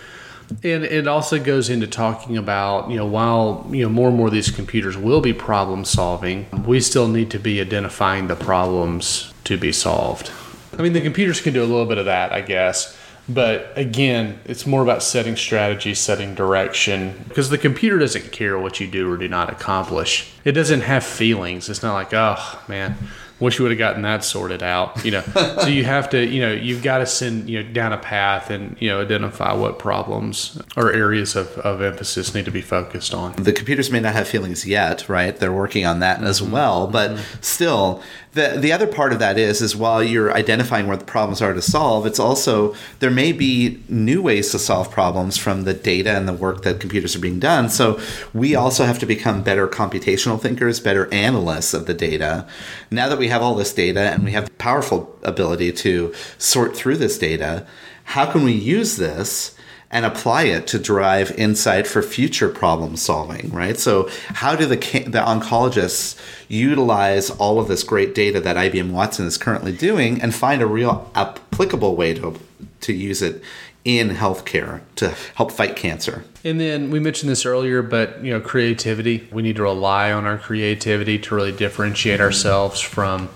and 0.63 0.85
it 0.85 1.07
also 1.07 1.43
goes 1.43 1.69
into 1.69 1.87
talking 1.87 2.37
about, 2.37 2.91
you 2.91 2.97
know, 2.97 3.07
while, 3.07 3.67
you 3.71 3.83
know, 3.83 3.89
more 3.89 4.09
and 4.09 4.17
more 4.17 4.29
of 4.29 4.33
these 4.33 4.51
computers 4.51 4.97
will 4.97 5.21
be 5.21 5.33
problem 5.33 5.85
solving, 5.85 6.47
we 6.67 6.81
still 6.81 7.09
need 7.09 7.31
to 7.31 7.39
be 7.39 7.61
identifying 7.61 8.29
the 8.29 8.37
problems 8.37 9.33
to 9.45 9.57
be 9.57 9.73
solved. 9.73 10.31
I 10.79 10.83
mean, 10.83 10.93
the 10.93 11.01
computers 11.01 11.41
can 11.41 11.53
do 11.53 11.63
a 11.63 11.67
little 11.67 11.87
bit 11.87 11.99
of 11.99 12.07
that, 12.07 12.33
I 12.33 12.41
guess. 12.41 12.97
But 13.29 13.73
again, 13.77 14.41
it's 14.47 14.67
more 14.67 14.83
about 14.83 15.03
setting 15.03 15.37
strategy, 15.37 15.95
setting 15.95 16.35
direction, 16.35 17.25
because 17.29 17.51
the 17.51 17.59
computer 17.59 17.99
doesn't 17.99 18.33
care 18.33 18.59
what 18.59 18.81
you 18.81 18.89
do 18.89 19.11
or 19.11 19.17
do 19.17 19.29
not 19.29 19.49
accomplish. 19.51 20.33
It 20.45 20.53
doesn't 20.53 20.81
have 20.81 21.05
feelings. 21.05 21.69
It's 21.69 21.85
not 21.85 21.95
like, 21.95 22.13
oh, 22.13 22.61
man, 22.67 22.97
wish 23.43 23.59
you 23.59 23.65
would 23.65 23.73
have 23.73 23.79
gotten 23.79 24.03
that 24.03 24.25
sorted 24.25 24.63
out 24.63 25.05
you 25.05 25.11
know 25.11 25.21
so 25.61 25.67
you 25.67 25.85
have 25.85 26.09
to 26.09 26.25
you 26.25 26.41
know 26.41 26.53
you've 26.53 26.83
got 26.83 26.99
to 26.99 27.07
send 27.07 27.51
you 27.51 27.63
know 27.63 27.73
down 27.73 27.93
a 27.93 27.99
path 27.99 28.51
and 28.51 28.77
you 28.81 28.89
know 28.89 29.01
identify 29.01 29.53
what 29.53 29.79
problems 29.79 30.61
or 30.77 30.93
areas 30.93 31.37
of, 31.37 31.49
of 31.59 31.83
emphasis 31.83 32.35
need 32.35 32.45
to 32.45 32.51
be 32.51 32.63
focused 32.63 33.13
on 33.13 33.33
the 33.35 33.53
computers 33.53 33.91
may 33.91 34.01
not 34.01 34.13
have 34.15 34.29
feelings 34.29 34.67
yet 34.67 35.09
right 35.09 35.37
they're 35.39 35.53
working 35.53 35.85
on 35.85 35.99
that 35.99 36.19
mm-hmm. 36.19 36.27
as 36.27 36.41
well 36.41 36.87
but 36.87 37.11
mm-hmm. 37.11 37.43
still 37.43 38.03
the 38.35 38.57
the 38.59 38.73
other 38.73 38.87
part 38.87 39.13
of 39.13 39.19
that 39.19 39.39
is 39.39 39.61
is 39.61 39.77
while 39.77 40.03
you're 40.03 40.33
identifying 40.33 40.87
where 40.87 40.97
the 40.97 41.05
problems 41.05 41.43
are 41.43 41.53
to 41.53 41.63
solve, 41.63 42.07
it's 42.07 42.19
also 42.19 42.75
there 43.01 43.11
may 43.11 43.33
be 43.33 43.83
new 43.89 44.23
ways 44.23 44.51
to 44.51 44.59
solve 44.59 44.91
problems 44.91 45.37
from 45.37 45.65
the 45.65 45.75
data 45.75 46.17
and 46.17 46.27
the 46.27 46.33
work 46.33 46.63
that 46.63 46.81
computers 46.81 47.15
are 47.15 47.21
being 47.21 47.39
done. 47.39 47.69
So 47.69 48.01
we 48.33 48.55
also 48.55 48.85
have 48.85 48.99
to 49.01 49.07
become 49.07 49.43
better 49.43 49.69
computational 49.69 50.41
thinkers, 50.41 50.81
better 50.81 51.13
analysts 51.13 51.75
of 51.75 51.87
the 51.87 51.95
data. 51.95 52.47
Now 52.91 53.09
that 53.09 53.19
we 53.19 53.29
have 53.29 53.43
all 53.43 53.55
this 53.55 53.75
data 53.75 54.01
and 54.01 54.25
we 54.25 54.33
have 54.33 54.47
the 54.47 54.53
powerful 54.53 55.19
ability 55.23 55.73
to 55.73 56.15
sort 56.39 56.75
through 56.75 56.97
this 56.97 57.19
data, 57.19 57.67
how 58.05 58.31
can 58.31 58.45
we 58.45 58.53
use 58.53 58.97
this? 58.97 59.55
And 59.93 60.07
apply 60.07 60.45
it 60.45 60.67
to 60.69 60.79
drive 60.79 61.31
insight 61.33 61.87
for 61.87 62.03
future 62.03 62.49
problem 62.49 62.97
solving, 62.97 63.51
right? 63.51 63.79
So, 63.79 64.09
how 64.29 64.57
do 64.57 64.65
the 64.65 64.77
the 64.77 65.21
oncologists 65.21 66.19
utilize 66.49 67.31
all 67.31 67.61
of 67.61 67.69
this 67.69 67.85
great 67.85 68.15
data 68.15 68.41
that 68.41 68.57
IBM 68.57 68.91
Watson 68.91 69.27
is 69.27 69.37
currently 69.37 69.73
doing 69.73 70.21
and 70.21 70.35
find 70.35 70.63
a 70.63 70.67
real 70.67 71.11
applicable 71.15 71.95
way 71.95 72.15
to 72.15 72.41
to 72.81 72.93
use 72.93 73.23
it 73.23 73.43
in 73.85 74.11
healthcare 74.11 74.81
to 74.95 75.13
help 75.35 75.51
fight 75.51 75.77
cancer. 75.77 76.25
And 76.45 76.61
then 76.61 76.91
we 76.91 77.01
mentioned 77.01 77.31
this 77.31 77.45
earlier, 77.45 77.83
but 77.83 78.25
you 78.25 78.33
know, 78.33 78.41
creativity. 78.41 79.29
We 79.31 79.43
need 79.43 79.57
to 79.57 79.63
rely 79.63 80.13
on 80.13 80.25
our 80.25 80.39
creativity 80.39 81.19
to 81.19 81.35
really 81.35 81.53
differentiate 81.53 82.21
ourselves 82.21 82.81
from 82.81 83.29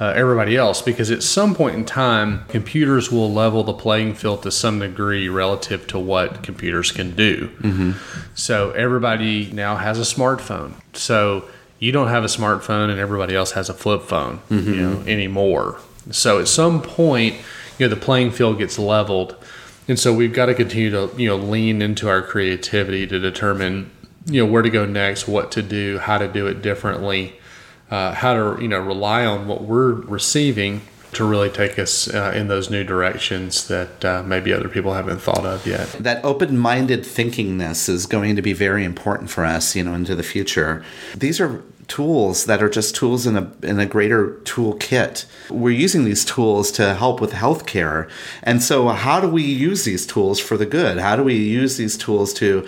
uh, 0.00 0.12
everybody 0.16 0.56
else 0.56 0.82
because 0.82 1.10
at 1.10 1.22
some 1.22 1.54
point 1.54 1.76
in 1.76 1.84
time, 1.84 2.44
computers 2.48 3.10
will 3.10 3.32
level 3.32 3.62
the 3.62 3.72
playing 3.72 4.14
field 4.14 4.42
to 4.42 4.50
some 4.50 4.80
degree 4.80 5.28
relative 5.28 5.86
to 5.88 5.98
what 5.98 6.42
computers 6.42 6.90
can 6.90 7.14
do. 7.14 7.48
Mm-hmm. 7.60 7.92
So 8.34 8.72
everybody 8.72 9.50
now 9.52 9.76
has 9.76 9.98
a 9.98 10.02
smartphone. 10.02 10.74
So 10.94 11.48
you 11.78 11.92
don't 11.92 12.08
have 12.08 12.24
a 12.24 12.28
smartphone 12.28 12.90
and 12.90 12.98
everybody 12.98 13.34
else 13.34 13.52
has 13.52 13.68
a 13.68 13.74
flip 13.74 14.02
phone, 14.02 14.38
mm-hmm. 14.50 14.72
you 14.72 14.76
know, 14.76 15.00
anymore. 15.06 15.78
So 16.10 16.38
at 16.40 16.48
some 16.48 16.82
point, 16.82 17.36
you 17.78 17.86
know, 17.86 17.94
the 17.94 18.00
playing 18.00 18.32
field 18.32 18.58
gets 18.58 18.78
leveled. 18.78 19.36
And 19.86 19.98
so 19.98 20.12
we've 20.12 20.32
got 20.32 20.46
to 20.46 20.54
continue 20.54 20.90
to, 20.90 21.10
you 21.16 21.28
know, 21.28 21.36
lean 21.36 21.82
into 21.82 22.08
our 22.08 22.22
creativity 22.22 23.06
to 23.06 23.18
determine, 23.18 23.90
you 24.26 24.44
know, 24.44 24.50
where 24.50 24.62
to 24.62 24.70
go 24.70 24.86
next, 24.86 25.28
what 25.28 25.52
to 25.52 25.62
do, 25.62 25.98
how 25.98 26.18
to 26.18 26.26
do 26.26 26.46
it 26.46 26.62
differently 26.62 27.34
uh, 27.94 28.12
how 28.12 28.34
to 28.34 28.60
you 28.60 28.66
know 28.66 28.80
rely 28.80 29.24
on 29.24 29.46
what 29.46 29.62
we're 29.62 29.92
receiving 29.92 30.80
to 31.12 31.24
really 31.24 31.48
take 31.48 31.78
us 31.78 32.12
uh, 32.12 32.32
in 32.34 32.48
those 32.48 32.68
new 32.68 32.82
directions 32.82 33.68
that 33.68 34.04
uh, 34.04 34.20
maybe 34.24 34.52
other 34.52 34.68
people 34.68 34.94
haven't 34.94 35.20
thought 35.20 35.46
of 35.46 35.64
yet. 35.64 35.86
That 36.00 36.24
open-minded 36.24 37.02
thinkingness 37.02 37.88
is 37.88 38.06
going 38.06 38.34
to 38.34 38.42
be 38.42 38.52
very 38.52 38.84
important 38.84 39.30
for 39.30 39.44
us, 39.44 39.76
you 39.76 39.84
know, 39.84 39.94
into 39.94 40.16
the 40.16 40.24
future. 40.24 40.84
These 41.16 41.40
are 41.40 41.62
tools 41.88 42.46
that 42.46 42.62
are 42.62 42.68
just 42.68 42.94
tools 42.94 43.26
in 43.26 43.36
a 43.36 43.52
in 43.62 43.78
a 43.78 43.86
greater 43.86 44.40
toolkit. 44.44 45.26
We're 45.50 45.70
using 45.70 46.04
these 46.04 46.24
tools 46.24 46.70
to 46.72 46.94
help 46.94 47.20
with 47.20 47.32
healthcare. 47.32 48.08
And 48.42 48.62
so 48.62 48.88
how 48.88 49.20
do 49.20 49.28
we 49.28 49.42
use 49.42 49.84
these 49.84 50.06
tools 50.06 50.40
for 50.40 50.56
the 50.56 50.66
good? 50.66 50.98
How 50.98 51.16
do 51.16 51.22
we 51.22 51.36
use 51.36 51.76
these 51.76 51.96
tools 51.96 52.32
to 52.34 52.66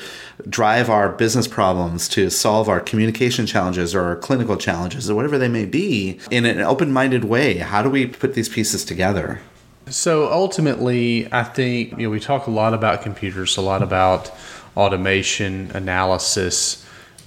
drive 0.49 0.91
our 0.91 1.11
business 1.11 1.49
problems, 1.49 2.09
to 2.11 2.31
solve 2.31 2.69
our 2.69 2.81
communication 2.81 3.47
challenges 3.47 3.95
or 3.95 4.03
our 4.03 4.17
clinical 4.17 4.57
challenges 4.57 5.09
or 5.09 5.15
whatever 5.15 5.39
they 5.39 5.49
may 5.49 5.65
be 5.65 6.21
in 6.31 6.45
an 6.45 6.61
open-minded 6.61 7.25
way? 7.25 7.59
How 7.59 7.83
do 7.83 7.91
we 7.91 8.07
put 8.07 8.35
these 8.35 8.49
pieces 8.49 8.85
together? 8.85 9.41
So 9.89 10.31
ultimately, 10.33 11.33
I 11.33 11.45
think 11.45 11.93
you 11.93 12.07
know 12.07 12.11
we 12.11 12.21
talk 12.21 12.49
a 12.49 12.51
lot 12.51 12.75
about 12.75 13.03
computers, 13.03 13.57
a 13.57 13.61
lot 13.63 13.83
about 13.83 14.33
automation, 14.77 15.71
analysis, 15.75 16.85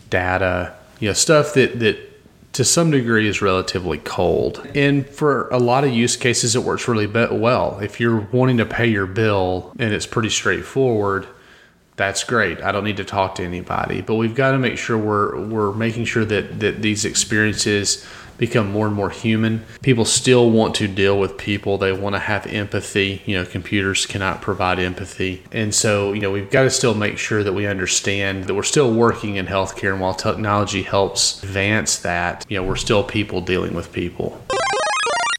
data, 0.09 0.75
you 0.99 1.07
know, 1.09 1.13
stuff 1.13 1.53
that 1.53 1.79
that 1.79 2.09
to 2.53 2.63
some 2.65 2.91
degree 2.91 3.27
is 3.27 3.41
relatively 3.41 3.99
cold. 3.99 4.67
And 4.75 5.07
for 5.07 5.47
a 5.49 5.57
lot 5.57 5.83
of 5.83 5.91
use 5.91 6.17
cases, 6.17 6.55
it 6.55 6.63
works 6.63 6.87
really 6.87 7.07
well. 7.07 7.79
If 7.79 7.99
you're 7.99 8.21
wanting 8.31 8.57
to 8.57 8.65
pay 8.65 8.87
your 8.87 9.05
bill 9.05 9.71
and 9.79 9.93
it's 9.93 10.07
pretty 10.07 10.29
straightforward, 10.29 11.27
that's 11.95 12.23
great. 12.23 12.61
I 12.61 12.71
don't 12.71 12.83
need 12.83 12.97
to 12.97 13.03
talk 13.03 13.35
to 13.35 13.43
anybody. 13.43 14.01
But 14.01 14.15
we've 14.15 14.33
got 14.33 14.51
to 14.51 14.57
make 14.57 14.77
sure 14.77 14.97
we're 14.97 15.39
we're 15.47 15.73
making 15.73 16.05
sure 16.05 16.25
that 16.25 16.59
that 16.59 16.81
these 16.81 17.05
experiences 17.05 18.05
become 18.39 18.71
more 18.71 18.87
and 18.87 18.95
more 18.95 19.11
human. 19.11 19.63
People 19.83 20.05
still 20.05 20.49
want 20.49 20.73
to 20.75 20.87
deal 20.87 21.19
with 21.19 21.37
people. 21.37 21.77
They 21.77 21.91
want 21.91 22.15
to 22.15 22.19
have 22.19 22.47
empathy. 22.47 23.21
You 23.25 23.37
know, 23.37 23.45
computers 23.45 24.05
cannot 24.07 24.41
provide 24.41 24.79
empathy. 24.79 25.43
And 25.51 25.75
so, 25.75 26.13
you 26.13 26.21
know, 26.21 26.31
we've 26.31 26.49
got 26.49 26.63
to 26.63 26.71
still 26.71 26.95
make 26.95 27.17
sure 27.17 27.43
that 27.43 27.53
we 27.53 27.67
understand 27.67 28.45
that 28.45 28.55
we're 28.55 28.63
still 28.63 28.91
working 28.91 29.35
in 29.35 29.45
healthcare. 29.45 29.91
And 29.91 30.01
while 30.01 30.15
technology 30.15 30.81
helps 30.81 31.43
advance 31.43 31.99
that, 31.99 32.45
you 32.49 32.57
know, 32.57 32.63
we're 32.63 32.75
still 32.77 33.03
people 33.03 33.41
dealing 33.41 33.75
with 33.75 33.91
people. 33.91 34.41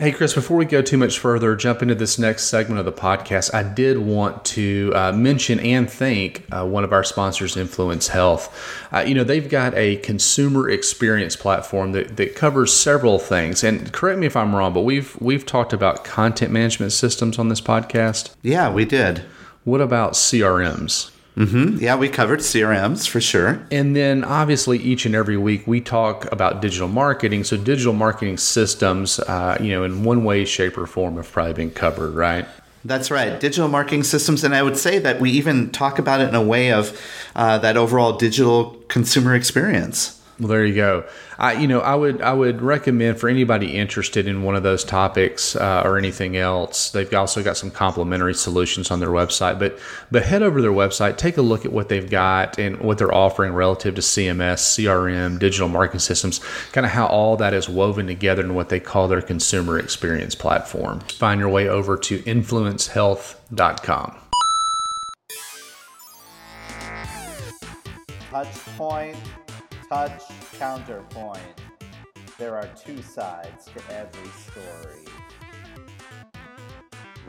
Hey, 0.01 0.13
Chris, 0.13 0.33
before 0.33 0.57
we 0.57 0.65
go 0.65 0.81
too 0.81 0.97
much 0.97 1.19
further, 1.19 1.55
jump 1.55 1.83
into 1.83 1.95
this 1.95 2.19
next 2.19 2.45
segment 2.45 2.79
of 2.79 2.87
the 2.87 2.91
podcast, 2.91 3.53
I 3.53 3.63
did 3.63 3.99
want 3.99 4.47
to 4.47 4.93
uh, 4.95 5.13
mention 5.13 5.61
and 5.61 5.91
thank 5.91 6.47
uh, 6.51 6.65
one 6.65 6.85
of 6.85 6.93
our 6.95 7.05
sponsors, 7.05 7.55
Influence 7.55 8.09
Health. 8.09 8.49
Uh, 8.95 9.01
you 9.01 9.15
know, 9.15 9.25
they've 9.25 9.47
got 9.47 9.75
a 9.75 9.97
consumer 9.97 10.71
experience 10.71 11.37
platform 11.37 11.93
that, 11.93 12.17
that 12.17 12.35
covers 12.35 12.73
several 12.73 13.19
things. 13.19 13.63
And 13.63 13.93
correct 13.93 14.19
me 14.19 14.27
if 14.27 14.39
I'm 14.39 14.55
wrong, 14.55 14.73
but 14.73 14.85
we've 14.85 15.21
we've 15.21 15.45
talked 15.45 15.75
about 15.75 16.03
content 16.03 16.51
management 16.51 16.93
systems 16.93 17.39
on 17.39 17.51
this 17.51 17.61
podcast. 17.61 18.35
Yeah, 18.41 18.73
we 18.73 18.87
did. 18.87 19.19
What 19.65 19.83
about 19.83 20.15
CRMs? 20.15 21.11
Mm-hmm. 21.37 21.79
Yeah, 21.83 21.97
we 21.97 22.09
covered 22.09 22.41
CRMs 22.41 23.09
for 23.09 23.21
sure. 23.21 23.65
And 23.71 23.95
then 23.95 24.25
obviously 24.25 24.79
each 24.79 25.07
and 25.07 25.15
every 25.15 25.37
week 25.37 25.67
we 25.67 25.81
talk 25.81 26.31
about 26.33 26.61
digital 26.61 26.89
marketing. 26.89 27.45
So 27.45 27.57
digital 27.57 27.93
marketing 27.93 28.37
systems, 28.37 29.21
uh, 29.21 29.57
you 29.61 29.71
know, 29.71 29.85
in 29.85 30.05
one 30.05 30.25
way, 30.25 30.45
shape, 30.45 30.77
or 30.77 30.87
form 30.87 31.17
have 31.17 31.31
probably 31.31 31.55
been 31.55 31.71
covered, 31.71 32.15
right? 32.15 32.47
That's 32.85 33.11
right, 33.11 33.39
digital 33.39 33.69
marketing 33.69 34.05
systems, 34.05 34.43
and 34.43 34.55
I 34.55 34.63
would 34.63 34.79
say 34.79 34.99
that 35.01 35.21
we 35.21 35.31
even 35.33 35.71
talk 35.71 35.99
about 35.99 36.23
it 36.23 36.31
in 36.31 36.35
a 36.35 36.43
way 36.43 36.73
of 36.73 36.99
uh, 37.37 37.59
that 37.59 37.77
overall 37.77 38.17
digital 38.17 38.77
consumer 38.89 39.35
experience. 39.35 40.20
Well, 40.41 40.49
there 40.49 40.65
you 40.65 40.75
go. 40.75 41.05
I, 41.39 41.53
you 41.53 41.69
know, 41.69 41.81
I 41.81 41.95
would 41.95 42.23
I 42.23 42.33
would 42.33 42.63
recommend 42.63 43.21
for 43.21 43.29
anybody 43.29 43.77
interested 43.77 44.27
in 44.27 44.43
one 44.43 44.57
of 44.57 44.63
those 44.63 44.85
topics 44.85 45.55
uh, 45.55 45.83
or 45.85 45.99
anything 45.99 46.35
else. 46.39 46.89
They've 46.91 47.13
also 47.13 47.43
got 47.43 47.59
some 47.59 47.71
complimentary 47.71 48.33
solutions 48.33 48.91
on 48.91 49.01
their 49.01 49.11
website. 49.11 49.59
But 49.59 49.79
but 50.11 50.23
head 50.23 50.43
over 50.43 50.57
to 50.57 50.63
their 50.63 50.73
website, 50.73 51.19
take 51.19 51.37
a 51.37 51.43
look 51.43 51.67
at 51.67 51.73
what 51.73 51.91
they've 51.91 52.09
got 52.09 52.59
and 52.59 52.81
what 52.81 52.97
they're 52.97 53.15
offering 53.15 53.53
relative 53.53 53.95
to 53.97 54.01
CMS, 54.01 54.61
CRM, 54.61 55.39
digital 55.39 55.69
marketing 55.69 56.01
systems, 56.01 56.41
kind 56.73 56.87
of 56.87 56.93
how 56.93 57.07
all 57.07 57.37
that 57.37 57.53
is 57.53 57.69
woven 57.69 58.07
together 58.07 58.43
in 58.43 58.55
what 58.55 58.71
they 58.71 58.81
call 58.81 59.09
their 59.09 59.21
consumer 59.21 59.79
experience 59.79 60.35
platform. 60.35 61.01
Find 61.01 61.39
your 61.39 61.51
way 61.51 61.69
over 61.69 61.99
to 61.99 62.21
influencehealth.com. 62.21 64.17
Touch 68.31 68.65
point 68.77 69.17
touch 69.91 70.23
counterpoint. 70.57 71.61
There 72.39 72.57
are 72.57 72.69
two 72.81 73.03
sides 73.03 73.65
to 73.65 73.83
every 73.93 74.31
story. 74.31 75.05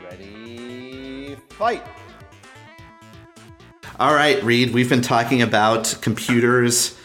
Ready, 0.00 1.36
fight! 1.48 1.82
All 3.98 4.14
right, 4.14 4.40
Reed, 4.44 4.72
we've 4.72 4.88
been 4.88 5.02
talking 5.02 5.42
about 5.42 5.98
computers 6.02 6.96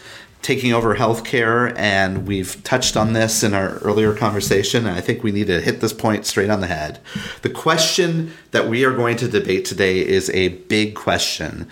taking 0.42 0.72
over 0.72 0.94
healthcare, 0.94 1.76
and 1.76 2.26
we've 2.28 2.62
touched 2.62 2.96
on 2.96 3.12
this 3.12 3.42
in 3.42 3.52
our 3.52 3.78
earlier 3.78 4.14
conversation, 4.14 4.86
and 4.86 4.96
I 4.96 5.00
think 5.00 5.24
we 5.24 5.32
need 5.32 5.48
to 5.48 5.60
hit 5.60 5.80
this 5.80 5.92
point 5.92 6.24
straight 6.24 6.50
on 6.50 6.60
the 6.60 6.68
head. 6.68 7.00
The 7.42 7.50
question 7.50 8.32
that 8.52 8.68
we 8.68 8.84
are 8.84 8.94
going 8.94 9.16
to 9.16 9.28
debate 9.28 9.64
today 9.64 9.98
is 9.98 10.30
a 10.30 10.48
big 10.48 10.94
question. 10.94 11.68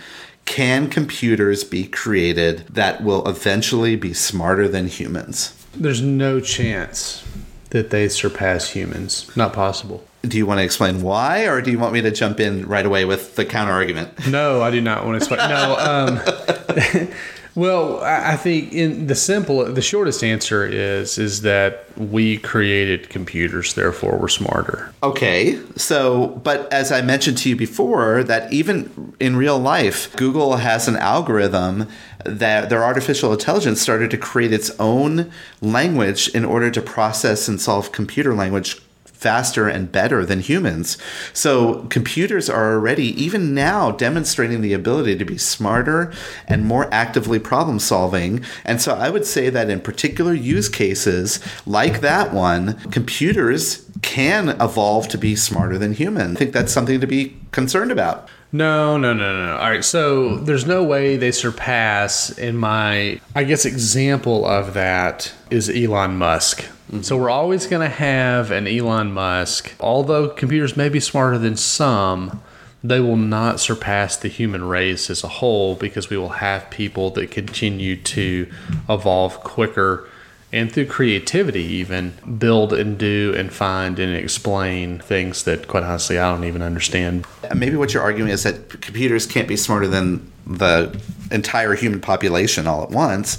Can 0.47 0.89
computers 0.89 1.65
be 1.65 1.87
created 1.87 2.61
that 2.69 3.03
will 3.03 3.27
eventually 3.29 3.95
be 3.97 4.15
smarter 4.15 4.67
than 4.69 4.87
humans? 4.89 5.53
There's 5.75 6.01
no 6.01 6.41
chance 6.41 7.23
that 7.71 7.91
they 7.91 8.09
surpass 8.09 8.71
humans. 8.71 9.31
Not 9.37 9.53
possible. 9.53 10.05
Do 10.23 10.39
you 10.39 10.47
want 10.47 10.59
to 10.59 10.65
explain 10.65 11.03
why, 11.03 11.47
or 11.47 11.61
do 11.61 11.71
you 11.71 11.79
want 11.79 11.93
me 11.93 12.01
to 12.01 12.11
jump 12.11 12.41
in 12.41 12.67
right 12.67 12.87
away 12.87 13.05
with 13.05 13.37
the 13.37 13.45
counter 13.45 13.73
argument? 13.73 14.27
No, 14.29 14.63
I 14.63 14.71
do 14.71 14.81
not 14.81 15.05
want 15.05 15.21
to 15.21 15.27
explain. 15.29 15.49
no, 15.49 15.77
um, 15.79 17.09
Well, 17.57 18.03
I 18.05 18.37
think 18.37 18.75
in 18.75 19.07
the 19.07 19.15
simple, 19.15 19.65
the 19.65 19.81
shortest 19.81 20.23
answer 20.23 20.67
is 20.67 21.17
is 21.17 21.41
that 21.41 21.87
we 21.97 22.37
created 22.37 23.09
computers, 23.09 23.73
therefore 23.73 24.19
we're 24.19 24.29
smarter. 24.29 24.93
Okay, 25.03 25.59
so 25.75 26.39
but 26.45 26.71
as 26.71 26.93
I 26.93 27.01
mentioned 27.01 27.39
to 27.39 27.49
you 27.49 27.57
before, 27.57 28.23
that 28.25 28.53
even 28.53 29.15
in 29.19 29.37
real 29.37 29.59
life, 29.59 30.15
Google 30.17 30.57
has 30.57 30.87
an 30.87 30.97
algorithm 30.97 31.89
that 32.27 32.69
their 32.69 32.85
artificial 32.85 33.33
intelligence 33.33 33.81
started 33.81 34.11
to 34.11 34.19
create 34.19 34.53
its 34.53 34.71
own 34.79 35.31
language 35.63 36.29
in 36.29 36.45
order 36.45 36.71
to 36.71 36.83
process 36.83 37.49
and 37.49 37.59
solve 37.59 37.91
computer 37.91 38.35
language 38.35 38.83
faster 39.17 39.67
and 39.69 39.91
better 39.91 40.25
than 40.25 40.41
humans. 40.41 40.99
So 41.33 41.87
computers 41.89 42.51
are 42.51 42.75
already, 42.75 43.07
even 43.23 43.55
now, 43.55 43.91
demonstrating 43.91 44.61
the 44.61 44.73
ability 44.75 45.17
to 45.17 45.25
be 45.25 45.39
smarter 45.39 46.13
and 46.47 46.65
more 46.65 46.93
actively 46.93 47.39
problem 47.39 47.79
solving. 47.79 48.45
And 48.65 48.81
so 48.81 48.95
I 48.95 49.11
would 49.11 49.25
say 49.25 49.51
that 49.51 49.71
in 49.71 49.81
particular 49.81 50.35
use 50.35 50.69
cases 50.69 51.41
like 51.65 52.01
that 52.01 52.33
one, 52.33 52.75
computers 52.91 53.89
can 54.03 54.51
evolve 54.61 55.09
to 55.09 55.19
be 55.19 55.35
smarter 55.35 55.79
than 55.79 55.95
humans. 55.95 56.37
I 56.37 56.39
think 56.39 56.53
that's 56.53 56.73
something 56.73 57.01
to 57.01 57.07
be 57.07 57.37
concerned 57.57 57.91
about. 57.91 58.29
No, 58.53 58.99
no, 58.99 59.15
no, 59.15 59.47
no. 59.47 59.57
All 59.57 59.71
right. 59.71 59.85
So 59.85 60.37
there's 60.37 60.67
no 60.67 60.85
way 60.85 61.17
they 61.17 61.33
surpass. 61.33 62.31
In 62.39 62.57
my, 62.57 63.19
I 63.35 63.45
guess, 63.45 63.65
example 63.65 64.47
of 64.47 64.75
that 64.75 65.33
is 65.51 65.71
Elon 65.71 66.19
Musk. 66.19 66.61
Mm-hmm. 66.61 67.01
So 67.01 67.17
we're 67.17 67.31
always 67.31 67.67
going 67.67 67.81
to 67.81 67.95
have 67.95 68.51
an 68.51 68.69
Elon 68.69 69.11
Musk. 69.13 69.75
Although 69.81 70.29
computers 70.29 70.77
may 70.77 70.91
be 70.91 71.01
smarter 71.01 71.39
than 71.39 71.57
some, 71.57 72.43
they 72.85 73.01
will 73.01 73.17
not 73.17 73.59
surpass 73.59 74.17
the 74.19 74.29
human 74.29 74.63
race 74.63 75.09
as 75.09 75.25
a 75.25 75.29
whole 75.29 75.75
because 75.75 76.11
we 76.11 76.19
will 76.19 76.29
have 76.29 76.71
people 76.71 77.09
that 77.13 77.31
continue 77.31 77.97
to 78.03 78.53
evolve 78.89 79.41
quicker 79.41 80.07
and 80.53 80.73
through 80.73 80.87
creativity, 80.87 81.65
even 81.65 82.13
build 82.39 82.73
and 82.73 82.97
do 82.97 83.35
and 83.37 83.53
find 83.53 83.99
and 83.99 84.15
explain 84.15 85.01
things 85.01 85.43
that, 85.43 85.67
quite 85.67 85.83
honestly, 85.83 86.19
I 86.19 86.31
don't 86.31 86.45
even 86.45 86.63
understand. 86.63 87.27
Uh, 87.51 87.55
maybe 87.55 87.77
what 87.77 87.93
you're 87.93 88.03
arguing 88.03 88.31
is 88.31 88.45
that 88.45 88.69
computers 88.81 89.27
can't 89.27 89.49
be 89.49 89.57
smarter 89.57 89.89
than 89.89 90.31
the 90.47 90.99
entire 91.33 91.75
human 91.75 92.01
population 92.01 92.67
all 92.69 92.85
at 92.85 92.91
once. 92.91 93.39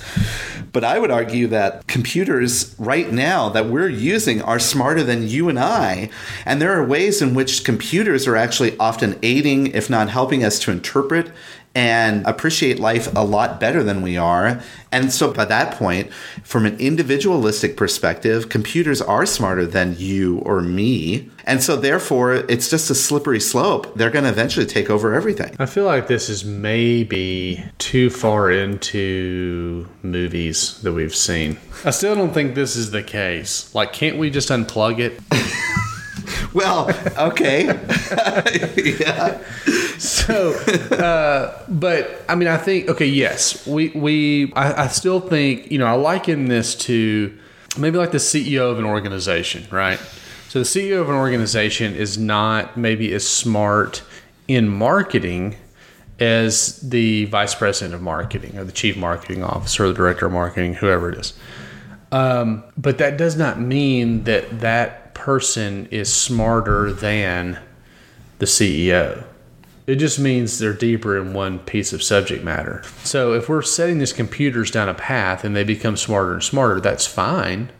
But 0.74 0.84
I 0.84 1.00
would 1.00 1.10
argue 1.10 1.48
that 1.48 1.88
computers 1.88 2.76
right 2.78 3.10
now 3.12 3.48
that 3.50 3.68
we're 3.68 3.88
using 3.88 4.42
are 4.42 4.60
smarter 4.60 5.02
than 5.02 5.28
you 5.28 5.48
and 5.48 5.58
I. 5.58 6.10
And 6.46 6.62
there 6.62 6.74
are 6.78 6.86
ways 6.86 7.22
in 7.22 7.34
which 7.34 7.64
computers 7.64 8.28
are 8.28 8.36
actually 8.36 8.78
often 8.78 9.18
aiding, 9.24 9.68
if 9.68 9.90
not 9.90 10.10
helping 10.10 10.44
us 10.44 10.60
to 10.60 10.72
interpret 10.72 11.32
and 11.76 12.26
appreciate 12.26 12.80
life 12.80 13.14
a 13.16 13.24
lot 13.24 13.60
better 13.60 13.84
than 13.84 14.02
we 14.02 14.18
are. 14.18 14.62
And 14.92 15.12
so, 15.12 15.32
by 15.32 15.46
that 15.46 15.76
point, 15.76 16.12
from 16.44 16.66
an 16.66 16.78
individualistic 16.80 17.78
perspective, 17.78 18.50
computers 18.50 19.02
are 19.02 19.26
smarter 19.26 19.66
than 19.66 19.96
you 19.98 20.40
or 20.40 20.62
me. 20.62 21.30
And 21.46 21.62
so, 21.62 21.76
therefore, 21.76 22.34
it's 22.34 22.70
just 22.70 22.90
a 22.90 22.96
slippery 22.96 23.40
slope. 23.40 23.96
They're 23.96 24.10
going 24.10 24.24
to 24.24 24.30
eventually 24.30 24.66
take 24.66 24.90
over 24.90 25.14
everything. 25.14 25.56
I 25.60 25.66
feel 25.66 25.86
like 25.86 26.08
this 26.08 26.30
is 26.30 26.44
maybe 26.44 27.64
too 27.78 28.10
far 28.10 28.50
into 28.50 29.88
movies 30.02 30.82
that 30.82 30.94
we've 30.94 31.16
seen. 31.16 31.58
I 31.86 31.92
still 31.92 32.16
don't 32.16 32.34
think 32.34 32.56
this 32.56 32.76
is 32.76 32.92
the 32.92 33.04
case. 33.04 33.74
Like, 33.76 33.94
can't 33.94 34.18
we 34.18 34.30
just 34.30 34.50
unplug 34.50 35.00
it? 35.00 35.22
well, 36.54 36.90
okay. 37.18 37.66
yeah. 39.00 39.44
So, 40.00 40.54
uh, 40.96 41.64
but 41.68 42.24
I 42.30 42.36
mean, 42.36 42.48
I 42.48 42.58
think 42.58 42.90
okay, 42.90 43.08
yes, 43.08 43.66
we 43.66 43.90
we 43.90 44.54
I, 44.56 44.84
I 44.84 44.88
still 44.88 45.20
think 45.20 45.72
you 45.72 45.80
know 45.80 45.86
I 45.86 45.94
liken 45.94 46.48
this 46.48 46.76
to 46.76 47.38
maybe 47.78 47.98
like 47.98 48.12
the 48.12 48.18
CEO 48.18 48.72
of 48.72 48.80
an 48.80 48.86
organization, 48.86 49.68
right? 49.72 50.00
So 50.50 50.60
the 50.60 50.66
CEO 50.66 51.02
of 51.02 51.10
an 51.10 51.16
organization 51.16 51.94
is 51.94 52.18
not 52.18 52.78
maybe 52.78 53.14
as 53.14 53.28
smart 53.28 54.02
in 54.48 54.70
marketing 54.70 55.56
as 56.20 56.78
the 56.82 57.26
vice 57.26 57.54
president 57.54 57.94
of 57.94 58.02
marketing 58.02 58.58
or 58.58 58.64
the 58.64 58.72
chief 58.72 58.98
marketing 58.98 59.44
officer 59.44 59.86
or 59.86 59.88
the 59.90 59.94
director 59.94 60.26
of 60.26 60.32
marketing, 60.32 60.76
whoever 60.76 61.12
it 61.12 61.20
is. 61.20 61.34
Um, 62.12 62.64
but 62.78 62.98
that 63.00 63.18
does 63.18 63.36
not 63.36 63.60
mean 63.60 64.24
that 64.24 64.62
that 64.62 65.14
person 65.14 65.88
is 65.92 66.12
smarter 66.12 66.94
than 66.94 67.60
the 68.40 68.46
CEO. 68.46 69.26
It 69.88 69.96
just 69.96 70.20
means 70.20 70.60
they're 70.60 70.74
deeper 70.74 71.18
in 71.18 71.34
one 71.34 71.60
piece 71.60 71.94
of 71.94 72.04
subject 72.04 72.44
matter. 72.44 72.84
So 73.06 73.34
if 73.34 73.48
we're 73.48 73.62
setting 73.62 74.00
these 74.00 74.12
computers 74.12 74.70
down 74.70 74.90
a 74.90 74.94
path 74.94 75.46
and 75.46 75.56
they 75.56 75.64
become 75.64 75.96
smarter 75.96 76.34
and 76.34 76.44
smarter, 76.44 76.82
that's 76.82 77.08
fine. 77.08 77.72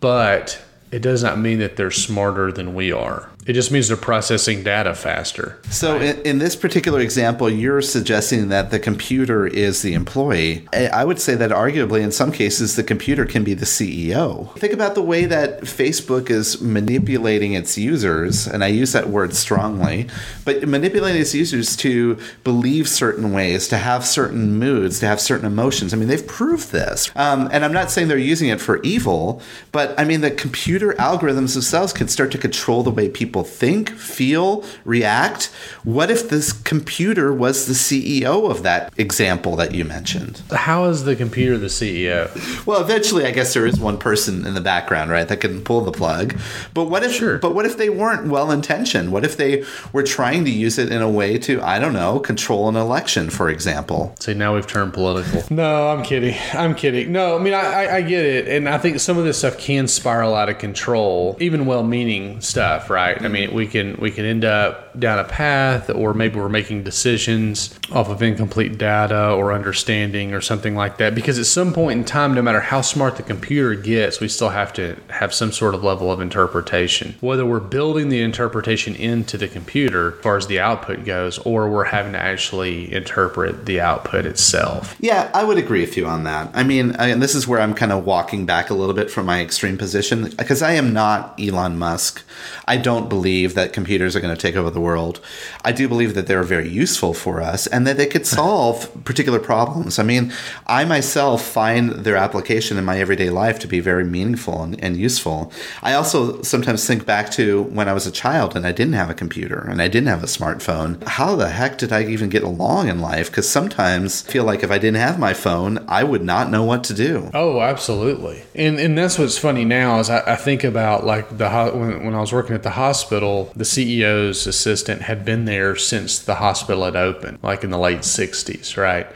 But 0.00 0.62
it 0.90 1.02
does 1.02 1.22
not 1.22 1.38
mean 1.38 1.58
that 1.58 1.76
they're 1.76 1.90
smarter 1.90 2.50
than 2.50 2.74
we 2.74 2.90
are. 2.90 3.30
It 3.46 3.54
just 3.54 3.72
means 3.72 3.88
they're 3.88 3.96
processing 3.96 4.62
data 4.62 4.94
faster. 4.94 5.58
So, 5.70 5.98
in, 5.98 6.20
in, 6.22 6.38
this 6.38 6.54
particular 6.54 7.00
example, 7.00 7.48
you're 7.48 7.80
suggesting 7.80 8.48
that 8.50 8.70
the 8.70 8.78
computer 8.78 9.46
is 9.46 9.80
the 9.80 9.94
employee. 9.94 10.68
I 10.72 11.04
would 11.04 11.18
say 11.18 11.36
that 11.36 11.50
arguably, 11.50 12.02
in 12.02 12.12
some 12.12 12.32
cases, 12.32 12.76
the 12.76 12.84
computer 12.84 13.24
can 13.24 13.42
be 13.42 13.54
the 13.54 13.64
CEO. 13.64 14.54
Think 14.58 14.74
about 14.74 14.94
the 14.94 15.02
way 15.02 15.24
that 15.24 15.62
Facebook 15.62 16.28
is 16.28 16.60
manipulating 16.60 17.54
its 17.54 17.78
users, 17.78 18.46
and 18.46 18.62
I 18.62 18.68
use 18.68 18.92
that 18.92 19.08
word 19.08 19.34
strongly, 19.34 20.08
but 20.44 20.68
manipulating 20.68 21.22
its 21.22 21.34
users 21.34 21.76
to 21.76 22.18
believe 22.44 22.88
certain 22.88 23.32
ways, 23.32 23.68
to 23.68 23.78
have 23.78 24.04
certain 24.04 24.58
moods, 24.58 25.00
to 25.00 25.06
have 25.06 25.20
certain 25.20 25.46
emotions. 25.46 25.94
I 25.94 25.96
mean, 25.96 26.08
they've 26.08 26.26
proved 26.26 26.72
this. 26.72 27.10
Um, 27.16 27.48
and 27.52 27.64
I'm 27.64 27.72
not 27.72 27.90
saying 27.90 28.08
they're 28.08 28.18
using 28.18 28.50
it 28.50 28.60
for 28.60 28.82
evil, 28.82 29.40
but 29.72 29.98
I 29.98 30.04
mean, 30.04 30.20
the 30.20 30.30
computer 30.30 30.92
algorithms 30.94 31.54
themselves 31.54 31.94
can 31.94 32.08
start 32.08 32.30
to 32.32 32.38
control 32.38 32.82
the 32.82 32.90
way 32.90 33.08
people 33.08 33.29
people 33.30 33.44
think, 33.44 33.90
feel, 33.90 34.64
react. 34.84 35.52
What 35.84 36.10
if 36.10 36.28
this 36.28 36.52
computer 36.52 37.32
was 37.32 37.66
the 37.66 37.74
CEO 37.74 38.50
of 38.50 38.64
that 38.64 38.92
example 38.98 39.54
that 39.54 39.72
you 39.72 39.84
mentioned? 39.84 40.42
How 40.50 40.86
is 40.86 41.04
the 41.04 41.14
computer 41.14 41.56
the 41.56 41.68
CEO? 41.68 42.26
Well, 42.66 42.82
eventually, 42.82 43.24
I 43.26 43.30
guess 43.30 43.54
there 43.54 43.66
is 43.66 43.78
one 43.78 43.98
person 43.98 44.44
in 44.44 44.54
the 44.54 44.60
background, 44.60 45.12
right, 45.12 45.28
that 45.28 45.36
can 45.36 45.62
pull 45.62 45.82
the 45.82 45.92
plug. 45.92 46.36
But 46.74 46.86
what 46.86 47.04
if? 47.04 47.12
Sure. 47.12 47.38
But 47.38 47.54
what 47.54 47.66
if 47.66 47.76
they 47.76 47.88
weren't 47.88 48.26
well 48.26 48.50
intentioned? 48.50 49.12
What 49.12 49.24
if 49.24 49.36
they 49.36 49.62
were 49.92 50.02
trying 50.02 50.44
to 50.46 50.50
use 50.50 50.76
it 50.76 50.90
in 50.90 51.00
a 51.00 51.08
way 51.08 51.38
to, 51.38 51.62
I 51.62 51.78
don't 51.78 51.92
know, 51.92 52.18
control 52.18 52.68
an 52.68 52.74
election, 52.74 53.30
for 53.30 53.48
example? 53.48 54.16
See, 54.18 54.34
now 54.34 54.56
we've 54.56 54.66
turned 54.66 54.92
political. 54.92 55.44
No, 55.50 55.90
I'm 55.90 56.02
kidding. 56.02 56.36
I'm 56.52 56.74
kidding. 56.74 57.12
No, 57.12 57.38
I 57.38 57.38
mean, 57.40 57.54
I, 57.54 57.60
I, 57.60 57.96
I 57.98 58.02
get 58.02 58.24
it, 58.24 58.48
and 58.48 58.68
I 58.68 58.78
think 58.78 58.98
some 58.98 59.18
of 59.18 59.24
this 59.24 59.38
stuff 59.38 59.56
can 59.56 59.86
spiral 59.86 60.34
out 60.34 60.48
of 60.48 60.58
control, 60.58 61.36
even 61.38 61.64
well-meaning 61.66 62.40
stuff, 62.40 62.90
right? 62.90 63.19
I 63.20 63.28
mean, 63.28 63.52
we 63.54 63.66
can 63.66 63.96
we 64.00 64.10
can 64.10 64.24
end 64.24 64.44
up 64.44 64.89
down 64.98 65.18
a 65.18 65.24
path, 65.24 65.90
or 65.90 66.14
maybe 66.14 66.36
we're 66.36 66.48
making 66.48 66.84
decisions 66.84 67.78
off 67.92 68.08
of 68.08 68.22
incomplete 68.22 68.78
data 68.78 69.32
or 69.32 69.52
understanding 69.52 70.32
or 70.32 70.40
something 70.40 70.74
like 70.74 70.98
that. 70.98 71.14
Because 71.14 71.38
at 71.38 71.46
some 71.46 71.72
point 71.72 71.98
in 71.98 72.04
time, 72.04 72.34
no 72.34 72.42
matter 72.42 72.60
how 72.60 72.80
smart 72.80 73.16
the 73.16 73.22
computer 73.22 73.74
gets, 73.74 74.20
we 74.20 74.28
still 74.28 74.50
have 74.50 74.72
to 74.74 74.96
have 75.08 75.32
some 75.34 75.52
sort 75.52 75.74
of 75.74 75.82
level 75.82 76.10
of 76.10 76.20
interpretation. 76.20 77.14
Whether 77.20 77.46
we're 77.46 77.60
building 77.60 78.08
the 78.08 78.22
interpretation 78.22 78.94
into 78.94 79.38
the 79.38 79.48
computer 79.48 80.14
as 80.16 80.22
far 80.22 80.36
as 80.36 80.46
the 80.46 80.60
output 80.60 81.04
goes, 81.04 81.38
or 81.38 81.68
we're 81.70 81.84
having 81.84 82.12
to 82.12 82.18
actually 82.18 82.92
interpret 82.92 83.66
the 83.66 83.80
output 83.80 84.26
itself. 84.26 84.96
Yeah, 85.00 85.30
I 85.34 85.44
would 85.44 85.58
agree 85.58 85.80
with 85.80 85.96
you 85.96 86.06
on 86.06 86.24
that. 86.24 86.50
I 86.54 86.62
mean, 86.62 86.92
and 86.96 87.22
this 87.22 87.34
is 87.34 87.46
where 87.46 87.60
I'm 87.60 87.74
kind 87.74 87.92
of 87.92 88.04
walking 88.04 88.46
back 88.46 88.70
a 88.70 88.74
little 88.74 88.94
bit 88.94 89.10
from 89.10 89.26
my 89.26 89.40
extreme 89.40 89.78
position 89.78 90.30
because 90.30 90.62
I 90.62 90.72
am 90.72 90.92
not 90.92 91.38
Elon 91.40 91.78
Musk. 91.78 92.22
I 92.66 92.76
don't 92.76 93.08
believe 93.08 93.54
that 93.54 93.72
computers 93.72 94.16
are 94.16 94.20
going 94.20 94.34
to 94.34 94.40
take 94.40 94.56
over 94.56 94.70
the 94.70 94.79
world. 94.80 95.20
I 95.64 95.72
do 95.72 95.88
believe 95.88 96.14
that 96.14 96.26
they're 96.26 96.42
very 96.42 96.68
useful 96.68 97.14
for 97.14 97.40
us 97.40 97.66
and 97.66 97.86
that 97.86 97.96
they 97.96 98.06
could 98.06 98.26
solve 98.38 98.88
particular 99.04 99.38
problems. 99.38 99.98
I 99.98 100.02
mean, 100.02 100.32
I 100.66 100.84
myself 100.84 101.44
find 101.44 101.90
their 101.90 102.16
application 102.16 102.76
in 102.76 102.84
my 102.84 102.98
everyday 102.98 103.30
life 103.30 103.58
to 103.60 103.68
be 103.68 103.80
very 103.80 104.04
meaningful 104.04 104.62
and, 104.62 104.82
and 104.82 104.96
useful. 104.96 105.52
I 105.82 105.94
also 105.94 106.42
sometimes 106.42 106.86
think 106.86 107.06
back 107.06 107.30
to 107.32 107.62
when 107.64 107.88
I 107.88 107.92
was 107.92 108.06
a 108.06 108.10
child 108.10 108.56
and 108.56 108.66
I 108.66 108.72
didn't 108.72 108.94
have 108.94 109.10
a 109.10 109.14
computer 109.14 109.58
and 109.58 109.80
I 109.82 109.88
didn't 109.88 110.08
have 110.08 110.22
a 110.22 110.26
smartphone. 110.26 111.02
How 111.04 111.36
the 111.36 111.50
heck 111.50 111.78
did 111.78 111.92
I 111.92 112.04
even 112.04 112.28
get 112.28 112.42
along 112.42 112.88
in 112.88 113.00
life? 113.00 113.30
Because 113.30 113.48
sometimes 113.48 114.26
I 114.26 114.32
feel 114.32 114.44
like 114.44 114.62
if 114.62 114.70
I 114.70 114.78
didn't 114.78 114.96
have 114.96 115.18
my 115.18 115.34
phone, 115.34 115.84
I 115.88 116.04
would 116.04 116.22
not 116.22 116.50
know 116.50 116.64
what 116.64 116.84
to 116.84 116.94
do. 116.94 117.30
Oh, 117.34 117.60
absolutely. 117.60 118.42
And 118.54 118.78
and 118.78 118.96
that's 118.96 119.18
what's 119.18 119.38
funny 119.38 119.64
now 119.64 120.00
is 120.00 120.08
I, 120.10 120.20
I 120.34 120.36
think 120.36 120.64
about 120.64 121.04
like 121.04 121.36
the 121.36 121.48
when, 121.74 122.04
when 122.04 122.14
I 122.14 122.20
was 122.20 122.32
working 122.32 122.54
at 122.54 122.62
the 122.62 122.70
hospital, 122.70 123.52
the 123.54 123.64
CEO's 123.64 124.46
assistant 124.46 124.69
had 125.02 125.24
been 125.24 125.44
there 125.44 125.76
since 125.76 126.18
the 126.18 126.36
hospital 126.36 126.84
had 126.84 126.96
opened, 126.96 127.38
like 127.42 127.64
in 127.64 127.70
the 127.70 127.78
late 127.78 128.00
60s, 128.00 128.76
right? 128.76 129.06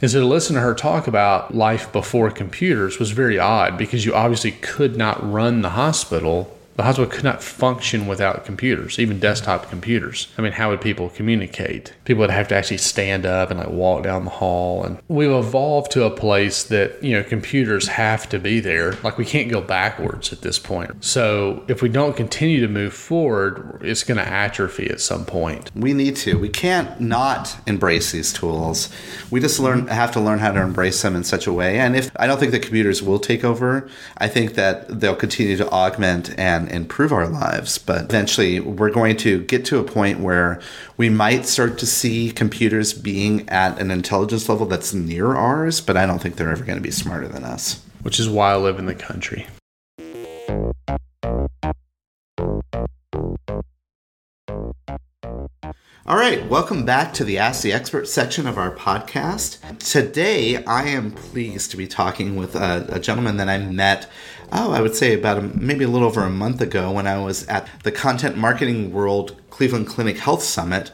And 0.00 0.10
so 0.10 0.20
to 0.20 0.26
listen 0.26 0.56
to 0.56 0.60
her 0.60 0.74
talk 0.74 1.06
about 1.06 1.54
life 1.54 1.92
before 1.92 2.30
computers 2.30 2.98
was 2.98 3.12
very 3.12 3.38
odd 3.38 3.78
because 3.78 4.04
you 4.04 4.14
obviously 4.14 4.50
could 4.50 4.96
not 4.96 5.22
run 5.22 5.62
the 5.62 5.70
hospital 5.70 6.56
the 6.76 6.82
hospital 6.82 7.10
could 7.10 7.24
not 7.24 7.42
function 7.42 8.06
without 8.06 8.44
computers, 8.44 8.98
even 8.98 9.18
desktop 9.18 9.68
computers. 9.68 10.28
I 10.38 10.42
mean, 10.42 10.52
how 10.52 10.70
would 10.70 10.80
people 10.80 11.10
communicate? 11.10 11.92
People 12.04 12.20
would 12.20 12.30
have 12.30 12.48
to 12.48 12.54
actually 12.54 12.78
stand 12.78 13.26
up 13.26 13.50
and 13.50 13.58
like 13.58 13.68
walk 13.68 14.04
down 14.04 14.24
the 14.24 14.30
hall. 14.30 14.84
And 14.84 14.98
we've 15.08 15.30
evolved 15.30 15.90
to 15.92 16.04
a 16.04 16.10
place 16.10 16.64
that, 16.64 17.02
you 17.02 17.12
know, 17.12 17.22
computers 17.22 17.88
have 17.88 18.28
to 18.30 18.38
be 18.38 18.60
there. 18.60 18.92
Like 19.02 19.18
we 19.18 19.24
can't 19.24 19.50
go 19.50 19.60
backwards 19.60 20.32
at 20.32 20.42
this 20.42 20.58
point. 20.58 21.04
So 21.04 21.64
if 21.68 21.82
we 21.82 21.88
don't 21.88 22.16
continue 22.16 22.60
to 22.60 22.68
move 22.68 22.94
forward, 22.94 23.80
it's 23.82 24.02
going 24.02 24.18
to 24.18 24.26
atrophy 24.26 24.88
at 24.90 25.00
some 25.00 25.24
point. 25.24 25.70
We 25.74 25.92
need 25.92 26.16
to. 26.16 26.38
We 26.38 26.48
can't 26.48 27.00
not 27.00 27.56
embrace 27.66 28.12
these 28.12 28.32
tools. 28.32 28.88
We 29.30 29.40
just 29.40 29.60
learn 29.60 29.82
mm-hmm. 29.82 29.88
have 29.88 30.12
to 30.12 30.20
learn 30.20 30.38
how 30.38 30.52
to 30.52 30.60
embrace 30.60 31.02
them 31.02 31.16
in 31.16 31.24
such 31.24 31.46
a 31.46 31.52
way. 31.52 31.78
And 31.78 31.96
if 31.96 32.10
I 32.16 32.26
don't 32.26 32.38
think 32.38 32.52
the 32.52 32.58
computers 32.58 33.02
will 33.02 33.18
take 33.18 33.44
over, 33.44 33.88
I 34.18 34.28
think 34.28 34.54
that 34.54 35.00
they'll 35.00 35.16
continue 35.16 35.56
to 35.56 35.68
augment 35.70 36.38
and 36.38 36.61
and 36.62 36.72
improve 36.72 37.12
our 37.12 37.28
lives. 37.28 37.78
But 37.78 38.02
eventually, 38.02 38.60
we're 38.60 38.90
going 38.90 39.16
to 39.18 39.42
get 39.44 39.64
to 39.66 39.78
a 39.78 39.84
point 39.84 40.20
where 40.20 40.60
we 40.96 41.08
might 41.08 41.46
start 41.46 41.78
to 41.78 41.86
see 41.86 42.30
computers 42.30 42.92
being 42.92 43.48
at 43.48 43.78
an 43.80 43.90
intelligence 43.90 44.48
level 44.48 44.66
that's 44.66 44.94
near 44.94 45.34
ours, 45.34 45.80
but 45.80 45.96
I 45.96 46.06
don't 46.06 46.20
think 46.20 46.36
they're 46.36 46.50
ever 46.50 46.64
going 46.64 46.78
to 46.78 46.82
be 46.82 46.90
smarter 46.90 47.28
than 47.28 47.44
us. 47.44 47.82
Which 48.02 48.18
is 48.18 48.28
why 48.28 48.52
I 48.52 48.56
live 48.56 48.78
in 48.78 48.86
the 48.86 48.94
country. 48.94 49.46
All 56.04 56.16
right, 56.16 56.44
welcome 56.48 56.84
back 56.84 57.14
to 57.14 57.24
the 57.24 57.38
Ask 57.38 57.62
the 57.62 57.72
Expert 57.72 58.08
section 58.08 58.48
of 58.48 58.58
our 58.58 58.74
podcast. 58.74 59.60
Today, 59.78 60.64
I 60.64 60.88
am 60.88 61.12
pleased 61.12 61.70
to 61.70 61.76
be 61.76 61.86
talking 61.86 62.34
with 62.34 62.56
a, 62.56 62.86
a 62.88 62.98
gentleman 62.98 63.36
that 63.36 63.48
I 63.48 63.58
met 63.58 64.10
oh, 64.52 64.72
I 64.72 64.80
would 64.80 64.94
say 64.94 65.14
about 65.14 65.38
a, 65.38 65.42
maybe 65.42 65.84
a 65.84 65.88
little 65.88 66.06
over 66.06 66.22
a 66.22 66.30
month 66.30 66.60
ago 66.60 66.90
when 66.90 67.06
I 67.06 67.18
was 67.18 67.46
at 67.46 67.68
the 67.84 67.92
Content 67.92 68.36
Marketing 68.36 68.92
World 68.92 69.36
Cleveland 69.50 69.86
Clinic 69.86 70.18
Health 70.18 70.42
Summit, 70.42 70.90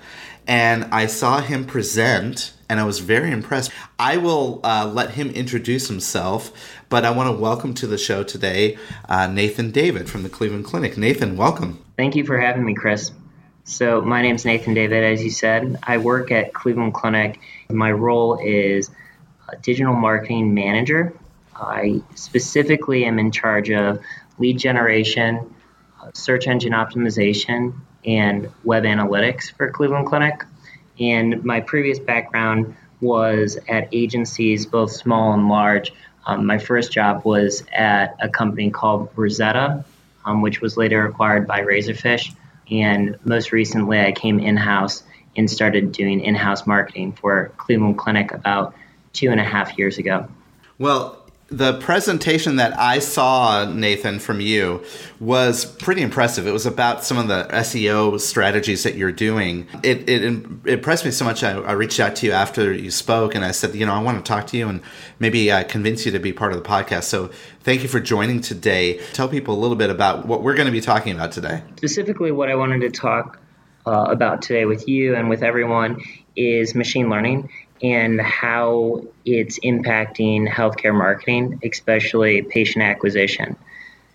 and 0.47 0.85
I 0.93 1.07
saw 1.07 1.41
him 1.41 1.65
present 1.65 2.53
and 2.69 2.79
I 2.79 2.85
was 2.85 2.99
very 2.99 3.31
impressed. 3.31 3.71
I 3.99 4.19
will 4.19 4.61
uh, 4.63 4.91
let 4.93 5.13
him 5.13 5.31
introduce 5.31 5.89
himself, 5.89 6.53
but 6.91 7.07
I 7.07 7.11
want 7.11 7.35
to 7.35 7.41
welcome 7.41 7.73
to 7.75 7.87
the 7.87 7.97
show 7.97 8.23
today 8.23 8.77
uh, 9.09 9.27
Nathan 9.27 9.71
David 9.71 10.11
from 10.11 10.23
the 10.23 10.29
Cleveland 10.29 10.67
Clinic. 10.67 10.99
Nathan, 10.99 11.39
welcome. 11.39 11.83
Thank 11.97 12.15
you 12.15 12.25
for 12.25 12.39
having 12.39 12.67
me, 12.67 12.75
Chris. 12.75 13.11
So, 13.69 14.01
my 14.01 14.23
name 14.23 14.37
is 14.37 14.47
Nathan 14.47 14.73
David, 14.73 15.05
as 15.05 15.23
you 15.23 15.29
said. 15.29 15.79
I 15.83 15.99
work 15.99 16.33
at 16.33 16.55
Cleveland 16.55 16.95
Clinic. 16.95 17.39
My 17.69 17.93
role 17.93 18.41
is 18.43 18.91
digital 19.61 19.93
marketing 19.93 20.55
manager. 20.55 21.12
I 21.55 22.01
specifically 22.14 23.05
am 23.05 23.19
in 23.19 23.31
charge 23.31 23.71
of 23.71 24.01
lead 24.39 24.59
generation, 24.59 25.55
search 26.14 26.47
engine 26.47 26.73
optimization, 26.73 27.75
and 28.07 28.49
web 28.64 28.85
analytics 28.85 29.53
for 29.53 29.71
Cleveland 29.71 30.07
Clinic. 30.07 30.47
And 30.99 31.45
my 31.45 31.61
previous 31.61 31.99
background 31.99 32.75
was 33.03 33.59
at 33.69 33.91
agencies, 33.93 34.64
both 34.64 34.93
small 34.93 35.35
and 35.35 35.47
large. 35.51 35.93
Um, 36.25 36.47
my 36.47 36.57
first 36.57 36.91
job 36.91 37.27
was 37.27 37.64
at 37.75 38.16
a 38.19 38.31
company 38.31 38.71
called 38.71 39.11
Rosetta, 39.14 39.85
um, 40.25 40.41
which 40.41 40.62
was 40.62 40.79
later 40.79 41.05
acquired 41.05 41.47
by 41.47 41.61
Razorfish. 41.61 42.35
And 42.71 43.19
most 43.25 43.53
recently, 43.53 44.01
I 44.01 44.12
came 44.12 44.39
in 44.39 44.57
house 44.57 45.03
and 45.37 45.51
started 45.51 45.93
doing 45.93 46.21
in 46.21 46.35
house 46.35 46.66
marketing 46.66 47.12
for 47.12 47.53
Cleveland 47.57 47.99
Clinic 47.99 48.33
about 48.33 48.75
two 49.12 49.31
and 49.31 49.41
a 49.41 49.45
half 49.45 49.79
years 49.79 49.99
ago. 49.99 50.29
Well, 50.79 51.18
the 51.51 51.79
presentation 51.81 52.57
that 52.57 52.79
I 52.79 52.99
saw, 52.99 53.65
Nathan, 53.65 54.19
from 54.19 54.41
you 54.41 54.85
was 55.19 55.65
pretty 55.65 56.03
impressive. 56.03 56.47
It 56.47 56.53
was 56.53 56.67
about 56.67 57.05
some 57.05 57.17
of 57.17 57.29
the 57.29 57.49
SEO 57.51 58.21
strategies 58.21 58.83
that 58.83 58.97
you're 58.97 59.13
doing. 59.13 59.67
It, 59.83 60.09
it, 60.09 60.25
it 60.25 60.45
impressed 60.67 61.07
me 61.07 61.11
so 61.11 61.25
much. 61.25 61.43
I, 61.43 61.53
I, 61.53 61.73
reached 61.73 62.01
out 62.01 62.17
to 62.17 62.27
you 62.27 62.33
after 62.33 62.71
you 62.73 62.91
spoke 62.91 63.35
and 63.35 63.45
I 63.45 63.53
said, 63.53 63.75
you 63.75 63.87
know, 63.87 63.95
I 63.95 64.03
want 64.03 64.23
to 64.23 64.29
talk 64.29 64.47
to 64.49 64.59
you 64.59 64.69
and 64.69 64.83
maybe 65.21 65.51
uh, 65.51 65.65
convince 65.65 66.05
you 66.05 66.13
to 66.13 66.19
be 66.19 66.35
part 66.35 66.53
of 66.53 66.63
the 66.63 66.69
podcast. 66.69 67.05
So 67.05 67.31
thank 67.61 67.83
you 67.83 67.89
for 67.89 68.01
joining 68.01 68.43
today. 68.43 69.01
Tell 69.15 69.29
people 69.29 69.55
a 69.55 69.61
little 69.61 69.77
bit 69.77 69.89
about 69.89 70.27
what 70.27 70.43
we're 70.43 70.55
going 70.55 70.67
to 70.67 70.73
be 70.73 70.83
talking 70.83 71.15
about 71.15 71.33
today. 71.33 71.63
Specifically, 71.77 72.31
what 72.31 72.51
I 72.51 72.57
wanted 72.57 72.81
to 72.81 72.91
talk 72.91 73.41
uh, 73.87 74.05
about 74.11 74.43
today 74.43 74.67
with 74.67 74.87
you 74.87 75.15
and 75.15 75.31
with 75.31 75.43
everyone 75.43 76.03
is 76.37 76.75
machine 76.75 77.09
learning 77.09 77.49
and 77.83 78.20
how 78.20 79.03
it's 79.24 79.59
impacting 79.61 80.49
healthcare 80.49 80.97
marketing, 80.97 81.61
especially 81.62 82.43
patient 82.43 82.85
acquisition. 82.85 83.57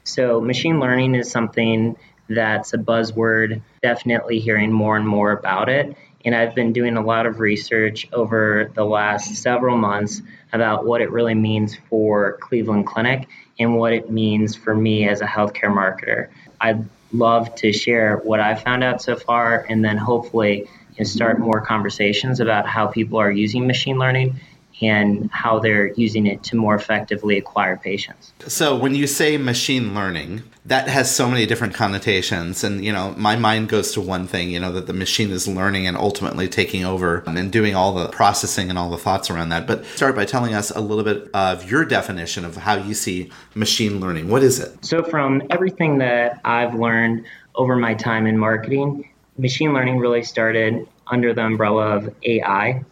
So, 0.03 0.41
machine 0.41 0.79
learning 0.79 1.15
is 1.15 1.31
something 1.31 1.95
that's 2.29 2.73
a 2.73 2.77
buzzword, 2.77 3.61
definitely 3.81 4.39
hearing 4.39 4.71
more 4.71 4.97
and 4.97 5.07
more 5.07 5.31
about 5.31 5.69
it. 5.69 5.95
And 6.25 6.33
I've 6.33 6.55
been 6.55 6.71
doing 6.71 6.95
a 6.95 7.01
lot 7.01 7.25
of 7.25 7.39
research 7.39 8.07
over 8.13 8.71
the 8.73 8.85
last 8.85 9.35
several 9.35 9.77
months 9.77 10.21
about 10.53 10.85
what 10.85 11.01
it 11.01 11.11
really 11.11 11.35
means 11.35 11.77
for 11.89 12.37
Cleveland 12.39 12.87
Clinic 12.87 13.27
and 13.59 13.75
what 13.75 13.93
it 13.93 14.09
means 14.09 14.55
for 14.55 14.73
me 14.73 15.07
as 15.07 15.21
a 15.21 15.25
healthcare 15.25 15.71
marketer. 15.71 16.29
I'd 16.61 16.87
love 17.13 17.53
to 17.55 17.71
share 17.71 18.17
what 18.17 18.39
I've 18.39 18.61
found 18.61 18.83
out 18.83 19.01
so 19.01 19.15
far 19.15 19.65
and 19.69 19.83
then 19.83 19.97
hopefully 19.97 20.67
and 20.97 21.07
start 21.07 21.39
more 21.39 21.61
conversations 21.61 22.39
about 22.39 22.67
how 22.67 22.87
people 22.87 23.19
are 23.19 23.31
using 23.31 23.65
machine 23.65 23.97
learning 23.97 24.35
and 24.81 25.29
how 25.31 25.59
they're 25.59 25.93
using 25.93 26.25
it 26.25 26.43
to 26.43 26.55
more 26.55 26.75
effectively 26.75 27.37
acquire 27.37 27.77
patients. 27.77 28.33
So 28.47 28.75
when 28.75 28.95
you 28.95 29.07
say 29.07 29.37
machine 29.37 29.93
learning, 29.93 30.43
that 30.65 30.87
has 30.87 31.13
so 31.13 31.29
many 31.29 31.45
different 31.45 31.73
connotations. 31.73 32.63
And 32.63 32.83
you 32.83 32.91
know 32.91 33.13
my 33.17 33.35
mind 33.35 33.69
goes 33.69 33.91
to 33.93 34.01
one 34.01 34.27
thing 34.27 34.49
you 34.49 34.59
know 34.59 34.71
that 34.71 34.87
the 34.87 34.93
machine 34.93 35.31
is 35.31 35.47
learning 35.47 35.87
and 35.87 35.97
ultimately 35.97 36.47
taking 36.47 36.85
over 36.85 37.23
and 37.27 37.51
doing 37.51 37.75
all 37.75 37.93
the 37.93 38.07
processing 38.09 38.69
and 38.69 38.77
all 38.77 38.89
the 38.89 38.97
thoughts 38.97 39.29
around 39.29 39.49
that. 39.49 39.67
But 39.67 39.85
start 39.85 40.15
by 40.15 40.25
telling 40.25 40.53
us 40.53 40.71
a 40.71 40.81
little 40.81 41.03
bit 41.03 41.29
of 41.33 41.69
your 41.69 41.85
definition 41.85 42.45
of 42.45 42.57
how 42.57 42.75
you 42.75 42.93
see 42.93 43.31
machine 43.55 43.99
learning. 43.99 44.29
What 44.29 44.43
is 44.43 44.59
it? 44.59 44.83
So 44.83 45.03
from 45.03 45.43
everything 45.49 45.97
that 45.99 46.39
i've 46.45 46.75
learned 46.75 47.25
over 47.55 47.75
my 47.75 47.93
time 47.93 48.25
in 48.25 48.37
marketing 48.37 49.09
machine 49.37 49.73
learning 49.73 49.99
really 49.99 50.23
started 50.23 50.87
under 51.07 51.33
the 51.33 51.43
umbrella 51.43 51.97
of 51.97 52.15
AI, 52.23 52.83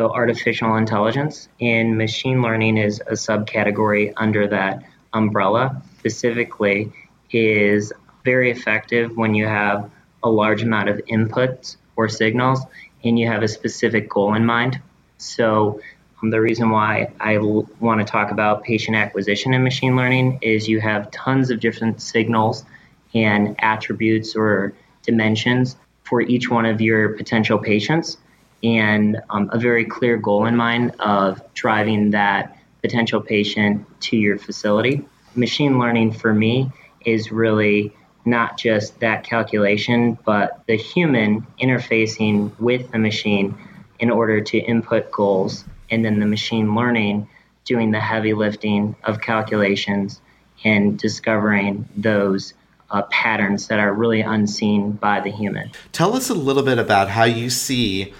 so 0.00 0.10
artificial 0.14 0.76
intelligence, 0.76 1.50
and 1.60 1.98
machine 1.98 2.40
learning 2.40 2.78
is 2.78 3.00
a 3.00 3.12
subcategory 3.12 4.14
under 4.16 4.48
that 4.48 4.82
umbrella. 5.12 5.82
Specifically, 5.98 6.90
is 7.32 7.92
very 8.24 8.50
effective 8.50 9.14
when 9.14 9.34
you 9.34 9.44
have 9.44 9.90
a 10.22 10.30
large 10.30 10.62
amount 10.62 10.88
of 10.88 11.02
inputs 11.10 11.76
or 11.96 12.08
signals 12.08 12.64
and 13.04 13.18
you 13.18 13.26
have 13.26 13.42
a 13.42 13.48
specific 13.48 14.08
goal 14.08 14.32
in 14.32 14.46
mind. 14.46 14.80
So, 15.18 15.82
um, 16.22 16.30
the 16.30 16.40
reason 16.40 16.70
why 16.70 17.12
I 17.20 17.34
l- 17.34 17.68
want 17.78 18.00
to 18.00 18.06
talk 18.06 18.30
about 18.30 18.64
patient 18.64 18.96
acquisition 18.96 19.52
in 19.52 19.62
machine 19.62 19.96
learning 19.96 20.38
is 20.40 20.66
you 20.66 20.80
have 20.80 21.10
tons 21.10 21.50
of 21.50 21.60
different 21.60 22.00
signals 22.00 22.64
and 23.12 23.54
attributes 23.58 24.34
or 24.34 24.72
dimensions 25.02 25.76
for 26.04 26.22
each 26.22 26.50
one 26.50 26.64
of 26.64 26.80
your 26.80 27.10
potential 27.10 27.58
patients 27.58 28.16
and 28.62 29.20
um, 29.30 29.50
a 29.52 29.58
very 29.58 29.84
clear 29.84 30.16
goal 30.16 30.46
in 30.46 30.56
mind 30.56 30.94
of 31.00 31.42
driving 31.54 32.10
that 32.10 32.56
potential 32.82 33.20
patient 33.20 33.86
to 34.00 34.16
your 34.16 34.38
facility. 34.38 35.04
Machine 35.34 35.78
learning 35.78 36.12
for 36.12 36.32
me 36.32 36.70
is 37.04 37.30
really 37.30 37.94
not 38.24 38.58
just 38.58 39.00
that 39.00 39.24
calculation, 39.24 40.18
but 40.24 40.62
the 40.66 40.76
human 40.76 41.46
interfacing 41.60 42.58
with 42.58 42.90
the 42.92 42.98
machine 42.98 43.56
in 43.98 44.10
order 44.10 44.40
to 44.40 44.58
input 44.58 45.10
goals, 45.10 45.64
and 45.90 46.04
then 46.04 46.20
the 46.20 46.26
machine 46.26 46.74
learning 46.74 47.28
doing 47.64 47.90
the 47.90 48.00
heavy 48.00 48.34
lifting 48.34 48.96
of 49.04 49.20
calculations 49.20 50.20
and 50.64 50.98
discovering 50.98 51.88
those 51.96 52.54
uh, 52.90 53.02
patterns 53.02 53.68
that 53.68 53.78
are 53.78 53.92
really 53.92 54.20
unseen 54.20 54.92
by 54.92 55.20
the 55.20 55.30
human. 55.30 55.70
Tell 55.92 56.16
us 56.16 56.28
a 56.28 56.34
little 56.34 56.62
bit 56.62 56.78
about 56.78 57.08
how 57.08 57.24
you 57.24 57.48
see 57.50 58.12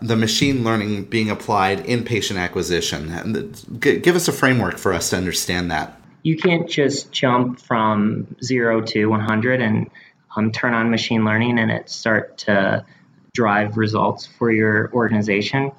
the 0.00 0.16
machine 0.16 0.64
learning 0.64 1.04
being 1.04 1.30
applied 1.30 1.80
in 1.80 2.04
patient 2.04 2.38
acquisition. 2.38 3.52
Give 3.80 4.16
us 4.16 4.28
a 4.28 4.32
framework 4.32 4.78
for 4.78 4.92
us 4.92 5.10
to 5.10 5.16
understand 5.16 5.70
that. 5.70 6.00
You 6.22 6.36
can't 6.36 6.68
just 6.68 7.12
jump 7.12 7.60
from 7.60 8.36
zero 8.42 8.80
to 8.82 9.06
100 9.06 9.60
and 9.60 9.90
um, 10.36 10.52
turn 10.52 10.74
on 10.74 10.90
machine 10.90 11.24
learning 11.24 11.58
and 11.58 11.70
it 11.70 11.88
start 11.88 12.38
to 12.38 12.84
drive 13.32 13.76
results 13.76 14.26
for 14.26 14.50
your 14.50 14.92
organization. 14.92 15.72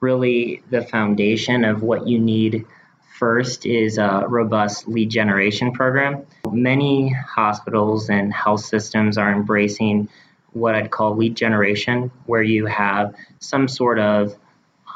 Really, 0.00 0.62
the 0.70 0.82
foundation 0.82 1.64
of 1.64 1.82
what 1.82 2.06
you 2.06 2.18
need 2.18 2.66
First 3.14 3.64
is 3.64 3.96
a 3.96 4.24
robust 4.28 4.88
lead 4.88 5.08
generation 5.08 5.70
program. 5.70 6.26
Many 6.50 7.10
hospitals 7.10 8.10
and 8.10 8.32
health 8.32 8.64
systems 8.64 9.16
are 9.16 9.30
embracing 9.30 10.08
what 10.54 10.74
I'd 10.74 10.90
call 10.90 11.16
lead 11.16 11.36
generation, 11.36 12.10
where 12.26 12.42
you 12.42 12.66
have 12.66 13.14
some 13.40 13.68
sort 13.68 13.98
of 13.98 14.34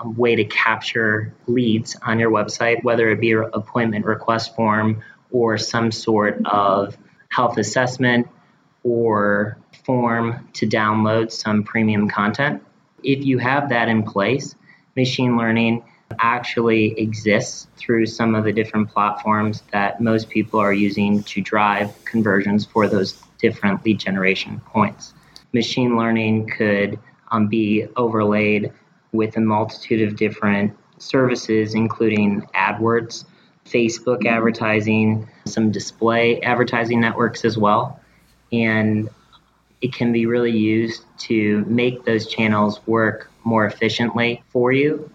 um, 0.01 0.17
way 0.17 0.37
to 0.37 0.45
capture 0.45 1.35
leads 1.47 1.97
on 2.03 2.19
your 2.19 2.31
website, 2.31 2.83
whether 2.85 3.11
it 3.11 3.21
be 3.21 3.33
an 3.33 3.51
appointment 3.53 4.07
request 4.07 4.55
form 4.55 5.03
or 5.31 5.59
some 5.59 5.93
sort 5.93 6.41
of 6.47 6.97
health 7.29 7.59
assessment 7.59 8.29
or 8.83 9.59
form 9.85 10.49
to 10.55 10.67
download 10.67 11.31
some 11.33 11.63
premium 11.63 12.09
content. 12.09 12.63
If 13.03 13.25
you 13.25 13.39
have 13.39 13.69
that 13.71 13.89
in 13.89 14.03
place, 14.03 14.55
machine 14.97 15.37
learning 15.37 15.85
actually 16.19 16.99
exists 16.99 17.69
through 17.77 18.07
some 18.07 18.35
of 18.35 18.45
the 18.45 18.53
different 18.53 18.91
platforms 18.91 19.63
that 19.73 20.01
most 20.01 20.31
people 20.31 20.59
are 20.59 20.73
using 20.73 21.23
to 21.25 21.41
drive 21.41 21.93
conversions 22.05 22.65
for 22.65 22.89
those 22.89 23.21
different 23.39 23.85
lead 23.85 23.99
generation 23.99 24.61
points. 24.67 25.15
Machine 25.53 25.97
learning 25.97 26.49
could 26.49 26.99
um, 27.31 27.49
be 27.49 27.87
overlaid 27.97 28.73
with 29.13 29.37
a 29.37 29.41
multitude 29.41 30.07
of 30.07 30.17
different 30.17 30.77
services, 30.99 31.75
including 31.75 32.43
AdWords, 32.55 33.25
Facebook 33.65 34.27
advertising, 34.27 35.29
some 35.47 35.71
display 35.71 36.41
advertising 36.41 37.01
networks 37.01 37.45
as 37.45 37.57
well. 37.57 38.01
And 38.53 39.09
it 39.81 39.93
can 39.93 40.13
be 40.13 40.27
really 40.27 40.57
used 40.57 41.05
to 41.19 41.65
make 41.67 42.05
those 42.05 42.27
channels 42.27 42.81
work 42.87 43.31
more 43.45 43.65
efficiently 43.65 44.43
for 44.49 44.73
you 44.73 45.11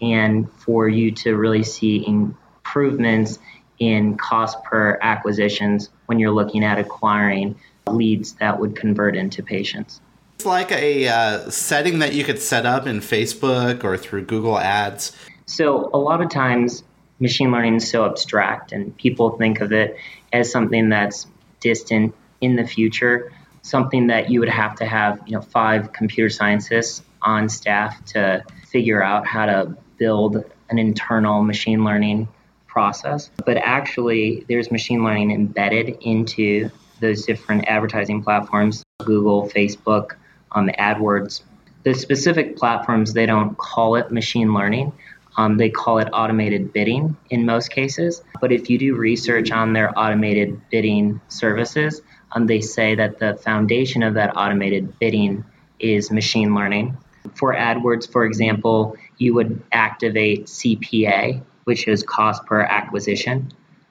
and 0.00 0.50
for 0.52 0.88
you 0.88 1.10
to 1.12 1.36
really 1.36 1.62
see 1.62 2.06
improvements 2.06 3.38
in 3.78 4.16
cost 4.16 4.62
per 4.64 4.98
acquisitions 5.00 5.90
when 6.06 6.18
you're 6.18 6.30
looking 6.30 6.64
at 6.64 6.78
acquiring 6.78 7.56
leads 7.90 8.34
that 8.34 8.58
would 8.58 8.76
convert 8.76 9.16
into 9.16 9.42
patients. 9.42 10.00
It's 10.36 10.46
like 10.46 10.72
a 10.72 11.08
uh, 11.08 11.50
setting 11.50 12.00
that 12.00 12.14
you 12.14 12.24
could 12.24 12.40
set 12.40 12.66
up 12.66 12.86
in 12.86 13.00
Facebook 13.00 13.84
or 13.84 13.96
through 13.96 14.24
Google 14.24 14.58
Ads. 14.58 15.16
So, 15.46 15.90
a 15.92 15.98
lot 15.98 16.20
of 16.20 16.30
times, 16.30 16.82
machine 17.20 17.52
learning 17.52 17.76
is 17.76 17.88
so 17.88 18.04
abstract, 18.06 18.72
and 18.72 18.96
people 18.96 19.36
think 19.36 19.60
of 19.60 19.72
it 19.72 19.96
as 20.32 20.50
something 20.50 20.88
that's 20.88 21.26
distant 21.60 22.14
in 22.40 22.56
the 22.56 22.66
future, 22.66 23.32
something 23.62 24.08
that 24.08 24.30
you 24.30 24.40
would 24.40 24.48
have 24.48 24.74
to 24.76 24.86
have, 24.86 25.20
you 25.26 25.34
know, 25.34 25.40
five 25.40 25.92
computer 25.92 26.30
scientists 26.30 27.02
on 27.22 27.48
staff 27.48 28.04
to 28.06 28.44
figure 28.68 29.02
out 29.02 29.26
how 29.26 29.46
to 29.46 29.76
build 29.98 30.44
an 30.68 30.78
internal 30.78 31.42
machine 31.42 31.84
learning 31.84 32.28
process. 32.66 33.30
But 33.46 33.56
actually, 33.58 34.44
there's 34.48 34.70
machine 34.70 35.04
learning 35.04 35.30
embedded 35.30 35.96
into 36.00 36.70
those 37.04 37.24
different 37.24 37.68
advertising 37.68 38.22
platforms 38.22 38.82
Google, 39.04 39.48
Facebook, 39.48 40.12
um, 40.52 40.70
AdWords. 40.78 41.42
The 41.82 41.94
specific 41.94 42.56
platforms, 42.56 43.12
they 43.12 43.26
don't 43.26 43.56
call 43.58 43.96
it 43.96 44.10
machine 44.10 44.54
learning. 44.54 44.92
Um, 45.36 45.56
they 45.56 45.68
call 45.68 45.98
it 45.98 46.08
automated 46.12 46.72
bidding 46.72 47.16
in 47.28 47.44
most 47.44 47.70
cases. 47.70 48.22
But 48.40 48.52
if 48.52 48.70
you 48.70 48.78
do 48.78 48.94
research 48.94 49.50
on 49.50 49.72
their 49.72 49.96
automated 49.98 50.60
bidding 50.70 51.20
services, 51.28 52.00
um, 52.32 52.46
they 52.46 52.60
say 52.60 52.94
that 52.94 53.18
the 53.18 53.34
foundation 53.34 54.02
of 54.02 54.14
that 54.14 54.36
automated 54.36 54.98
bidding 54.98 55.44
is 55.80 56.10
machine 56.10 56.54
learning. 56.54 56.96
For 57.34 57.54
AdWords, 57.54 58.10
for 58.10 58.24
example, 58.24 58.96
you 59.18 59.34
would 59.34 59.62
activate 59.72 60.46
CPA, 60.46 61.42
which 61.64 61.88
is 61.88 62.02
cost 62.02 62.46
per 62.46 62.60
acquisition, 62.60 63.50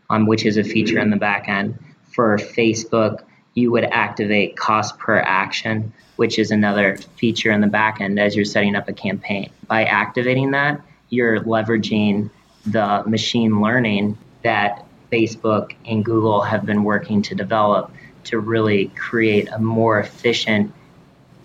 um, 0.09 0.25
which 0.25 0.45
is 0.45 0.57
a 0.57 0.63
feature 0.63 0.99
in 0.99 1.09
the 1.09 1.17
back 1.17 1.49
end. 1.49 1.77
For 2.13 2.37
Facebook, 2.37 3.23
you 3.55 3.71
would 3.71 3.85
activate 3.85 4.55
cost 4.55 4.97
per 4.97 5.17
action, 5.17 5.91
which 6.15 6.39
is 6.39 6.51
another 6.51 6.97
feature 7.17 7.51
in 7.51 7.61
the 7.61 7.67
back 7.67 8.01
end 8.01 8.19
as 8.19 8.35
you're 8.35 8.45
setting 8.45 8.75
up 8.75 8.87
a 8.87 8.93
campaign. 8.93 9.49
By 9.67 9.85
activating 9.85 10.51
that, 10.51 10.81
you're 11.09 11.41
leveraging 11.41 12.29
the 12.65 13.03
machine 13.05 13.61
learning 13.61 14.17
that 14.43 14.85
Facebook 15.11 15.73
and 15.85 16.03
Google 16.03 16.41
have 16.41 16.65
been 16.65 16.83
working 16.83 17.21
to 17.23 17.35
develop 17.35 17.91
to 18.25 18.39
really 18.39 18.87
create 18.95 19.47
a 19.49 19.59
more 19.59 19.99
efficient 19.99 20.73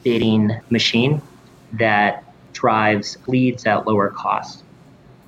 bidding 0.05 0.59
machine 0.71 1.21
that 1.73 2.25
drives 2.53 3.19
leads 3.27 3.67
at 3.67 3.87
lower 3.87 4.09
cost. 4.09 4.65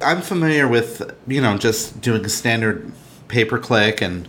I'm 0.01 0.23
familiar 0.23 0.67
with, 0.67 1.15
you 1.27 1.41
know, 1.41 1.59
just 1.59 2.01
doing 2.01 2.27
standard 2.29 2.93
pay 3.29 3.45
per 3.45 3.59
click 3.59 4.01
and 4.01 4.29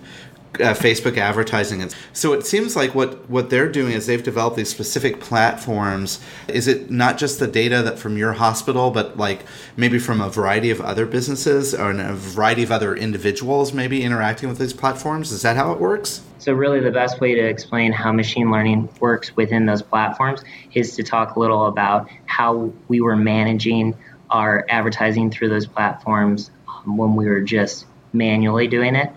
uh, 0.56 0.74
Facebook 0.74 1.18
advertising. 1.18 1.82
And 1.82 1.96
so 2.14 2.34
it 2.34 2.46
seems 2.46 2.76
like 2.76 2.94
what, 2.94 3.30
what 3.30 3.50
they're 3.50 3.72
doing 3.72 3.94
is 3.94 4.06
they've 4.06 4.22
developed 4.22 4.58
these 4.58 4.70
specific 4.70 5.20
platforms. 5.20 6.20
Is 6.48 6.68
it 6.68 6.92
not 6.92 7.18
just 7.18 7.40
the 7.40 7.48
data 7.48 7.82
that 7.84 7.98
from 7.98 8.18
your 8.18 8.34
hospital, 8.34 8.92
but 8.92 9.18
like 9.18 9.46
maybe 9.78 9.98
from 10.00 10.20
a 10.20 10.30
variety 10.30 10.70
of 10.70 10.82
other 10.82 11.06
businesses 11.06 11.74
or 11.74 11.92
a 11.92 12.14
variety 12.14 12.64
of 12.64 12.72
other 12.72 12.96
individuals 12.96 13.74
maybe 13.74 14.04
interacting 14.04 14.50
with 14.50 14.58
these 14.58 14.74
platforms? 14.74 15.32
Is 15.32 15.42
that 15.44 15.56
how 15.56 15.72
it 15.72 15.80
works? 15.80 16.22
So, 16.40 16.54
really, 16.54 16.80
the 16.80 16.92
best 16.92 17.22
way 17.22 17.36
to 17.36 17.42
explain 17.42 17.92
how 17.92 18.12
machine 18.12 18.50
learning 18.50 18.90
works 19.00 19.36
within 19.36 19.68
those 19.68 19.84
platforms 19.84 20.44
is 20.74 20.96
to 20.96 21.04
talk 21.04 21.36
a 21.36 21.40
little 21.40 21.68
about 21.68 22.10
how 22.26 22.74
we 22.88 23.00
were 23.00 23.16
managing 23.16 23.96
our 24.32 24.66
advertising 24.68 25.30
through 25.30 25.50
those 25.50 25.68
platforms 25.68 26.50
um, 26.68 26.98
when 26.98 27.16
we 27.16 27.28
were 27.28 27.42
just 27.42 27.86
manually 28.12 28.68
doing 28.68 28.96
it. 28.96 29.12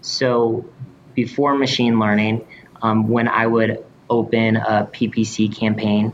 So 0.00 0.64
before 1.14 1.54
machine 1.54 1.98
learning, 1.98 2.46
um, 2.82 3.08
when 3.08 3.28
I 3.28 3.46
would 3.46 3.84
open 4.08 4.56
a 4.56 4.88
PPC 4.90 5.54
campaign 5.54 6.12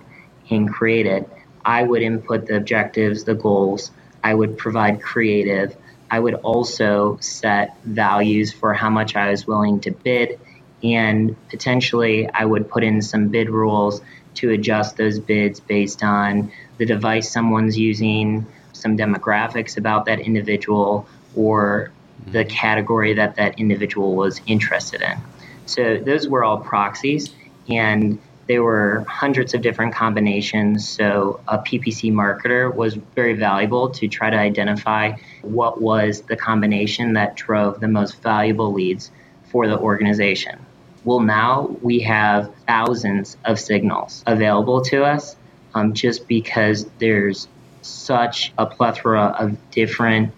and 0.51 0.73
create 0.73 1.07
it, 1.07 1.29
I 1.65 1.83
would 1.83 2.03
input 2.03 2.47
the 2.47 2.57
objectives, 2.57 3.25
the 3.25 3.35
goals. 3.35 3.91
I 4.23 4.35
would 4.35 4.59
provide 4.59 5.03
creative. 5.03 5.77
I 6.11 6.21
would 6.21 6.35
also 6.35 7.19
set 7.21 7.77
values 7.85 8.53
for 8.53 8.75
how 8.75 8.91
much 8.91 9.17
I 9.17 9.31
was 9.31 9.47
willing 9.47 9.81
to 9.81 9.91
bid. 9.91 10.39
And 10.83 11.37
potentially, 11.49 12.29
I 12.29 12.45
would 12.45 12.69
put 12.69 12.85
in 12.85 13.01
some 13.01 13.29
bid 13.29 13.49
rules 13.49 14.03
to 14.35 14.51
adjust 14.51 14.97
those 14.97 15.19
bids 15.19 15.61
based 15.61 16.03
on 16.03 16.53
the 16.79 16.85
device 16.85 17.31
someone's 17.31 17.79
using, 17.79 18.47
some 18.73 18.97
demographics 18.97 19.79
about 19.79 20.07
that 20.07 20.21
individual, 20.21 21.07
or 21.35 21.91
the 22.27 22.45
category 22.45 23.15
that 23.15 23.37
that 23.37 23.59
individual 23.59 24.15
was 24.15 24.41
interested 24.47 25.03
in. 25.03 25.19
So 25.67 25.99
those 25.99 26.29
were 26.29 26.45
all 26.45 26.59
proxies, 26.59 27.35
and 27.69 28.19
there 28.47 28.63
were 28.63 29.05
hundreds 29.09 29.55
of 29.55 29.63
different 29.63 29.95
combinations. 29.95 30.89
So 30.89 31.41
a 31.49 31.59
PPC 31.59 32.13
marketer 32.13 32.75
was 32.75 32.95
very 32.95 33.35
valuable 33.35 33.91
to 33.91 34.09
try 34.09 34.31
to 34.31 34.37
identify 34.37 35.13
what 35.43 35.81
was 35.81 36.23
the 36.23 36.37
combination 36.37 37.15
that 37.15 37.37
drove 37.37 37.81
the 37.81 37.89
most 37.89 38.23
valuable 38.23 38.73
leads 38.73 39.11
for 39.51 39.67
the 39.67 39.79
organization. 39.79 40.59
Well, 41.05 41.21
now 41.21 41.77
we 41.83 42.01
have 42.01 42.53
thousands 42.67 43.37
of 43.45 43.59
signals 43.59 44.23
available 44.27 44.83
to 44.83 45.05
us 45.05 45.37
um, 45.75 45.93
just 45.93 46.27
because 46.29 46.87
there's 46.99 47.49
such 47.83 48.53
a 48.57 48.67
plethora 48.67 49.37
of 49.39 49.71
different 49.71 50.33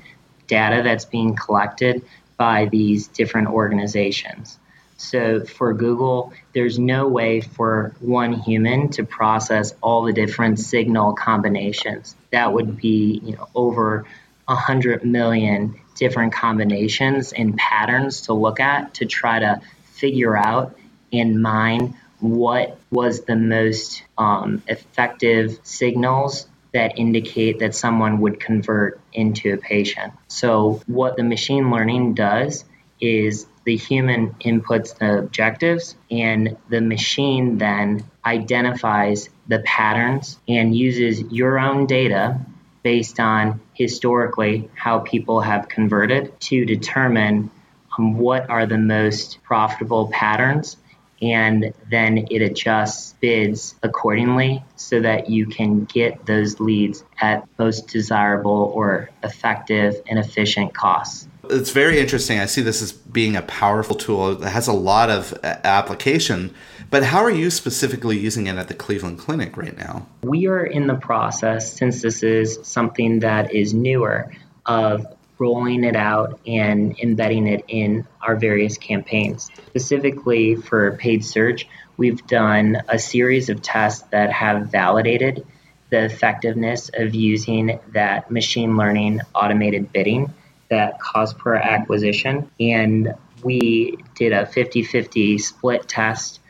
data 0.47 0.82
that's 0.82 1.05
being 1.05 1.34
collected 1.34 2.05
by 2.36 2.66
these 2.66 3.09
different 3.09 3.49
organizations. 3.49 4.59
So 4.99 5.44
for 5.44 5.74
Google, 5.74 6.32
there's 6.55 6.78
no 6.78 7.07
way 7.09 7.40
for 7.40 7.94
one 8.01 8.32
human 8.32 8.88
to 8.90 9.05
process 9.05 9.74
all 9.82 10.05
the 10.05 10.12
different 10.12 10.59
signal 10.59 11.14
combinations. 11.14 12.16
That 12.30 12.53
would 12.53 12.78
be, 12.78 13.20
you 13.22 13.36
know, 13.36 13.49
over 13.55 14.07
100 14.47 15.05
million 15.05 15.78
different 15.97 16.32
combinations 16.32 17.32
and 17.32 17.57
patterns 17.57 18.22
to 18.22 18.32
look 18.32 18.61
at 18.61 18.94
to 18.94 19.07
try 19.07 19.38
to 19.38 19.61
figure 19.94 20.36
out 20.36 20.76
and 21.12 21.42
mine 21.42 21.97
what 22.20 22.78
was 22.90 23.22
the 23.22 23.36
most 23.36 24.03
um, 24.16 24.62
effective 24.66 25.59
signals 25.62 26.47
that 26.72 26.98
indicate 26.98 27.60
that 27.60 27.74
someone 27.74 28.20
would 28.20 28.40
convert 28.40 29.00
into 29.12 29.52
a 29.52 29.56
patient. 29.56 30.12
So, 30.28 30.80
what 30.86 31.16
the 31.16 31.24
machine 31.24 31.70
learning 31.70 32.14
does 32.14 32.64
is 33.00 33.46
the 33.64 33.76
human 33.76 34.30
inputs 34.34 34.96
the 34.96 35.18
objectives, 35.18 35.96
and 36.10 36.56
the 36.68 36.80
machine 36.80 37.58
then 37.58 38.04
identifies 38.24 39.28
the 39.48 39.58
patterns 39.60 40.38
and 40.48 40.74
uses 40.74 41.20
your 41.32 41.58
own 41.58 41.86
data 41.86 42.40
based 42.82 43.18
on 43.18 43.60
historically 43.74 44.70
how 44.74 45.00
people 45.00 45.40
have 45.40 45.68
converted 45.68 46.38
to 46.40 46.64
determine 46.64 47.50
um, 47.98 48.16
what 48.16 48.48
are 48.48 48.66
the 48.66 48.78
most 48.78 49.42
profitable 49.42 50.08
patterns 50.12 50.76
and 51.22 51.72
then 51.90 52.26
it 52.30 52.42
adjusts 52.42 53.14
bids 53.20 53.74
accordingly 53.82 54.62
so 54.76 55.00
that 55.00 55.30
you 55.30 55.46
can 55.46 55.84
get 55.84 56.26
those 56.26 56.60
leads 56.60 57.04
at 57.20 57.46
most 57.58 57.88
desirable 57.88 58.70
or 58.74 59.08
effective 59.22 59.94
and 60.08 60.18
efficient 60.18 60.74
costs. 60.74 61.28
It's 61.48 61.70
very 61.70 62.00
interesting. 62.00 62.38
I 62.38 62.46
see 62.46 62.60
this 62.60 62.82
as 62.82 62.92
being 62.92 63.36
a 63.36 63.42
powerful 63.42 63.94
tool. 63.94 64.34
that 64.34 64.50
has 64.50 64.66
a 64.66 64.72
lot 64.72 65.10
of 65.10 65.32
uh, 65.42 65.56
application. 65.64 66.52
But 66.90 67.04
how 67.04 67.22
are 67.22 67.30
you 67.30 67.50
specifically 67.50 68.18
using 68.18 68.46
it 68.46 68.56
at 68.56 68.68
the 68.68 68.74
Cleveland 68.74 69.18
Clinic 69.18 69.56
right 69.56 69.76
now? 69.76 70.06
We 70.22 70.46
are 70.46 70.64
in 70.64 70.86
the 70.86 70.94
process, 70.94 71.72
since 71.72 72.02
this 72.02 72.22
is 72.22 72.58
something 72.62 73.20
that 73.20 73.54
is 73.54 73.74
newer, 73.74 74.32
of 74.66 75.06
rolling 75.39 75.84
it 75.84 75.97
out 75.97 76.41
and 76.47 76.99
embedding 76.99 77.47
it 77.47 77.64
in 77.68 78.07
our 78.22 78.37
various 78.37 78.78
campaigns. 78.78 79.51
Specifically 79.66 80.57
for 80.57 80.93
paid 80.93 81.24
search, 81.24 81.68
we've 81.97 82.26
done 82.26 82.82
a 82.89 82.99
series 82.99 83.49
of 83.49 83.62
tests 83.62 84.03
that 84.11 84.32
have 84.32 84.70
validated 84.70 85.47
the 85.91 86.05
effectiveness 86.05 86.91
of 86.95 87.14
using 87.14 87.78
that 87.93 88.30
machine 88.30 88.76
learning 88.76 89.20
automated 89.34 89.93
bidding, 89.93 90.32
that 90.68 90.99
cost 90.99 91.39
per 91.39 91.55
acquisition. 91.55 92.51
And 92.59 93.14
we 93.43 93.99
did 94.14 94.32
a 94.32 94.47
50 94.47 94.82
50 94.82 95.39
split 95.39 95.89
test 95.89 96.41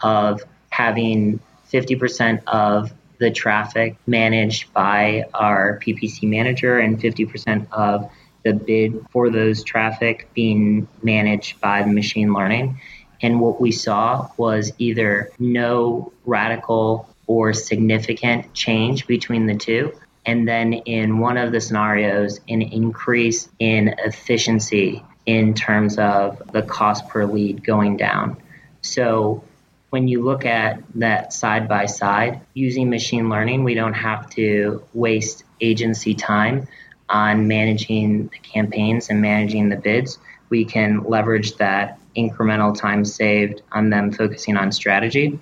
of 0.00 0.42
having 0.70 1.40
50% 1.72 2.42
of 2.46 2.92
the 3.18 3.30
traffic 3.30 3.96
managed 4.06 4.72
by 4.72 5.24
our 5.34 5.78
PPC 5.80 6.24
manager 6.24 6.78
and 6.78 7.00
50% 7.00 7.66
of 7.72 8.10
the 8.46 8.52
bid 8.52 9.04
for 9.10 9.28
those 9.28 9.64
traffic 9.64 10.28
being 10.32 10.86
managed 11.02 11.60
by 11.60 11.82
the 11.82 11.90
machine 11.90 12.32
learning. 12.32 12.80
And 13.20 13.40
what 13.40 13.60
we 13.60 13.72
saw 13.72 14.30
was 14.36 14.72
either 14.78 15.30
no 15.40 16.12
radical 16.24 17.08
or 17.26 17.52
significant 17.52 18.54
change 18.54 19.08
between 19.08 19.46
the 19.46 19.56
two. 19.56 19.92
And 20.24 20.46
then 20.46 20.74
in 20.74 21.18
one 21.18 21.38
of 21.38 21.50
the 21.50 21.60
scenarios, 21.60 22.38
an 22.48 22.62
increase 22.62 23.48
in 23.58 23.96
efficiency 23.98 25.02
in 25.24 25.54
terms 25.54 25.98
of 25.98 26.40
the 26.52 26.62
cost 26.62 27.08
per 27.08 27.26
lead 27.26 27.64
going 27.64 27.96
down. 27.96 28.36
So 28.80 29.42
when 29.90 30.06
you 30.06 30.22
look 30.22 30.44
at 30.44 30.82
that 30.94 31.32
side 31.32 31.68
by 31.68 31.86
side, 31.86 32.42
using 32.54 32.90
machine 32.90 33.28
learning, 33.28 33.64
we 33.64 33.74
don't 33.74 33.94
have 33.94 34.30
to 34.30 34.84
waste 34.94 35.42
agency 35.60 36.14
time 36.14 36.68
on 37.08 37.46
managing 37.46 38.28
the 38.28 38.38
campaigns 38.38 39.08
and 39.10 39.20
managing 39.20 39.68
the 39.68 39.76
bids, 39.76 40.18
we 40.48 40.64
can 40.64 41.02
leverage 41.04 41.56
that 41.56 41.98
incremental 42.16 42.76
time 42.76 43.04
saved 43.04 43.62
on 43.72 43.90
them 43.90 44.10
focusing 44.12 44.56
on 44.56 44.72
strategy 44.72 45.38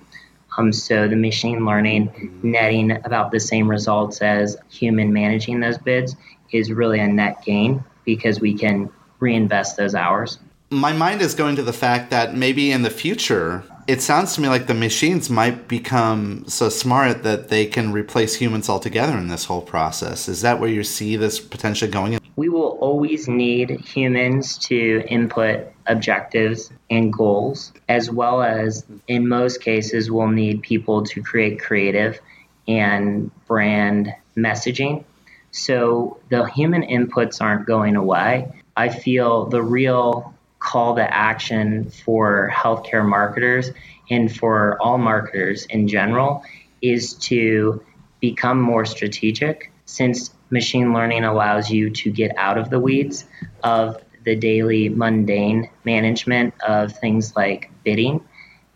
Um, 0.57 0.71
so 0.71 1.07
the 1.07 1.15
machine 1.15 1.65
learning 1.65 2.39
netting 2.41 2.91
about 2.91 3.31
the 3.31 3.39
same 3.39 3.69
results 3.69 4.21
as 4.21 4.57
human 4.69 5.11
managing 5.11 5.59
those 5.59 5.77
bids 5.77 6.15
is 6.51 6.71
really 6.71 6.99
a 6.99 7.07
net 7.07 7.43
gain 7.43 7.83
because 8.05 8.39
we 8.39 8.53
can 8.53 8.89
reinvest 9.19 9.75
those 9.75 9.95
hours. 9.95 10.39
My 10.69 10.93
mind 10.93 11.21
is 11.21 11.35
going 11.35 11.55
to 11.57 11.63
the 11.63 11.73
fact 11.73 12.09
that 12.11 12.35
maybe 12.35 12.71
in 12.71 12.83
the 12.83 12.89
future, 12.89 13.63
it 13.87 14.01
sounds 14.01 14.33
to 14.35 14.41
me 14.41 14.47
like 14.47 14.67
the 14.67 14.73
machines 14.73 15.29
might 15.29 15.67
become 15.67 16.43
so 16.47 16.69
smart 16.69 17.23
that 17.23 17.49
they 17.49 17.65
can 17.65 17.91
replace 17.91 18.35
humans 18.35 18.67
altogether 18.67 19.17
in 19.17 19.27
this 19.27 19.45
whole 19.45 19.61
process. 19.61 20.27
Is 20.27 20.41
that 20.41 20.59
where 20.59 20.69
you 20.69 20.83
see 20.83 21.15
this 21.15 21.39
potentially 21.39 21.91
going? 21.91 22.19
We 22.35 22.49
will 22.49 22.77
always 22.81 23.27
need 23.27 23.69
humans 23.69 24.57
to 24.59 25.03
input 25.07 25.67
objectives 25.85 26.71
and 26.89 27.13
goals, 27.13 27.71
as 27.87 28.09
well 28.09 28.41
as 28.41 28.85
in 29.07 29.27
most 29.27 29.61
cases, 29.61 30.11
we'll 30.11 30.27
need 30.27 30.61
people 30.61 31.03
to 31.03 31.21
create 31.21 31.59
creative 31.59 32.19
and 32.67 33.31
brand 33.45 34.13
messaging. 34.35 35.03
So 35.51 36.19
the 36.29 36.45
human 36.45 36.81
inputs 36.81 37.41
aren't 37.41 37.65
going 37.65 37.95
away. 37.95 38.51
I 38.75 38.89
feel 38.89 39.45
the 39.45 39.63
real 39.63 40.34
call 40.65 40.95
to 40.95 41.13
action 41.13 41.89
for 41.89 42.51
healthcare 42.53 43.07
marketers 43.07 43.71
and 44.09 44.35
for 44.35 44.81
all 44.81 44.97
marketers 44.97 45.65
in 45.65 45.87
general 45.87 46.43
is 46.81 47.13
to 47.13 47.83
become 48.19 48.59
more 48.59 48.85
strategic 48.85 49.71
since 49.85 50.31
machine 50.49 50.91
learning 50.93 51.23
allows 51.23 51.69
you 51.69 51.91
to 51.91 52.11
get 52.11 52.35
out 52.37 52.57
of 52.57 52.69
the 52.71 52.79
weeds 52.79 53.25
of 53.63 54.01
the 54.23 54.35
daily 54.35 54.89
mundane 54.89 55.69
management 55.83 56.53
of 56.63 56.91
things 56.97 57.35
like 57.35 57.69
bidding 57.83 58.19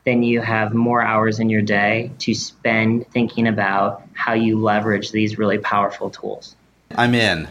then 0.06 0.24
you 0.24 0.42
have 0.42 0.74
more 0.74 1.02
hours 1.02 1.40
in 1.40 1.50
your 1.50 1.62
day 1.62 2.12
to 2.20 2.34
spend 2.34 3.08
thinking 3.12 3.48
about 3.48 4.04
how 4.14 4.34
you 4.34 4.60
leverage 4.60 5.12
these 5.12 5.38
really 5.38 5.58
powerful 5.58 6.10
tools. 6.10 6.56
I'm 6.96 7.14
in. 7.14 7.48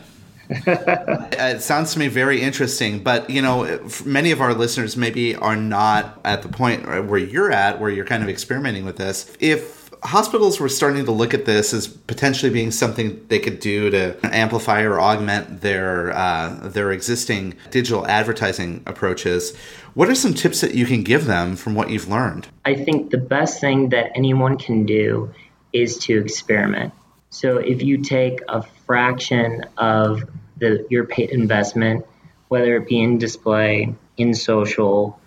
It 0.51 1.63
sounds 1.63 1.93
to 1.93 1.99
me 1.99 2.09
very 2.09 2.41
interesting, 2.41 3.03
but 3.03 3.29
you 3.29 3.43
know, 3.43 3.81
many 4.05 4.31
of 4.31 4.41
our 4.41 4.55
listeners 4.55 4.97
maybe 4.97 5.37
are 5.37 5.57
not 5.57 6.21
at 6.25 6.43
the 6.43 6.49
point 6.49 6.87
where 6.87 7.19
you're 7.19 7.53
at, 7.53 7.81
where 7.81 7.91
you're 7.91 8.07
kind 8.07 8.23
of 8.23 8.29
experimenting 8.29 8.85
with 8.85 8.97
this. 8.97 9.35
If 9.41 9.79
hospitals 10.03 10.61
were 10.61 10.69
starting 10.69 11.05
to 11.05 11.13
look 11.13 11.35
at 11.35 11.45
this 11.45 11.73
as 11.73 11.87
potentially 11.87 12.51
being 12.51 12.71
something 12.71 13.25
they 13.29 13.39
could 13.39 13.61
do 13.61 13.91
to 13.91 14.17
amplify 14.25 14.83
or 14.83 15.01
augment 15.01 15.61
their 15.61 16.13
uh, 16.13 16.69
their 16.69 16.93
existing 16.93 17.55
digital 17.71 18.07
advertising 18.07 18.83
approaches. 18.87 19.57
What 19.95 20.09
are 20.09 20.15
some 20.15 20.35
tips 20.35 20.61
that 20.61 20.75
you 20.75 20.87
can 20.87 21.03
give 21.03 21.27
them 21.27 21.57
from 21.57 21.75
what 21.75 21.91
you've 21.91 22.09
learned? 22.09 22.49
I 22.65 22.75
think 22.75 23.11
the 23.11 23.19
best 23.19 23.61
thing 23.61 23.89
that 23.89 24.13
anyone 24.15 24.57
can 24.57 24.87
do 24.87 25.33
is 25.73 25.99
to 25.99 26.19
experiment. 26.19 26.93
So 27.31 27.59
if 27.59 27.83
you 27.83 27.99
take 28.03 28.41
a 28.49 28.63
fraction 28.89 29.65
of 29.77 30.25
the 30.57 30.85
your 30.91 31.05
paid 31.05 31.31
investment, 31.31 32.05
whether 32.49 32.75
it 32.77 32.89
be 32.89 33.01
in 33.01 33.19
display, 33.19 33.95
in 34.17 34.35
social, 34.35 35.21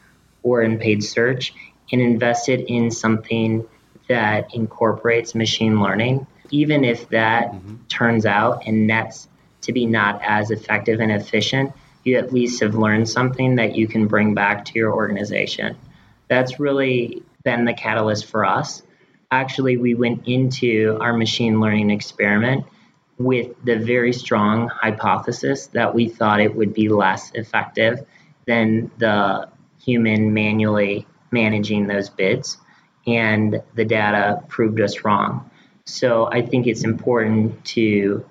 or 0.43 0.61
in 0.61 0.77
paid 0.77 1.01
search, 1.01 1.53
and 1.93 2.01
invest 2.01 2.49
it 2.49 2.67
in 2.67 2.91
something 2.91 3.65
that 4.09 4.53
incorporates 4.53 5.33
machine 5.33 5.79
learning, 5.79 6.27
even 6.49 6.83
if 6.83 7.07
that 7.09 7.53
mm-hmm. 7.53 7.75
turns 7.87 8.25
out 8.25 8.63
and 8.65 8.87
nets 8.87 9.29
to 9.61 9.71
be 9.71 9.85
not 9.85 10.19
as 10.25 10.51
effective 10.51 10.99
and 10.99 11.11
efficient, 11.11 11.71
you 12.03 12.17
at 12.17 12.33
least 12.33 12.61
have 12.61 12.75
learned 12.75 13.07
something 13.07 13.55
that 13.55 13.75
you 13.75 13.87
can 13.87 14.07
bring 14.07 14.33
back 14.33 14.65
to 14.65 14.73
your 14.73 14.91
organization. 14.91 15.77
That's 16.27 16.59
really 16.59 17.23
been 17.43 17.63
the 17.65 17.73
catalyst 17.73 18.25
for 18.25 18.43
us 18.43 18.83
actually 19.31 19.77
we 19.77 19.95
went 19.95 20.27
into 20.27 20.97
our 20.99 21.13
machine 21.13 21.59
learning 21.59 21.89
experiment 21.89 22.65
with 23.23 23.55
the 23.63 23.77
very 23.77 24.13
strong 24.13 24.67
hypothesis 24.67 25.67
that 25.67 25.93
we 25.93 26.07
thought 26.07 26.39
it 26.39 26.55
would 26.55 26.73
be 26.73 26.89
less 26.89 27.31
effective 27.33 28.05
than 28.45 28.91
the 28.97 29.47
human 29.83 30.33
manually 30.33 31.05
managing 31.31 31.87
those 31.87 32.09
bids 32.09 32.57
and 33.07 33.61
the 33.75 33.85
data 33.85 34.43
proved 34.47 34.79
us 34.79 35.03
wrong. 35.03 35.49
So 35.85 36.29
i 36.31 36.41
think 36.41 36.67
it's 36.67 36.83
important 36.83 37.63
to 37.65 38.23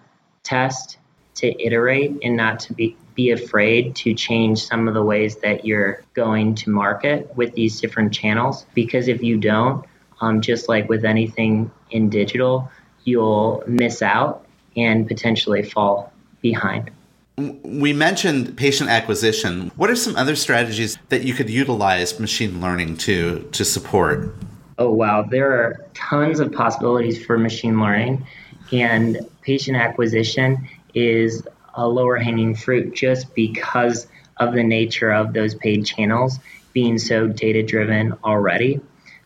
test 0.43 0.99
to 1.35 1.63
iterate 1.63 2.19
and 2.23 2.37
not 2.37 2.61
to 2.61 2.73
be 2.75 2.97
be 3.15 3.33
afraid 3.33 3.95
to 3.97 4.15
change 4.15 4.65
some 4.65 4.87
of 4.87 4.95
the 4.95 5.03
ways 5.03 5.37
that 5.37 5.65
you're 5.65 6.03
going 6.15 6.55
to 6.55 6.71
market 6.71 7.35
with 7.37 7.53
these 7.55 7.81
different 7.81 8.13
channels 8.15 8.65
because 8.73 9.09
if 9.09 9.23
you 9.23 9.37
don't 9.37 9.85
um, 10.21 10.41
just 10.41 10.69
like 10.69 10.89
with 10.89 11.05
anything 11.05 11.71
in 11.91 12.11
digital, 12.11 12.71
you'll 13.05 13.63
miss 13.67 14.03
out 14.03 14.45
and 14.83 15.07
potentially 15.07 15.63
fall 15.63 16.13
behind. 16.43 16.91
We 17.37 17.93
mentioned 17.93 18.57
patient 18.57 18.91
acquisition. 18.91 19.71
What 19.77 19.89
are 19.89 19.97
some 19.97 20.17
other 20.17 20.37
strategies 20.37 20.99
that 21.09 21.23
you 21.23 21.33
could 21.33 21.49
utilize 21.49 22.21
machine 22.21 22.61
learning 22.61 22.99
to 22.99 23.49
to 23.53 23.65
support? 23.65 24.35
Oh 24.79 24.91
wow, 24.91 25.23
there 25.23 25.53
are 25.53 25.87
tons 25.95 26.41
of 26.41 26.53
possibilities 26.53 27.25
for 27.25 27.39
machine 27.39 27.81
learning, 27.81 28.27
and 28.73 29.19
patient 29.43 29.77
acquisition 29.77 30.69
is 30.95 31.47
a 31.75 31.87
lower 31.87 32.17
hanging 32.17 32.55
fruit 32.55 32.95
just 32.95 33.35
because 33.35 34.07
of 34.39 34.55
the 34.55 34.63
nature 34.63 35.11
of 35.11 35.33
those 35.33 35.55
paid 35.55 35.87
channels 35.87 36.39
being 36.73 36.99
so 36.99 37.27
data 37.27 37.63
driven 37.63 38.13
already 38.25 38.81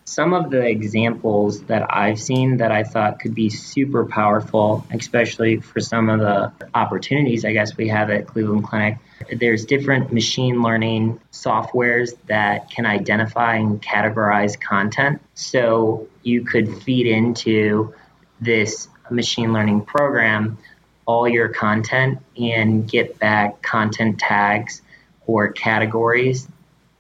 some 0.05 0.35
of 0.35 0.51
the 0.51 0.65
examples 0.65 1.63
that 1.63 1.87
I've 1.95 2.21
seen 2.21 2.59
that 2.59 2.71
I 2.71 2.85
thought 2.85 3.21
could 3.21 3.35
be 3.35 3.49
super 3.49 4.05
powerful, 4.05 4.87
especially 4.93 5.61
for 5.61 5.81
some 5.81 6.11
of 6.11 6.21
the 6.21 6.53
opportunities 6.75 7.45
I 7.45 7.53
guess 7.53 7.77
we 7.77 7.89
have 7.89 8.11
at 8.11 8.27
Cleveland 8.27 8.65
Clinic. 8.65 8.99
There's 9.33 9.65
different 9.65 10.13
machine 10.13 10.63
learning 10.63 11.21
softwares 11.33 12.13
that 12.27 12.71
can 12.71 12.85
identify 12.85 13.57
and 13.57 13.81
categorize 13.81 14.61
content. 14.61 15.23
So 15.35 16.09
you 16.23 16.45
could 16.45 16.83
feed 16.83 17.07
into 17.07 17.95
this 18.41 18.89
machine 19.11 19.53
learning 19.53 19.87
program 19.87 20.59
all 21.07 21.29
your 21.29 21.49
content 21.49 22.19
and 22.39 22.89
get 22.89 23.19
back 23.19 23.63
content 23.63 24.19
tags 24.19 24.83
or 25.27 25.53
categories 25.53 26.49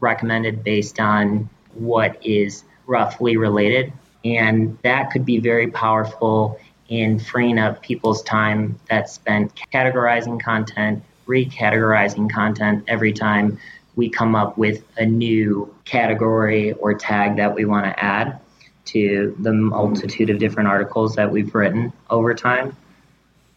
recommended 0.00 0.62
based 0.64 1.00
on 1.00 1.48
what 1.74 2.24
is 2.24 2.64
roughly 2.86 3.36
related. 3.36 3.92
And 4.24 4.78
that 4.82 5.10
could 5.10 5.24
be 5.24 5.38
very 5.38 5.70
powerful 5.70 6.58
in 6.88 7.18
freeing 7.18 7.58
up 7.58 7.82
people's 7.82 8.22
time 8.22 8.78
that's 8.88 9.12
spent 9.12 9.54
categorizing 9.72 10.40
content, 10.40 11.02
recategorizing 11.26 12.30
content 12.30 12.84
every 12.88 13.12
time 13.12 13.58
we 13.96 14.08
come 14.08 14.34
up 14.34 14.58
with 14.58 14.82
a 14.96 15.06
new 15.06 15.74
category 15.84 16.72
or 16.72 16.94
tag 16.94 17.36
that 17.36 17.54
we 17.54 17.64
want 17.64 17.86
to 17.86 18.04
add 18.04 18.40
to 18.86 19.34
the 19.40 19.52
multitude 19.52 20.30
of 20.30 20.38
different 20.38 20.68
articles 20.68 21.14
that 21.14 21.30
we've 21.30 21.54
written 21.54 21.92
over 22.10 22.34
time. 22.34 22.76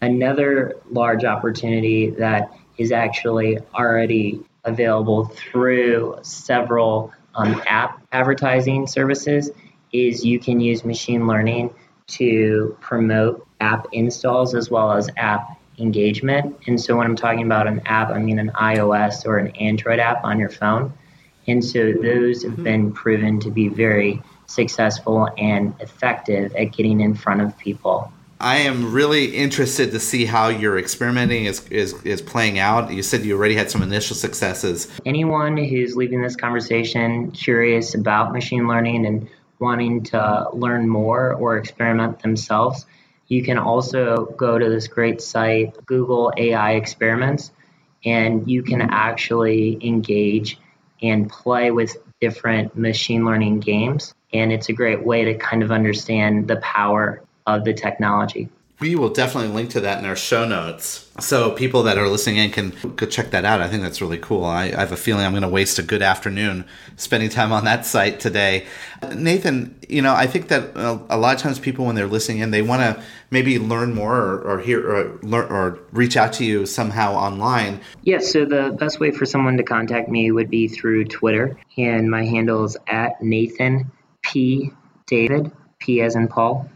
Another 0.01 0.75
large 0.89 1.25
opportunity 1.25 2.11
that 2.11 2.51
is 2.77 2.91
actually 2.91 3.57
already 3.73 4.39
available 4.63 5.25
through 5.25 6.19
several 6.21 7.11
um, 7.37 7.61
app 7.65 8.01
advertising 8.11 8.87
services 8.87 9.51
is 9.93 10.25
you 10.25 10.39
can 10.39 10.59
use 10.59 10.83
machine 10.83 11.27
learning 11.27 11.73
to 12.07 12.75
promote 12.81 13.47
app 13.61 13.87
installs 13.91 14.55
as 14.55 14.69
well 14.69 14.91
as 14.91 15.09
app 15.17 15.57
engagement. 15.77 16.57
And 16.67 16.79
so 16.81 16.97
when 16.97 17.05
I'm 17.05 17.15
talking 17.15 17.43
about 17.43 17.67
an 17.67 17.81
app, 17.85 18.09
I 18.09 18.19
mean 18.19 18.39
an 18.39 18.51
iOS 18.55 19.25
or 19.25 19.37
an 19.37 19.49
Android 19.57 19.99
app 19.99 20.23
on 20.23 20.39
your 20.39 20.49
phone. 20.49 20.93
And 21.47 21.63
so 21.63 21.93
those 21.93 22.43
have 22.43 22.53
mm-hmm. 22.53 22.63
been 22.63 22.91
proven 22.91 23.39
to 23.41 23.51
be 23.51 23.69
very 23.69 24.21
successful 24.47 25.29
and 25.37 25.73
effective 25.79 26.55
at 26.55 26.73
getting 26.73 27.01
in 27.01 27.13
front 27.15 27.41
of 27.41 27.57
people. 27.57 28.11
I 28.39 28.57
am 28.57 28.93
really 28.93 29.35
interested 29.35 29.91
to 29.91 29.99
see 29.99 30.25
how 30.25 30.49
your 30.49 30.77
experimenting 30.77 31.45
is, 31.45 31.67
is, 31.69 31.93
is 32.03 32.21
playing 32.21 32.59
out. 32.59 32.91
You 32.91 33.01
said 33.01 33.25
you 33.25 33.35
already 33.35 33.55
had 33.55 33.71
some 33.71 33.81
initial 33.81 34.15
successes. 34.15 34.87
Anyone 35.05 35.57
who's 35.57 35.95
leaving 35.95 36.21
this 36.21 36.35
conversation 36.35 37.31
curious 37.31 37.95
about 37.95 38.33
machine 38.33 38.67
learning 38.67 39.07
and 39.07 39.27
wanting 39.59 40.03
to 40.03 40.49
learn 40.53 40.87
more 40.87 41.33
or 41.33 41.57
experiment 41.57 42.21
themselves, 42.21 42.85
you 43.27 43.43
can 43.43 43.57
also 43.57 44.25
go 44.37 44.59
to 44.59 44.69
this 44.69 44.87
great 44.87 45.19
site, 45.19 45.75
Google 45.87 46.31
AI 46.37 46.73
Experiments, 46.73 47.51
and 48.05 48.49
you 48.49 48.61
can 48.61 48.81
actually 48.81 49.79
engage 49.85 50.59
and 51.01 51.27
play 51.29 51.71
with 51.71 51.97
different 52.21 52.77
machine 52.77 53.25
learning 53.25 53.61
games. 53.61 54.13
And 54.31 54.51
it's 54.51 54.69
a 54.69 54.73
great 54.73 55.03
way 55.03 55.25
to 55.25 55.35
kind 55.35 55.63
of 55.63 55.71
understand 55.71 56.47
the 56.47 56.57
power 56.57 57.23
of 57.47 57.63
the 57.63 57.73
technology. 57.73 58.49
We 58.79 58.95
will 58.95 59.09
definitely 59.09 59.49
link 59.55 59.71
to 59.71 59.79
that 59.79 59.97
in 59.97 60.05
our 60.05 60.15
show 60.15 60.47
notes. 60.47 61.09
So 61.19 61.49
people 61.49 61.81
that 61.83 61.97
are 61.97 62.07
listening 62.07 62.37
in 62.37 62.51
can 62.51 62.93
go 62.95 63.07
check 63.07 63.31
that 63.31 63.43
out. 63.43 63.59
I 63.59 63.67
think 63.67 63.81
that's 63.81 64.01
really 64.01 64.19
cool. 64.19 64.45
I, 64.45 64.65
I 64.65 64.75
have 64.81 64.91
a 64.91 64.97
feeling 64.97 65.25
I'm 65.25 65.31
going 65.31 65.41
to 65.41 65.49
waste 65.49 65.79
a 65.79 65.83
good 65.83 66.03
afternoon 66.03 66.63
spending 66.95 67.29
time 67.29 67.51
on 67.51 67.65
that 67.65 67.87
site 67.87 68.19
today. 68.19 68.67
Nathan, 69.15 69.79
you 69.89 70.03
know, 70.03 70.13
I 70.13 70.27
think 70.27 70.49
that 70.49 70.77
uh, 70.77 70.99
a 71.09 71.17
lot 71.17 71.35
of 71.35 71.41
times 71.41 71.57
people, 71.57 71.87
when 71.87 71.95
they're 71.95 72.05
listening 72.05 72.37
in, 72.37 72.51
they 72.51 72.61
want 72.61 72.83
to 72.83 73.03
maybe 73.31 73.57
learn 73.57 73.95
more 73.95 74.15
or, 74.15 74.41
or 74.41 74.59
hear 74.59 74.87
or 74.87 75.17
learn 75.23 75.51
or 75.51 75.79
reach 75.91 76.15
out 76.15 76.33
to 76.33 76.45
you 76.45 76.67
somehow 76.67 77.15
online. 77.15 77.81
Yes. 78.03 78.31
so 78.31 78.45
the 78.45 78.75
best 78.79 78.99
way 78.99 79.09
for 79.09 79.25
someone 79.25 79.57
to 79.57 79.63
contact 79.63 80.07
me 80.07 80.29
would 80.31 80.51
be 80.51 80.67
through 80.67 81.05
Twitter, 81.05 81.57
and 81.79 82.11
my 82.11 82.25
handle 82.25 82.63
is 82.63 82.77
at 82.85 83.19
Nathan 83.23 83.91
P 84.21 84.71
David 85.07 85.51
P 85.79 86.01
as 86.01 86.15
in 86.15 86.27
Paul 86.27 86.69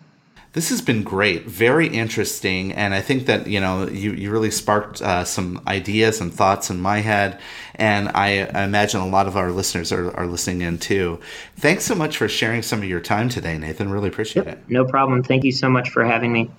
this 0.53 0.69
has 0.69 0.81
been 0.81 1.03
great, 1.03 1.45
very 1.45 1.87
interesting, 1.87 2.73
and 2.73 2.93
I 2.93 2.99
think 2.99 3.25
that 3.27 3.47
you 3.47 3.61
know 3.61 3.87
you, 3.87 4.11
you 4.11 4.31
really 4.31 4.51
sparked 4.51 5.01
uh, 5.01 5.23
some 5.23 5.61
ideas 5.65 6.19
and 6.19 6.33
thoughts 6.33 6.69
in 6.69 6.81
my 6.81 6.99
head, 6.99 7.39
and 7.75 8.09
I, 8.09 8.49
I, 8.53 8.63
imagine 8.63 8.99
a 8.99 9.07
lot 9.07 9.27
of 9.27 9.37
our 9.37 9.51
listeners 9.51 9.93
are, 9.93 10.13
are 10.17 10.27
listening 10.27 10.61
in 10.61 10.77
too. 10.77 11.21
Thanks 11.55 11.85
so 11.85 11.95
much 11.95 12.17
for 12.17 12.27
sharing 12.27 12.63
some 12.63 12.79
of 12.79 12.89
your 12.89 12.99
time 12.99 13.29
today, 13.29 13.57
Nathan. 13.57 13.91
Really 13.91 14.09
appreciate 14.09 14.45
yep, 14.45 14.57
it. 14.57 14.63
No 14.69 14.83
problem. 14.83 15.23
Thank 15.23 15.45
you 15.45 15.53
so 15.53 15.69
much 15.69 15.89
for 15.89 16.03
having 16.03 16.33
me. 16.33 16.49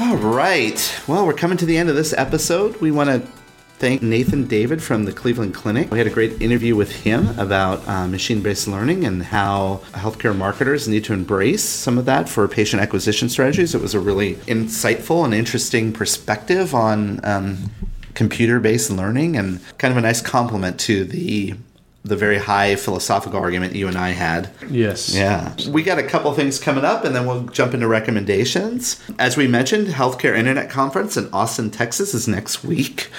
All 0.00 0.16
right. 0.16 1.02
Well, 1.08 1.26
we're 1.26 1.34
coming 1.34 1.58
to 1.58 1.66
the 1.66 1.76
end 1.76 1.88
of 1.88 1.96
this 1.96 2.12
episode. 2.12 2.76
We 2.76 2.92
want 2.92 3.10
to 3.10 3.37
thank 3.78 4.02
Nathan 4.02 4.46
David 4.46 4.82
from 4.82 5.04
the 5.04 5.12
Cleveland 5.12 5.54
Clinic. 5.54 5.90
We 5.90 5.98
had 5.98 6.06
a 6.06 6.10
great 6.10 6.42
interview 6.42 6.74
with 6.74 6.90
him 6.90 7.38
about 7.38 7.86
uh, 7.86 8.08
machine 8.08 8.42
based 8.42 8.66
learning 8.66 9.04
and 9.04 9.22
how 9.22 9.80
healthcare 9.92 10.36
marketers 10.36 10.88
need 10.88 11.04
to 11.04 11.12
embrace 11.12 11.62
some 11.62 11.96
of 11.96 12.04
that 12.06 12.28
for 12.28 12.46
patient 12.48 12.82
acquisition 12.82 13.28
strategies. 13.28 13.74
It 13.74 13.80
was 13.80 13.94
a 13.94 14.00
really 14.00 14.34
insightful 14.46 15.24
and 15.24 15.32
interesting 15.32 15.92
perspective 15.92 16.74
on 16.74 17.24
um, 17.24 17.70
computer 18.14 18.58
based 18.58 18.90
learning 18.90 19.36
and 19.36 19.60
kind 19.78 19.92
of 19.92 19.98
a 19.98 20.00
nice 20.00 20.20
complement 20.20 20.80
to 20.80 21.04
the 21.04 21.54
the 22.04 22.16
very 22.16 22.38
high 22.38 22.76
philosophical 22.76 23.38
argument 23.38 23.74
you 23.74 23.88
and 23.88 23.96
I 23.96 24.10
had. 24.10 24.50
Yes. 24.70 25.14
Yeah. 25.14 25.54
We 25.68 25.82
got 25.82 25.98
a 25.98 26.02
couple 26.02 26.32
things 26.32 26.58
coming 26.58 26.84
up 26.84 27.04
and 27.04 27.14
then 27.14 27.26
we'll 27.26 27.42
jump 27.46 27.74
into 27.74 27.88
recommendations. 27.88 29.02
As 29.18 29.36
we 29.36 29.46
mentioned, 29.46 29.88
Healthcare 29.88 30.36
Internet 30.36 30.70
Conference 30.70 31.16
in 31.16 31.28
Austin, 31.32 31.70
Texas 31.70 32.14
is 32.14 32.28
next 32.28 32.64
week. 32.64 33.10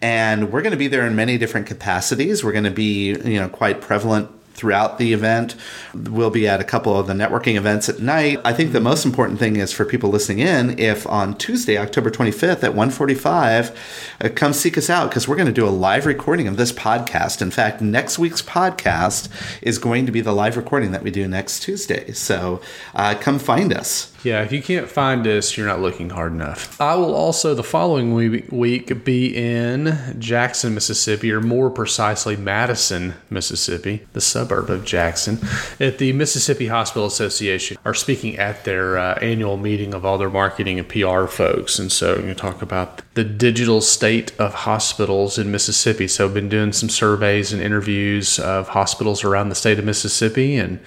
And 0.00 0.52
we're 0.52 0.62
going 0.62 0.72
to 0.72 0.78
be 0.78 0.88
there 0.88 1.06
in 1.06 1.16
many 1.16 1.38
different 1.38 1.66
capacities. 1.66 2.44
We're 2.44 2.52
going 2.52 2.64
to 2.64 2.70
be, 2.70 3.08
you 3.08 3.40
know, 3.40 3.48
quite 3.48 3.80
prevalent 3.80 4.30
throughout 4.56 4.98
the 4.98 5.12
event. 5.12 5.54
We'll 5.94 6.30
be 6.30 6.48
at 6.48 6.60
a 6.60 6.64
couple 6.64 6.98
of 6.98 7.06
the 7.06 7.12
networking 7.12 7.56
events 7.56 7.88
at 7.88 8.00
night. 8.00 8.40
I 8.44 8.52
think 8.52 8.72
the 8.72 8.80
most 8.80 9.04
important 9.04 9.38
thing 9.38 9.56
is 9.56 9.72
for 9.72 9.84
people 9.84 10.10
listening 10.10 10.40
in, 10.40 10.78
if 10.78 11.06
on 11.06 11.36
Tuesday, 11.36 11.78
October 11.78 12.10
25th 12.10 12.64
at 12.64 12.74
145, 12.74 14.16
uh, 14.20 14.28
come 14.34 14.52
seek 14.52 14.78
us 14.78 14.90
out 14.90 15.10
because 15.10 15.28
we're 15.28 15.36
going 15.36 15.46
to 15.46 15.52
do 15.52 15.66
a 15.66 15.70
live 15.70 16.06
recording 16.06 16.48
of 16.48 16.56
this 16.56 16.72
podcast. 16.72 17.42
In 17.42 17.50
fact, 17.50 17.80
next 17.80 18.18
week's 18.18 18.42
podcast 18.42 19.28
is 19.62 19.78
going 19.78 20.06
to 20.06 20.12
be 20.12 20.20
the 20.20 20.32
live 20.32 20.56
recording 20.56 20.92
that 20.92 21.02
we 21.02 21.10
do 21.10 21.28
next 21.28 21.60
Tuesday. 21.60 22.12
So 22.12 22.60
uh, 22.94 23.14
come 23.20 23.38
find 23.38 23.72
us. 23.72 24.15
Yeah, 24.22 24.42
if 24.42 24.52
you 24.52 24.62
can't 24.62 24.88
find 24.88 25.26
us, 25.26 25.56
you're 25.56 25.66
not 25.66 25.80
looking 25.80 26.10
hard 26.10 26.32
enough. 26.32 26.80
I 26.80 26.96
will 26.96 27.14
also 27.14 27.54
the 27.54 27.62
following 27.62 28.14
week 28.14 29.04
be 29.04 29.36
in 29.36 30.16
Jackson, 30.18 30.74
Mississippi, 30.74 31.30
or 31.32 31.40
more 31.40 31.70
precisely, 31.70 32.36
Madison, 32.36 33.14
Mississippi, 33.30 34.06
the 34.14 34.20
suburb 34.20 34.70
of 34.70 34.84
Jackson, 34.84 35.38
at 35.78 35.98
the 35.98 36.12
Mississippi 36.12 36.66
Hospital 36.66 37.06
Association, 37.06 37.78
are 37.84 37.94
speaking 37.94 38.36
at 38.36 38.64
their 38.64 38.98
uh, 38.98 39.18
annual 39.20 39.56
meeting 39.56 39.94
of 39.94 40.04
all 40.04 40.18
their 40.18 40.30
marketing 40.30 40.78
and 40.78 40.88
PR 40.88 41.26
folks. 41.26 41.78
And 41.78 41.92
so 41.92 42.18
you 42.18 42.34
talk 42.34 42.62
about 42.62 43.02
the 43.14 43.24
digital 43.24 43.80
state 43.80 44.38
of 44.40 44.54
hospitals 44.54 45.38
in 45.38 45.50
Mississippi. 45.50 46.08
So 46.08 46.26
I've 46.26 46.34
been 46.34 46.48
doing 46.48 46.72
some 46.72 46.88
surveys 46.88 47.52
and 47.52 47.62
interviews 47.62 48.38
of 48.38 48.68
hospitals 48.68 49.24
around 49.24 49.48
the 49.50 49.54
state 49.54 49.78
of 49.78 49.84
Mississippi 49.84 50.56
and 50.56 50.80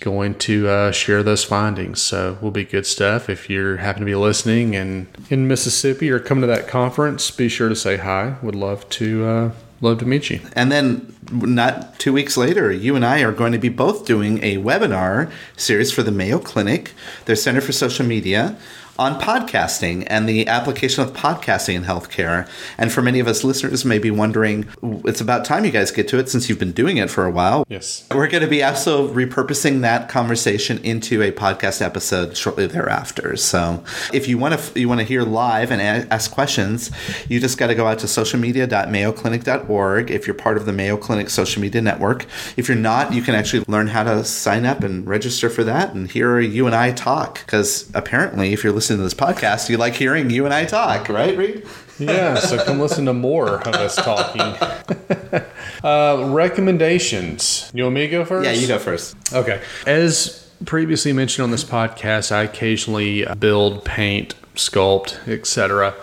going 0.00 0.34
to 0.36 0.68
uh, 0.68 0.92
share 0.92 1.22
those 1.22 1.44
findings. 1.44 2.00
So 2.02 2.38
will 2.40 2.50
be 2.50 2.64
good 2.64 2.86
stuff. 2.86 3.28
If 3.28 3.50
you 3.50 3.76
happen 3.76 4.00
to 4.00 4.06
be 4.06 4.14
listening 4.14 4.76
and 4.76 5.06
in 5.30 5.48
Mississippi 5.48 6.10
or 6.10 6.18
come 6.18 6.40
to 6.40 6.46
that 6.46 6.68
conference, 6.68 7.30
be 7.30 7.48
sure 7.48 7.68
to 7.68 7.76
say 7.76 7.96
hi. 7.96 8.36
Would 8.42 8.54
love 8.54 8.88
to 8.90 9.24
uh, 9.26 9.50
love 9.80 9.98
to 9.98 10.06
meet 10.06 10.30
you. 10.30 10.40
And 10.54 10.72
then 10.72 11.14
not 11.30 11.98
two 11.98 12.12
weeks 12.12 12.36
later, 12.36 12.72
you 12.72 12.96
and 12.96 13.04
I 13.04 13.22
are 13.22 13.32
going 13.32 13.52
to 13.52 13.58
be 13.58 13.68
both 13.68 14.06
doing 14.06 14.42
a 14.42 14.56
webinar 14.56 15.30
series 15.56 15.92
for 15.92 16.02
the 16.02 16.10
Mayo 16.10 16.38
Clinic, 16.38 16.92
their 17.26 17.36
Center 17.36 17.60
for 17.60 17.72
Social 17.72 18.06
Media, 18.06 18.56
on 18.98 19.20
podcasting 19.20 20.04
and 20.08 20.28
the 20.28 20.48
application 20.48 21.04
of 21.04 21.12
podcasting 21.12 21.74
in 21.74 21.84
healthcare. 21.84 22.48
And 22.76 22.92
for 22.92 23.00
many 23.00 23.20
of 23.20 23.28
us 23.28 23.44
listeners 23.44 23.84
may 23.84 24.00
be 24.00 24.10
wondering, 24.10 24.66
it's 24.82 25.20
about 25.20 25.44
time 25.44 25.64
you 25.64 25.70
guys 25.70 25.92
get 25.92 26.08
to 26.08 26.18
it 26.18 26.28
since 26.28 26.48
you've 26.48 26.58
been 26.58 26.72
doing 26.72 26.96
it 26.96 27.08
for 27.08 27.24
a 27.24 27.30
while. 27.30 27.64
Yes. 27.68 28.04
We're 28.12 28.26
going 28.26 28.42
to 28.42 28.48
be 28.48 28.60
also 28.62 29.06
repurposing 29.08 29.82
that 29.82 30.08
conversation 30.08 30.78
into 30.78 31.22
a 31.22 31.30
podcast 31.30 31.80
episode 31.80 32.36
shortly 32.36 32.66
thereafter. 32.66 33.36
So 33.36 33.84
if 34.12 34.26
you 34.26 34.36
want 34.36 34.58
to 34.58 34.80
you 34.80 34.88
want 34.88 35.00
to 35.00 35.06
hear 35.06 35.22
live 35.22 35.70
and 35.70 35.80
ask 35.80 36.32
questions, 36.32 36.90
you 37.28 37.38
just 37.38 37.56
got 37.56 37.68
to 37.68 37.76
go 37.76 37.86
out 37.86 38.00
to 38.00 38.06
socialmedia.mayoclinic.org 38.06 40.10
if 40.10 40.26
you're 40.26 40.34
part 40.34 40.56
of 40.56 40.66
the 40.66 40.72
Mayo 40.72 40.96
Clinic 40.96 41.30
social 41.30 41.62
media 41.62 41.80
network. 41.80 42.26
If 42.56 42.66
you're 42.68 42.76
not, 42.76 43.12
you 43.12 43.22
can 43.22 43.36
actually 43.36 43.64
learn 43.68 43.86
how 43.86 44.02
to 44.02 44.24
sign 44.24 44.66
up 44.66 44.82
and 44.82 45.06
register 45.06 45.48
for 45.48 45.62
that 45.64 45.94
and 45.94 46.10
hear 46.10 46.40
you 46.40 46.66
and 46.66 46.74
I 46.74 46.90
talk 46.90 47.46
because 47.46 47.88
apparently 47.94 48.52
if 48.52 48.64
you're 48.64 48.72
listening 48.72 48.87
listen 48.88 48.96
to 48.96 49.02
this 49.02 49.12
podcast, 49.12 49.68
you 49.68 49.76
like 49.76 49.92
hearing 49.92 50.30
you 50.30 50.46
and 50.46 50.54
I 50.54 50.64
talk, 50.64 51.10
right, 51.10 51.36
Reed? 51.36 51.66
yeah, 51.98 52.36
so 52.36 52.64
come 52.64 52.80
listen 52.80 53.04
to 53.04 53.12
more 53.12 53.60
of 53.60 53.74
us 53.74 53.96
talking. 53.96 54.40
uh, 55.84 56.24
recommendations. 56.30 57.70
You 57.74 57.82
want 57.82 57.96
me 57.96 58.00
to 58.06 58.08
go 58.08 58.24
first? 58.24 58.46
Yeah, 58.46 58.52
you 58.52 58.66
go 58.66 58.78
first. 58.78 59.14
Okay. 59.30 59.60
As 59.86 60.50
previously 60.64 61.12
mentioned 61.12 61.44
on 61.44 61.50
this 61.50 61.64
podcast, 61.64 62.32
I 62.32 62.44
occasionally 62.44 63.26
build, 63.38 63.84
paint, 63.84 64.34
sculpt, 64.54 65.28
etc. 65.28 65.94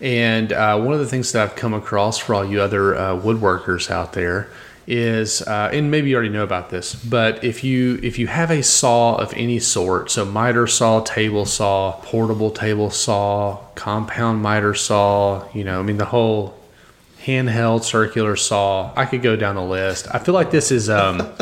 And 0.00 0.52
uh, 0.52 0.80
one 0.80 0.94
of 0.94 0.98
the 0.98 1.06
things 1.06 1.30
that 1.30 1.48
I've 1.48 1.54
come 1.54 1.74
across 1.74 2.18
for 2.18 2.34
all 2.34 2.44
you 2.44 2.60
other 2.60 2.96
uh, 2.96 3.14
woodworkers 3.14 3.88
out 3.88 4.14
there 4.14 4.48
is 4.86 5.42
uh, 5.42 5.70
and 5.72 5.90
maybe 5.90 6.10
you 6.10 6.16
already 6.16 6.28
know 6.28 6.42
about 6.42 6.70
this 6.70 6.94
but 6.94 7.42
if 7.44 7.62
you 7.62 7.98
if 8.02 8.18
you 8.18 8.26
have 8.26 8.50
a 8.50 8.62
saw 8.62 9.14
of 9.16 9.32
any 9.34 9.58
sort 9.58 10.10
so 10.10 10.24
miter 10.24 10.66
saw 10.66 11.00
table 11.00 11.44
saw 11.44 11.92
portable 12.02 12.50
table 12.50 12.90
saw 12.90 13.56
compound 13.74 14.42
miter 14.42 14.74
saw 14.74 15.46
you 15.52 15.62
know 15.62 15.78
i 15.78 15.82
mean 15.82 15.98
the 15.98 16.06
whole 16.06 16.58
handheld 17.24 17.84
circular 17.84 18.34
saw 18.34 18.92
i 18.96 19.04
could 19.06 19.22
go 19.22 19.36
down 19.36 19.54
the 19.54 19.62
list. 19.62 20.08
I 20.12 20.18
feel 20.18 20.34
like 20.34 20.50
this 20.50 20.72
is 20.72 20.90
um 20.90 21.32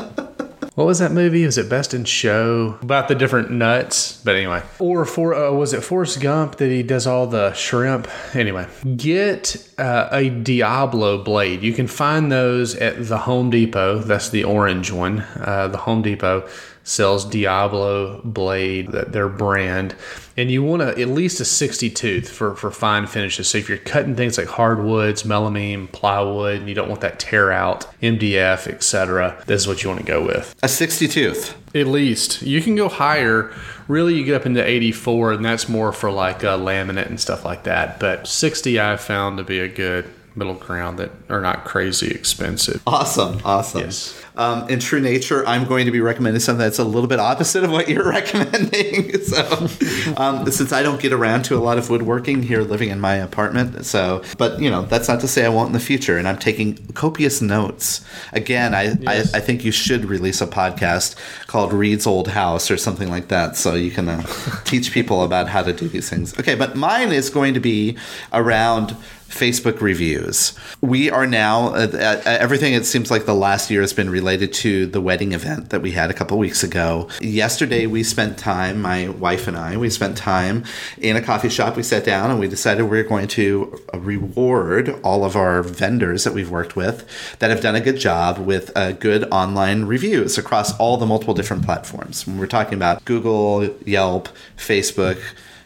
what 0.75 0.87
was 0.87 1.01
that 1.01 1.13
movie? 1.13 1.45
Was 1.45 1.59
it 1.59 1.69
Best 1.69 1.95
in 1.95 2.05
Show 2.05 2.79
about 2.81 3.09
the 3.09 3.15
different 3.15 3.51
nuts? 3.51 4.23
But 4.25 4.37
anyway, 4.37 4.63
or 4.79 5.05
for 5.05 5.35
uh, 5.35 5.53
was 5.53 5.73
it 5.73 5.83
Forrest 5.83 6.21
Gump 6.21 6.57
that 6.57 6.71
he 6.71 6.83
does 6.83 7.07
all 7.07 7.27
the 7.27 7.53
shrimp? 7.55 8.09
Anyway, 8.35 8.67
get 8.97 9.69
uh, 9.79 10.09
a 10.13 10.31
Diablo 10.31 11.23
blade. 11.23 11.63
You 11.63 11.73
can 11.73 11.87
find 11.87 12.31
those 12.31 12.75
at 12.77 13.07
the 13.09 13.19
Home 13.19 13.51
Depot. 13.51 13.99
That's 13.99 14.31
the 14.31 14.45
orange 14.45 14.93
one. 14.93 15.21
Uh, 15.21 15.69
the 15.69 15.79
Home 15.79 16.03
Depot 16.03 16.49
sells 16.85 17.25
Diablo 17.25 18.21
blade, 18.25 18.91
their 18.91 19.29
brand, 19.29 19.95
and 20.37 20.51
you 20.51 20.63
want 20.63 20.83
a, 20.83 20.99
at 20.99 21.09
least 21.09 21.41
a 21.41 21.45
60 21.45 21.91
tooth 21.91 22.29
for, 22.29 22.55
for 22.55 22.71
fine 22.71 23.07
finishes. 23.07 23.49
So 23.49 23.59
if 23.59 23.69
you're 23.69 23.79
cutting 23.79 24.17
things 24.17 24.39
like 24.39 24.47
hardwoods, 24.47 25.23
melamine, 25.23 25.91
plywood, 25.93 26.61
and 26.61 26.69
you 26.69 26.75
don't 26.75 26.89
want 26.89 27.03
that 27.03 27.19
tear 27.19 27.53
out, 27.53 27.87
MDF, 28.01 28.67
etc., 28.67 29.43
this 29.47 29.61
is 29.63 29.69
what 29.69 29.83
you 29.83 29.91
want 29.91 30.01
to 30.01 30.07
go 30.07 30.25
with. 30.25 30.55
A 30.63 30.69
60 30.69 31.09
tooth. 31.09 31.57
At 31.75 31.87
least. 31.87 32.43
You 32.43 32.63
can 32.63 32.75
go 32.75 32.89
higher. 32.89 33.53
Really, 33.87 34.15
you 34.15 34.25
get 34.25 34.35
up 34.35 34.47
into 34.47 34.65
84, 34.65 35.33
and 35.35 35.45
that's 35.45 35.69
more 35.69 35.93
for 35.93 36.11
like 36.11 36.43
uh, 36.43 36.59
laminate 36.59 37.07
and 37.07 37.21
stuff 37.21 37.45
like 37.45 37.65
that. 37.65 38.01
But 38.01 38.27
60 38.27 38.81
I've 38.81 39.01
found 39.01 39.39
to 39.39 39.45
be 39.45 39.61
a 39.61 39.69
good 39.69 40.11
middle 40.35 40.55
ground 40.55 40.99
that 40.99 41.11
are 41.29 41.41
not 41.41 41.65
crazy 41.65 42.11
expensive. 42.11 42.83
Awesome. 42.87 43.41
Awesome. 43.45 43.83
Yes. 43.83 44.21
Um, 44.41 44.67
in 44.71 44.81
true 44.81 45.03
nature, 45.03 45.47
I'm 45.47 45.65
going 45.65 45.85
to 45.85 45.91
be 45.91 46.01
recommending 46.01 46.41
something 46.41 46.65
that's 46.65 46.79
a 46.79 46.85
little 46.85 47.09
bit 47.09 47.21
opposite 47.21 47.63
of 47.63 47.71
what 47.71 47.91
you're 47.91 48.09
recommending. 48.09 49.21
so, 49.21 49.69
um, 50.17 50.51
since 50.51 50.73
I 50.73 50.83
don't 50.83 50.99
get 50.99 51.13
around 51.13 51.43
to 51.45 51.57
a 51.57 51.61
lot 51.61 51.77
of 51.77 51.91
woodworking 51.91 52.43
here 52.43 52.63
living 52.63 52.89
in 52.89 53.01
my 53.01 53.17
apartment, 53.17 53.85
so, 53.85 54.23
but 54.39 54.59
you 54.59 54.71
know, 54.71 54.87
that's 54.87 55.09
not 55.09 55.21
to 55.21 55.29
say 55.29 55.45
I 55.45 55.51
won't 55.51 55.67
in 55.67 55.73
the 55.75 55.79
future. 55.79 56.17
And 56.17 56.27
I'm 56.27 56.39
taking 56.39 56.77
copious 56.95 57.43
notes. 57.43 58.01
Again, 58.33 58.73
I, 58.75 58.95
yes. 58.99 59.35
I, 59.35 59.37
I, 59.37 59.41
think 59.43 59.63
you 59.63 59.73
should 59.73 60.07
release 60.07 60.41
a 60.41 60.47
podcast 60.47 61.17
called 61.47 61.75
Reed's 61.75 62.07
Old 62.07 62.29
House 62.29 62.71
or 62.71 62.79
something 62.79 63.11
like 63.11 63.29
that 63.29 63.59
so 63.59 63.75
you 63.75 63.91
can 63.91 64.09
uh, 64.09 64.23
teach 64.65 64.91
people 64.91 65.23
about 65.23 65.49
how 65.49 65.63
to 65.63 65.75
do 65.75 65.87
these 65.87 66.09
things. 66.09 66.39
Okay, 66.41 66.55
but 66.55 66.77
mine 66.77 67.13
is 67.13 67.29
going 67.29 67.53
to 67.53 67.61
be 67.61 67.99
around 68.33 68.97
Facebook 69.31 69.81
reviews. 69.81 70.53
We 70.81 71.09
are 71.09 71.27
now, 71.27 71.69
uh, 71.69 71.89
uh, 71.93 72.23
everything 72.25 72.75
it 72.75 72.85
seems 72.85 73.11
like 73.11 73.27
the 73.27 73.35
last 73.35 73.71
year 73.71 73.81
has 73.81 73.93
been 73.93 74.11
related 74.11 74.53
to 74.55 74.87
the 74.87 75.01
wedding 75.01 75.33
event 75.33 75.71
that 75.71 75.81
we 75.81 75.93
had 75.93 76.11
a 76.11 76.15
couple 76.15 76.37
weeks 76.37 76.63
ago. 76.63 77.09
Yesterday, 77.21 77.87
we 77.87 78.03
spent 78.03 78.39
time, 78.39 78.83
my 78.83 79.09
wife 79.09 79.47
and 79.47 79.57
I, 79.57 79.77
we 79.77 79.89
spent 79.89 80.17
time 80.17 80.65
in 80.99 81.17
a 81.17 81.23
coffee 81.23 81.49
shop. 81.49 81.77
We 81.77 81.83
sat 81.83 82.05
down 82.05 82.31
and 82.31 82.41
we 82.41 82.49
decided 82.49 82.83
we 82.83 82.99
are 82.99 83.05
going 83.05 83.29
to 83.29 83.81
reward 83.95 85.01
all 85.03 85.25
of 85.25 85.37
our 85.37 85.63
vendors 85.63 86.25
that 86.25 86.35
we've 86.35 86.51
worked 86.51 86.75
with 86.75 87.07
that 87.39 87.51
have 87.51 87.61
done 87.61 87.77
a 87.77 87.81
good 87.81 87.99
job 87.99 88.39
with 88.39 88.77
uh, 88.77 88.93
good 88.93 89.25
online 89.31 89.85
reviews 89.85 90.39
across 90.39 90.77
all 90.79 90.97
the 90.97 91.07
multiple 91.07 91.35
different 91.35 91.65
platforms. 91.65 92.27
When 92.27 92.37
we're 92.37 92.47
talking 92.47 92.75
about 92.75 93.05
Google, 93.05 93.65
Yelp, 93.87 94.29
Facebook, 94.57 95.19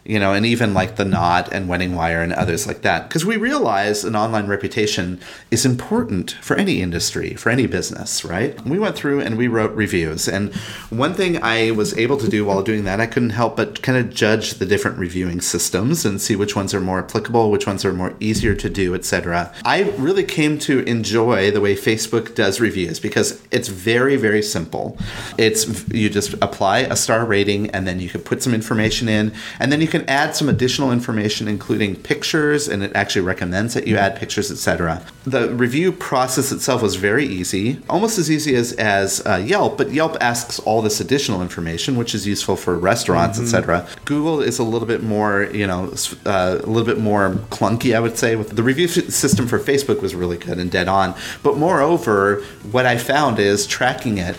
you 0.05 0.19
know, 0.19 0.35
and 0.35 0.45
even 0.45 0.75
like 0.75 0.97
the 0.97 1.05
Knot 1.05 1.53
and 1.53 1.67
Wedding 1.67 1.95
Wire 1.95 2.23
and 2.23 2.33
others 2.33 2.67
like 2.67 2.83
that. 2.83 3.09
Because 3.09 3.25
we 3.25 3.37
realize 3.37 4.05
an 4.05 4.15
online 4.15 4.47
reputation 4.47 5.19
is 5.51 5.65
important 5.65 6.33
for 6.43 6.57
any 6.57 6.83
industry, 6.83 7.35
for 7.35 7.49
any 7.49 7.67
business, 7.67 8.25
right? 8.25 8.61
We 8.67 8.79
went 8.79 8.97
through 8.97 9.21
and 9.21 9.39
we 9.39 9.49
wrote 9.49 9.75
reviews. 9.75 10.29
And 10.29 10.55
one 10.91 11.15
thing 11.15 11.43
I 11.43 11.71
was 11.71 11.97
able 11.97 12.19
to 12.19 12.29
do 12.29 12.45
while 12.45 12.63
doing 12.63 12.85
that, 12.85 13.01
I 13.01 13.07
couldn't 13.07 13.31
help 13.31 13.57
but 13.57 13.81
kind 13.83 13.97
of 13.97 14.13
judge 14.13 14.55
the 14.55 14.67
different 14.67 14.99
reviewing 14.99 15.41
systems 15.41 16.05
and 16.05 16.21
see 16.21 16.37
which 16.37 16.55
ones 16.55 16.75
are 16.75 16.81
more 16.81 16.99
applicable, 16.99 17.51
which 17.51 17.67
ones 17.67 17.85
are 17.85 17.93
more 17.93 18.15
easier 18.21 18.55
to 18.55 18.69
do, 18.69 18.95
etc. 18.95 19.55
I 19.65 19.83
really 19.97 20.25
came 20.25 20.59
to 20.61 20.81
enjoy 20.81 21.51
the 21.51 21.63
way 21.63 21.75
Facebook 21.75 22.35
does 22.35 22.61
reviews 22.61 23.01
because 23.01 23.43
it's 23.51 23.69
very, 23.69 24.17
very 24.17 24.43
simple. 24.43 24.99
It's 25.39 25.89
you 25.89 26.11
just 26.11 26.35
apply 26.35 26.81
a 26.81 26.97
star 26.97 27.25
rating 27.25 27.71
and 27.71 27.87
then 27.87 28.01
you 28.01 28.11
can 28.11 28.21
put 28.21 28.43
some 28.43 28.53
information 28.53 29.09
in 29.09 29.33
and 29.59 29.73
then 29.73 29.81
you 29.81 29.94
can 29.95 30.11
add 30.11 30.35
some 30.35 30.49
additional 30.49 30.91
information, 30.91 31.47
including 31.47 31.95
pictures, 31.95 32.67
and 32.67 32.83
it 32.83 32.91
actually 32.97 33.21
recommends 33.21 33.75
that 33.75 33.87
you 33.87 33.97
add 33.97 34.17
pictures, 34.17 34.51
etc. 34.51 35.01
The 35.23 35.55
review 35.55 35.93
process 35.93 36.51
itself 36.51 36.83
was 36.83 36.97
very 36.97 37.25
easy, 37.25 37.79
almost 37.89 38.19
as 38.19 38.29
easy 38.29 38.57
as 38.57 38.73
as 38.73 39.25
uh, 39.25 39.37
Yelp, 39.37 39.79
but 39.79 39.93
Yelp 39.93 40.17
asks 40.21 40.59
all 40.59 40.83
this 40.83 40.99
additional 40.99 41.43
information, 41.43 41.95
which 41.95 42.13
is 42.13 42.27
useful 42.27 42.57
for 42.57 42.77
restaurants, 42.77 43.39
mm-hmm. 43.39 43.57
etc. 43.57 43.87
Google 44.05 44.41
is 44.41 44.59
a 44.59 44.65
little 44.65 44.89
bit 44.89 45.05
more, 45.05 45.45
you 45.45 45.69
know, 45.69 45.95
uh, 46.27 46.59
a 46.61 46.67
little 46.67 46.85
bit 46.93 46.99
more 46.99 47.31
clunky, 47.51 47.95
I 47.95 48.01
would 48.01 48.19
say. 48.19 48.35
With 48.35 48.57
the 48.57 48.65
review 48.65 48.89
system 48.89 49.47
for 49.47 49.61
Facebook 49.61 50.03
was 50.03 50.13
really 50.17 50.39
good 50.39 50.59
and 50.59 50.73
dead 50.73 50.89
on, 50.89 51.15
but 51.45 51.57
moreover, 51.57 52.43
what 52.73 52.85
I 52.85 52.99
found 52.99 53.39
is 53.39 53.65
tracking 53.65 54.19
it 54.19 54.37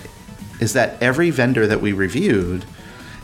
is 0.59 0.73
that 0.73 1.01
every 1.01 1.29
vendor 1.29 1.65
that 1.65 1.79
we 1.79 1.93
reviewed 1.93 2.65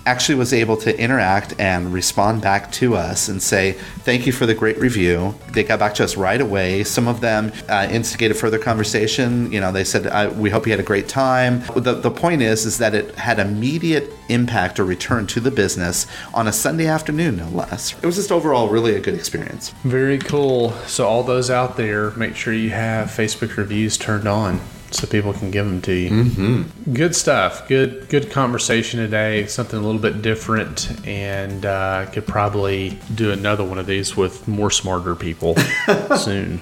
actually 0.06 0.36
was 0.36 0.54
able 0.54 0.78
to 0.78 0.99
interact 0.99 1.60
and 1.60 1.93
respond 1.93 2.41
back 2.41 2.72
to 2.74 2.95
us 2.95 3.28
and 3.28 3.41
say, 3.41 3.74
Thank 4.04 4.26
you 4.26 4.32
for 4.32 4.45
the 4.45 4.56
great 4.56 4.78
review. 4.78 5.36
They 5.52 5.64
got 5.64 5.80
back 5.80 5.93
to 5.95 6.04
us 6.04 6.18
right 6.18 6.41
away. 6.41 6.84
Some 6.84 7.08
of 7.08 7.22
them 7.22 7.52
uh, 7.70 7.88
instigated 7.91 8.38
further 8.38 8.58
conversation. 8.58 9.52
You 9.52 9.60
know, 9.60 9.72
they 9.72 9.84
said, 9.84 10.38
We 10.38 10.49
hope 10.49 10.66
you 10.66 10.72
had 10.72 10.80
a 10.80 10.84
great 10.84 11.08
time. 11.08 11.64
The, 11.76 11.93
the 11.93 12.12
point 12.12 12.41
is, 12.41 12.66
is 12.66 12.78
that 12.80 12.95
it 12.95 13.16
had 13.16 13.39
immediate 13.39 14.12
impact 14.30 14.80
or 14.80 14.86
return 14.86 15.28
to 15.28 15.39
the 15.39 15.52
business 15.52 16.08
on 16.34 16.47
a 16.47 16.54
Sunday 16.54 16.88
afternoon, 16.88 17.38
no 17.38 17.49
less. 17.49 17.93
It 17.93 18.06
was 18.06 18.16
just 18.16 18.32
overall 18.32 18.70
really 18.70 18.95
a 18.95 18.99
good 18.99 19.16
experience. 19.16 19.70
Very 19.84 20.18
cool. 20.18 20.72
So, 20.88 21.08
all 21.08 21.24
those 21.24 21.49
out 21.49 21.78
there, 21.78 22.12
make 22.12 22.36
sure 22.36 22.54
you 22.54 22.70
have 22.72 23.10
Facebook 23.10 23.58
reviews 23.58 23.97
turned 23.97 24.28
on 24.28 24.60
so 24.92 25.08
people 25.08 25.34
can 25.34 25.52
give 25.52 25.66
them 25.66 25.82
to 25.82 25.94
you. 25.94 26.10
Mm-hmm. 26.10 26.94
Good 26.94 27.16
stuff. 27.16 27.68
Good 27.68 28.10
good 28.10 28.32
conversation 28.32 29.00
today. 29.00 29.46
Something 29.48 29.80
a 29.80 29.82
little 29.82 30.02
bit 30.02 30.22
different, 30.22 30.89
and 31.08 31.66
uh, 31.66 32.06
could 32.12 32.28
probably 32.28 33.00
do 33.16 33.32
another 33.32 33.64
one 33.64 33.78
of 33.80 33.86
these 33.86 34.16
with 34.16 34.48
more 34.48 34.72
smarter 34.72 35.16
people 35.16 35.56
soon. 36.18 36.60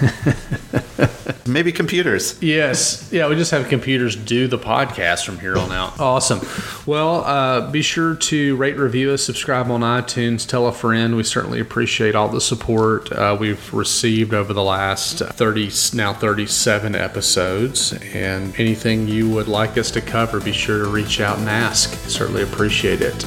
Maybe 1.46 1.72
computers. 1.72 2.40
Yes. 2.40 3.08
Yeah, 3.12 3.28
we 3.28 3.34
just 3.34 3.50
have 3.50 3.68
computers 3.68 4.14
do 4.14 4.46
the 4.46 4.58
podcast 4.58 5.24
from 5.24 5.38
here 5.38 5.56
on 5.56 5.72
out. 5.72 5.98
Awesome. 5.98 6.40
Well, 6.86 7.24
uh, 7.24 7.70
be 7.70 7.82
sure 7.82 8.14
to 8.14 8.56
rate, 8.56 8.76
review 8.76 9.12
us, 9.12 9.22
subscribe 9.22 9.70
on 9.70 9.80
iTunes, 9.80 10.46
tell 10.46 10.68
a 10.68 10.72
friend. 10.72 11.16
We 11.16 11.24
certainly 11.24 11.60
appreciate 11.60 12.14
all 12.14 12.28
the 12.28 12.40
support 12.40 13.10
uh, 13.12 13.36
we've 13.38 13.72
received 13.72 14.32
over 14.32 14.52
the 14.52 14.62
last 14.62 15.18
30, 15.18 15.70
now 15.94 16.12
37 16.12 16.94
episodes. 16.94 17.92
And 18.14 18.54
anything 18.58 19.08
you 19.08 19.28
would 19.30 19.48
like 19.48 19.76
us 19.76 19.90
to 19.92 20.00
cover, 20.00 20.40
be 20.40 20.52
sure 20.52 20.84
to 20.84 20.90
reach 20.90 21.20
out 21.20 21.38
and 21.38 21.48
ask. 21.48 21.92
Certainly 22.08 22.42
appreciate 22.42 23.00
it. 23.00 23.22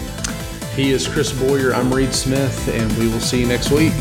He 0.76 0.92
is 0.92 1.08
Chris 1.08 1.32
Boyer. 1.38 1.74
I'm 1.74 1.94
Reed 1.94 2.14
Smith, 2.14 2.68
and 2.70 2.92
we 2.98 3.08
will 3.08 3.20
see 3.20 3.42
you 3.42 3.48
next 3.48 3.70
week. 3.70 3.94